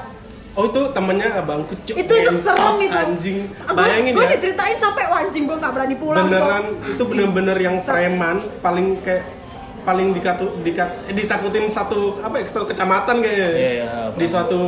oh 0.52 0.68
itu 0.68 0.82
temennya 0.92 1.32
abangku 1.34 1.72
cuk 1.82 1.96
Itu 1.96 2.12
itu 2.12 2.32
serem 2.36 2.76
itu. 2.78 2.92
anjing 2.92 3.38
Aku, 3.62 3.72
bayangin 3.72 4.12
gue 4.12 4.20
ya 4.20 4.30
diceritain 4.30 4.76
sampai 4.76 5.08
"Wah, 5.08 5.24
anjing 5.24 5.48
gue 5.48 5.56
nggak 5.56 5.72
berani 5.72 5.96
pulang. 5.96 6.28
beneran 6.28 6.64
Cok." 6.68 6.92
itu 6.92 7.02
bener-bener 7.08 7.56
yang 7.56 7.76
preman 7.78 8.36
paling 8.60 9.00
kayak 9.00 9.24
paling 9.82 10.10
dikatu, 10.10 10.62
dikat, 10.62 10.90
eh, 11.06 11.14
ditakutin 11.14 11.66
satu 11.66 12.18
apa 12.18 12.38
ya 12.38 12.44
satu 12.46 12.64
kecamatan 12.64 13.18
kayaknya 13.18 13.48
Iya, 13.50 13.70
iya, 13.76 13.90
di 14.12 14.26
suatu 14.26 14.60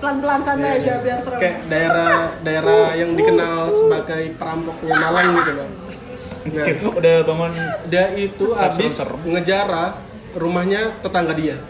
Pelan-pelan 0.00 0.40
santai 0.40 0.80
aja 0.80 0.96
biar 0.98 1.20
serem. 1.20 1.36
Iya, 1.36 1.42
kayak 1.44 1.56
daerah 1.68 2.12
daerah 2.40 2.84
yang 2.96 3.12
dikenal 3.12 3.68
sebagai 3.68 4.32
perampoknya 4.34 4.96
Malang 4.96 5.28
gitu 5.36 5.52
loh. 5.52 5.68
Nah, 6.40 6.64
Cik, 6.64 6.76
udah 6.88 7.16
bangun 7.20 7.52
dia 7.84 8.04
itu 8.16 8.46
habis 8.56 8.96
serem. 8.96 9.20
ngejara 9.28 10.00
rumahnya 10.32 10.96
tetangga 11.04 11.36
dia. 11.36 11.60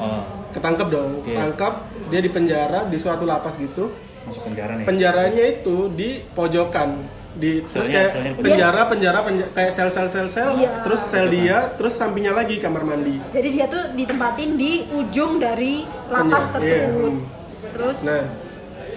oh, 0.00 0.24
Ketangkep 0.50 0.88
dong, 0.88 1.20
Iya. 1.22 1.36
tangkap 1.36 1.84
dia 2.08 2.18
di 2.18 2.30
penjara 2.32 2.88
di 2.88 2.96
suatu 2.96 3.22
lapas 3.22 3.52
gitu. 3.54 3.92
masuk 4.20 4.48
penjara 4.48 4.80
nih. 4.80 4.84
Penjaranya 4.88 5.44
itu 5.44 5.92
di 5.92 6.16
pojokan 6.32 6.96
di 7.32 7.62
terus 7.62 7.86
Selnya- 7.86 7.94
kayak 7.96 8.10
selnya 8.10 8.32
penjara 8.36 8.80
penjara 8.84 9.18
penja- 9.22 9.50
kayak 9.50 9.70
sel 9.70 9.86
sel 9.88 10.06
sel 10.06 10.26
sel 10.26 10.50
Iya. 10.56 10.82
terus 10.82 10.98
sel 11.00 11.26
dia 11.26 11.70
terus 11.72 11.94
sampingnya 11.94 12.32
lagi 12.32 12.58
kamar 12.58 12.82
mandi 12.82 13.22
Jadi 13.28 13.48
dia 13.50 13.66
tuh 13.66 13.92
ditempatin 13.92 14.50
di 14.54 14.72
ujung 14.90 15.38
dari 15.38 15.82
lapas 16.06 16.48
Penjara, 16.48 16.54
tersebut. 16.56 17.12
iya. 17.12 17.28
Terus 17.70 17.98
Nah, 18.02 18.24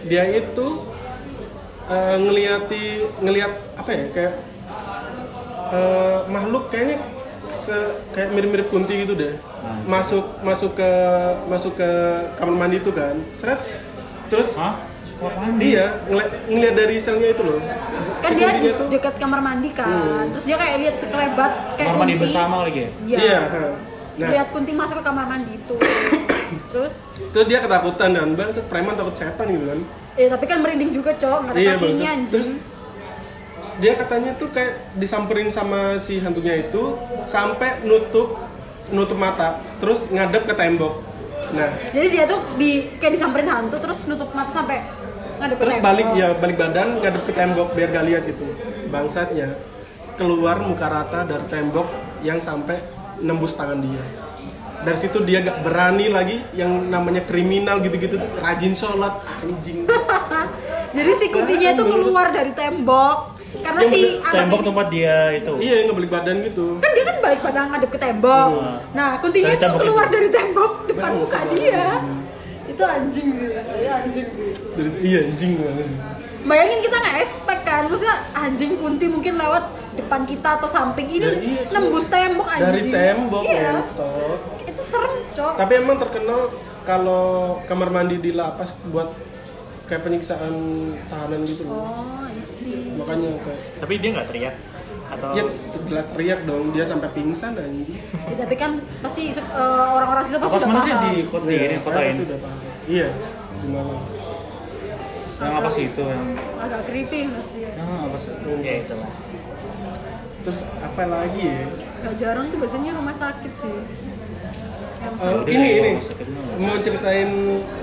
dia 0.03 0.23
itu 0.31 0.67
eh, 1.85 2.15
ngeliati 2.17 2.83
ngeliat 3.19 3.53
apa 3.75 3.91
ya 3.91 4.05
kayak 4.09 4.33
eh, 5.69 6.17
makhluk 6.27 6.69
kayaknya 6.69 6.97
se- 7.49 7.95
kayak 8.11 8.29
mirip-mirip 8.29 8.67
kunti 8.67 8.93
gitu 8.99 9.13
deh. 9.13 9.33
Masuk 9.83 10.25
masuk 10.41 10.73
ke 10.73 10.89
masuk 11.45 11.73
ke 11.75 11.89
kamar 12.35 12.55
mandi 12.57 12.77
itu 12.77 12.89
kan. 12.89 13.15
Seret. 13.31 13.61
Terus 14.25 14.55
Hah? 14.55 14.79
Mandi? 15.29 15.59
dia 15.61 15.85
ngeliat, 16.03 16.31
ngeliat 16.45 16.75
dari 16.75 16.95
selnya 16.97 17.29
itu 17.31 17.43
loh. 17.43 17.59
kan 18.19 18.31
dia 18.33 18.47
di 18.55 18.71
tuh 18.71 18.87
dekat 18.87 19.15
kamar 19.15 19.39
mandi 19.39 19.69
kan. 19.71 20.25
Terus 20.31 20.43
dia 20.43 20.55
kayak 20.55 20.75
lihat 20.79 20.95
sekelebat 20.95 21.51
kayak 21.75 21.87
Kamar 21.89 21.99
mandi 21.99 22.13
kunti. 22.13 22.23
bersama 22.23 22.55
lagi 22.63 22.79
ya? 22.79 22.89
Iya. 23.03 23.17
iya. 23.19 23.39
Nah, 24.13 24.29
Lihat 24.29 24.47
kunti 24.49 24.71
masuk 24.71 24.95
ke 24.99 25.03
kamar 25.03 25.25
mandi 25.25 25.51
itu. 25.53 25.75
Terus 26.73 26.95
itu 27.17 27.39
dia 27.43 27.59
ketakutan 27.59 28.09
dan 28.11 28.29
bangset 28.33 28.65
preman 28.65 28.93
takut 28.93 29.13
setan 29.13 29.47
gitu 29.47 29.65
kan. 29.65 29.79
Eh 30.13 30.27
tapi 30.29 30.45
kan 30.45 30.61
merinding 30.61 30.91
juga, 30.91 31.11
Cok. 31.13 31.39
Nggak 31.41 31.53
ada 31.53 31.59
Iya, 31.59 31.71
kakinya 31.75 32.09
anjing. 32.11 32.29
Terus 32.29 32.49
dia 33.73 33.93
katanya 33.97 34.31
tuh 34.37 34.53
kayak 34.53 34.73
disamperin 34.93 35.49
sama 35.49 35.97
si 35.97 36.21
hantunya 36.21 36.61
itu 36.61 36.93
sampai 37.25 37.81
nutup 37.83 38.37
nutup 38.89 39.17
mata, 39.17 39.57
terus 39.81 40.05
ngadep 40.07 40.45
ke 40.45 40.53
tembok. 40.53 41.01
Nah, 41.51 41.69
Jadi 41.89 42.07
dia 42.09 42.25
tuh 42.25 42.37
di 42.55 42.85
kayak 42.97 43.13
disamperin 43.13 43.45
hantu 43.45 43.77
terus 43.77 44.05
nutup 44.05 44.29
mata 44.31 44.53
sampai 44.53 44.81
ngadep 45.43 45.55
ke 45.55 45.61
terus 45.61 45.75
tembok. 45.75 45.85
balik 45.85 46.07
ya 46.13 46.27
balik 46.33 46.57
badan 46.57 46.87
ngadep 46.97 47.23
ke 47.23 47.33
tembok 47.33 47.67
biar 47.71 47.89
gak 47.89 48.05
lihat 48.05 48.23
gitu. 48.25 48.45
Bangsatnya 48.87 49.47
keluar 50.13 50.61
muka 50.61 50.87
rata 50.87 51.19
dari 51.23 51.45
tembok 51.45 51.87
yang 52.21 52.39
sampai 52.39 52.79
nembus 53.19 53.53
tangan 53.53 53.77
dia. 53.77 54.03
Dari 54.79 54.97
situ 54.97 55.19
dia 55.21 55.39
gak 55.39 55.59
berani 55.61 56.07
lagi 56.07 56.43
yang 56.53 56.87
namanya 56.87 57.21
kriminal 57.21 57.79
gitu-gitu 57.79 58.15
rajin 58.37 58.73
sholat 58.73 59.11
anjing. 59.37 59.83
Jadi 60.95 61.11
si 61.15 61.25
kuntinya 61.27 61.69
itu 61.71 61.83
keluar 61.83 62.29
dari 62.29 62.53
tembok 62.53 63.33
karena 63.55 63.81
Yang 63.81 63.91
si 63.91 64.01
Tembok 64.23 64.59
ini- 64.59 64.67
tempat 64.67 64.87
dia 64.89 65.15
itu. 65.31 65.53
iya 65.57 65.73
yang 65.75 65.87
ngebalik 65.87 66.09
badan 66.11 66.35
gitu. 66.41 66.65
kan 66.77 66.89
dia 66.91 67.03
kan 67.03 67.17
balik 67.19 67.39
badan 67.39 67.63
ngadep 67.69 67.89
ke 67.89 67.99
tembok. 67.99 68.47
Nah, 68.91 69.09
kuntinya 69.17 69.51
Dari 69.51 69.61
itu 69.63 69.77
keluar 69.79 70.05
itu. 70.05 70.13
dari 70.13 70.29
tembok 70.29 70.71
depan 70.85 71.09
Bangsat 71.15 71.45
muka 71.45 71.53
dia. 71.55 71.85
Itu 72.73 72.83
anjing 72.83 73.27
sih, 73.31 73.47
ya 73.53 73.93
anjing 73.99 74.27
sih. 74.33 74.49
Dari- 74.73 74.99
iya 75.01 75.19
anjing 75.23 75.51
banget. 75.55 75.87
Bayangin 76.43 76.79
kita 76.81 76.95
nggak 76.97 77.17
expect 77.21 77.61
kan, 77.63 77.83
maksudnya 77.87 78.17
anjing 78.33 78.75
kunti 78.75 79.05
mungkin 79.07 79.37
lewat 79.37 79.63
depan 79.93 80.25
kita 80.25 80.57
atau 80.57 80.67
samping 80.67 81.07
ini 81.07 81.21
Ya, 81.21 81.31
iya, 81.35 81.61
Cok. 81.63 81.71
nembus 81.71 82.05
tembok 82.07 82.47
anjing. 82.49 82.65
Dari 82.65 82.81
tembok 82.89 83.43
Iya. 83.45 83.73
Itu 84.65 84.81
serem, 84.81 85.13
Cok. 85.31 85.53
Tapi 85.55 85.73
emang 85.77 85.97
terkenal 85.97 86.39
kalau 86.83 87.23
kamar 87.63 87.89
mandi 87.89 88.17
di 88.17 88.31
lapas 88.33 88.75
buat 88.85 89.13
kayak 89.85 90.01
penyiksaan 90.01 90.55
tahanan 91.07 91.45
gitu 91.45 91.63
loh. 91.63 91.79
Oh, 91.79 92.25
isi. 92.33 92.91
Makanya 92.97 93.39
kayak 93.39 93.59
Tapi 93.77 93.93
dia 94.01 94.09
nggak 94.11 94.27
teriak 94.27 94.55
atau 95.13 95.29
ya 95.31 95.43
jelas 95.83 96.05
teriak 96.07 96.39
dong 96.43 96.69
dia 96.69 96.83
sampai 96.83 97.09
pingsan 97.09 97.53
anjing. 97.53 97.85
Ya, 98.23 98.35
tapi 98.35 98.55
kan 98.55 98.71
pasti 98.99 99.29
eh, 99.29 99.41
orang-orang 99.89 100.23
situ 100.23 100.37
pasti 100.37 100.53
Lapas 100.53 100.59
udah 100.59 100.69
mana 100.69 100.81
sih 100.81 100.93
paham. 100.93 101.03
di 101.05 101.13
kota 101.25 101.47
ini, 101.47 101.57
Iya, 101.65 101.77
kota 101.79 101.99
ini? 102.01 102.17
sudah 102.17 102.37
paham. 102.39 102.59
Iya, 102.85 103.07
di 103.55 103.67
mana? 103.69 103.93
Yang 105.35 105.53
apa 105.55 105.69
sih 105.69 105.83
itu 105.85 106.03
yang 106.03 106.23
Agak 106.57 106.81
creepy 106.87 107.19
masih. 107.27 107.61
yang 107.67 107.89
apa 108.05 108.17
sih? 108.17 108.31
ya 108.61 108.73
itu 108.79 108.93
lah. 108.95 109.11
Terus 110.41 110.59
apa 110.77 111.03
lagi 111.05 111.41
ya? 111.41 111.63
Gak 112.01 112.15
jarang 112.17 112.45
tuh 112.47 112.57
biasanya 112.57 112.91
rumah 112.93 113.11
sakit 113.13 113.53
sih. 113.53 113.75
Yang 114.99 115.15
serem. 115.17 115.43
ini 115.45 115.69
ini 115.77 115.91
mau 116.57 116.75
ceritain 116.77 117.31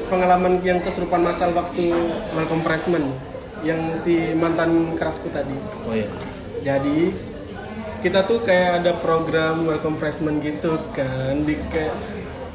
pengalaman 0.08 0.56
yang 0.60 0.80
kesurupan 0.80 1.20
masal 1.20 1.52
waktu 1.52 1.92
welcome 2.32 2.60
freshman 2.60 3.12
yang 3.60 3.92
si 3.94 4.32
mantan 4.32 4.96
kerasku 4.96 5.28
tadi. 5.28 5.52
Oh 5.84 5.92
iya. 5.92 6.08
Jadi 6.60 7.14
kita 8.00 8.24
tuh 8.24 8.40
kayak 8.44 8.84
ada 8.84 8.92
program 8.96 9.68
welcome 9.68 9.96
freshman 10.00 10.40
gitu 10.40 10.80
kan 10.96 11.44
di 11.44 11.56
kayak 11.68 11.92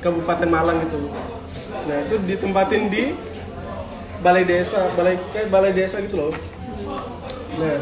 Kabupaten 0.01 0.49
Malang 0.49 0.81
gitu. 0.85 1.09
Nah 1.85 1.97
itu 2.05 2.15
ditempatin 2.25 2.89
di 2.89 3.13
balai 4.25 4.45
desa, 4.45 4.89
balai 4.97 5.17
kayak 5.33 5.53
balai 5.53 5.73
desa 5.73 6.01
gitu 6.01 6.17
loh. 6.17 6.33
Nah 7.61 7.81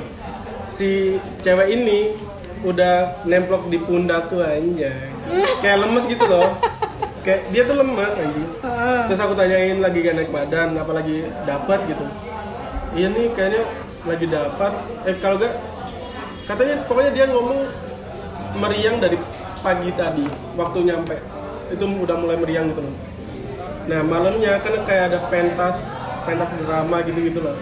si 0.75 1.19
cewek 1.39 1.71
ini 1.71 2.15
udah 2.63 3.23
nemplok 3.27 3.67
di 3.67 3.79
pundakku 3.79 4.39
anjay. 4.39 5.11
Kayak 5.63 5.87
lemes 5.87 6.07
gitu 6.07 6.23
loh. 6.27 6.55
Kayak 7.23 7.47
dia 7.55 7.63
tuh 7.63 7.75
lemes 7.79 8.13
anjing. 8.19 8.47
Terus 9.07 9.19
aku 9.23 9.35
tanyain 9.39 9.79
lagi 9.79 10.03
gak 10.03 10.15
naik 10.19 10.31
badan, 10.31 10.75
apalagi 10.75 11.27
dapat 11.47 11.79
gitu. 11.87 12.03
Iya 12.95 13.07
nih 13.11 13.31
kayaknya 13.31 13.63
lagi 14.03 14.27
dapat. 14.27 14.71
Eh 15.07 15.15
kalau 15.23 15.39
gak 15.39 15.55
katanya 16.43 16.75
pokoknya 16.87 17.11
dia 17.15 17.25
ngomong 17.31 17.71
meriang 18.59 18.97
dari 18.99 19.17
pagi 19.63 19.89
tadi 19.95 20.25
waktu 20.59 20.77
nyampe. 20.83 21.17
Itu 21.71 21.87
udah 21.87 22.15
mulai 22.19 22.37
meriang 22.37 22.69
gitu 22.71 22.83
loh. 22.83 22.95
Nah 23.87 23.99
malamnya 24.03 24.59
kan 24.63 24.73
kayak 24.87 25.03
ada 25.11 25.19
pentas 25.27 25.99
pentas 26.23 26.51
drama 26.63 27.03
gitu 27.03 27.19
gitu 27.23 27.39
loh. 27.43 27.55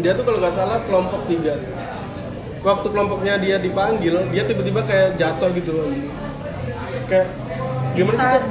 Dia 0.00 0.12
tuh 0.12 0.24
kalau 0.28 0.38
nggak 0.40 0.54
salah 0.54 0.80
kelompok 0.84 1.24
tiga. 1.28 1.56
Waktu 2.64 2.86
kelompoknya 2.90 3.38
dia 3.38 3.56
dipanggil 3.62 4.26
dia 4.34 4.42
tiba-tiba 4.42 4.82
kayak 4.82 5.16
jatuh 5.20 5.52
gitu 5.54 5.70
loh. 5.76 5.88
Kayak 7.06 7.30
gimana 7.94 8.18
sih 8.18 8.42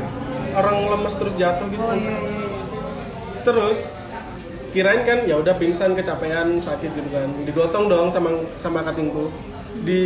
orang 0.56 0.78
lemes 0.88 1.16
terus 1.20 1.36
jatuh 1.36 1.68
gitu? 1.68 1.84
Oh 1.84 1.94
iya. 1.94 2.16
terus 3.46 3.94
kirain 4.76 5.08
kan 5.08 5.24
ya 5.24 5.40
udah 5.40 5.56
pingsan 5.56 5.96
kecapean 5.96 6.60
sakit 6.60 6.92
gitu 6.92 7.10
kan. 7.16 7.32
Digotong 7.48 7.88
dong 7.88 8.12
sama 8.12 8.36
sama 8.60 8.84
katingku. 8.84 9.32
Di 9.88 10.00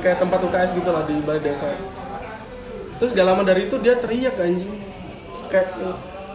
kayak 0.00 0.24
tempat 0.24 0.40
UKS 0.40 0.72
gitu 0.72 0.88
lah 0.88 1.04
di 1.04 1.20
balai 1.20 1.44
desa. 1.44 1.68
Terus 2.96 3.12
gak 3.12 3.28
lama 3.28 3.44
dari 3.44 3.68
itu 3.68 3.76
dia 3.84 4.00
teriak 4.00 4.40
anjing. 4.40 4.72
Kayak 5.52 5.76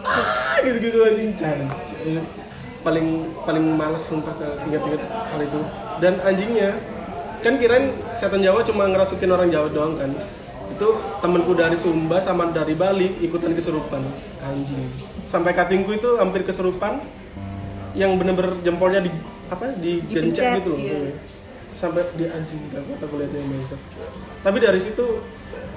ah 0.06 0.58
gitu 0.62 0.78
gitu 0.78 0.98
anjing 1.02 1.34
Cari. 1.34 1.66
paling 2.82 3.30
paling 3.46 3.62
males 3.78 4.02
sumpah 4.02 4.34
ke 4.34 4.48
ingat-ingat 4.70 5.02
hal 5.06 5.40
itu. 5.42 5.60
Dan 6.02 6.18
anjingnya 6.22 6.78
kan 7.42 7.58
kirain 7.58 7.94
setan 8.14 8.42
Jawa 8.42 8.66
cuma 8.66 8.90
ngerasukin 8.90 9.30
orang 9.30 9.50
Jawa 9.50 9.70
doang 9.70 9.94
kan. 9.98 10.10
Itu 10.74 10.98
temenku 11.22 11.54
dari 11.54 11.78
Sumba 11.78 12.18
sama 12.18 12.50
dari 12.50 12.74
Bali 12.74 13.22
ikutan 13.22 13.54
kesurupan 13.54 14.02
anjing. 14.42 14.82
Sampai 15.26 15.54
katingku 15.54 15.94
itu 15.94 16.18
hampir 16.18 16.42
kesurupan 16.42 16.98
yang 17.92 18.16
bener-bener 18.16 18.56
jempolnya 18.62 19.00
di 19.04 19.10
apa 19.52 19.76
digencet 19.76 20.08
Dipencet, 20.08 20.54
gitu 20.64 20.68
loh 20.72 20.78
iya. 20.80 20.96
sampai 21.76 22.02
di 22.16 22.24
anjing 22.24 22.60
gak 22.72 22.82
kuat 22.88 23.00
aku 23.04 23.14
liatnya 23.20 23.44
bangsat 23.44 23.80
tapi 24.42 24.56
dari 24.58 24.80
situ 24.80 25.06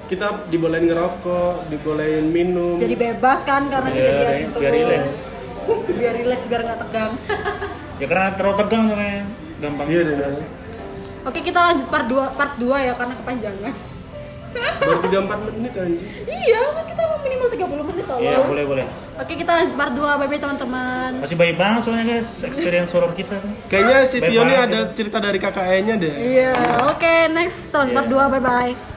kita 0.06 0.46
dibolehin 0.46 0.86
ngerokok 0.86 1.66
dibolehin 1.66 2.30
minum 2.30 2.78
Jadi 2.78 2.94
bebas 2.94 3.42
kan 3.42 3.66
karena 3.66 3.90
Biar- 3.90 4.06
kejadian 4.06 4.38
itu. 4.38 4.58
biar 4.62 4.72
relax. 4.72 5.06
biar 5.98 6.12
relax 6.14 6.40
biar 6.46 6.60
nggak 6.62 6.78
tegang. 6.86 7.12
ya 8.00 8.06
karena 8.06 8.28
terlalu 8.38 8.56
tegang 8.62 8.82
soalnya 8.86 9.18
gampang 9.58 9.88
iya 9.90 10.00
deh 10.06 10.16
Oke, 11.26 11.42
kita 11.42 11.58
lanjut 11.58 11.90
part 11.90 12.06
2 12.06 12.38
part 12.38 12.54
2 12.54 12.86
ya 12.86 12.92
karena 12.94 13.14
kepanjangan. 13.18 13.74
Baru 14.54 14.98
34 15.02 15.56
menit 15.56 15.72
anjing 15.74 16.00
iya, 16.26 16.62
kan 16.70 16.84
kita 16.84 17.02
mau 17.02 17.18
minimal 17.18 17.48
30 17.48 17.88
menit 17.90 18.04
tolong. 18.06 18.22
iya 18.22 18.38
boleh 18.40 18.64
boleh 18.64 18.86
Oke, 19.16 19.32
kita 19.32 19.48
lanjut 19.48 19.74
part 19.74 19.92
2. 19.92 20.20
Bye 20.20 20.28
bye 20.28 20.36
teman-teman. 20.36 21.10
masih 21.18 21.34
baik 21.34 21.56
banget 21.56 21.80
soalnya 21.82 22.04
guys 22.06 22.28
experience 22.44 22.92
horror 22.92 23.10
kita 23.10 23.40
tuh 23.40 23.48
kayaknya 23.66 23.98
si 24.04 24.20
Tio 24.20 24.44
ini 24.44 24.54
ada 24.54 24.92
cerita 24.92 25.18
dari 25.18 25.40
kakaknya 25.40 25.94
deh 25.96 26.12
Iya, 26.12 26.52
oke 26.84 27.14
next 27.32 27.72
tahun 27.72 27.96
part 27.96 28.06
2. 28.06 28.12
Bye 28.12 28.42
bye. 28.42 28.95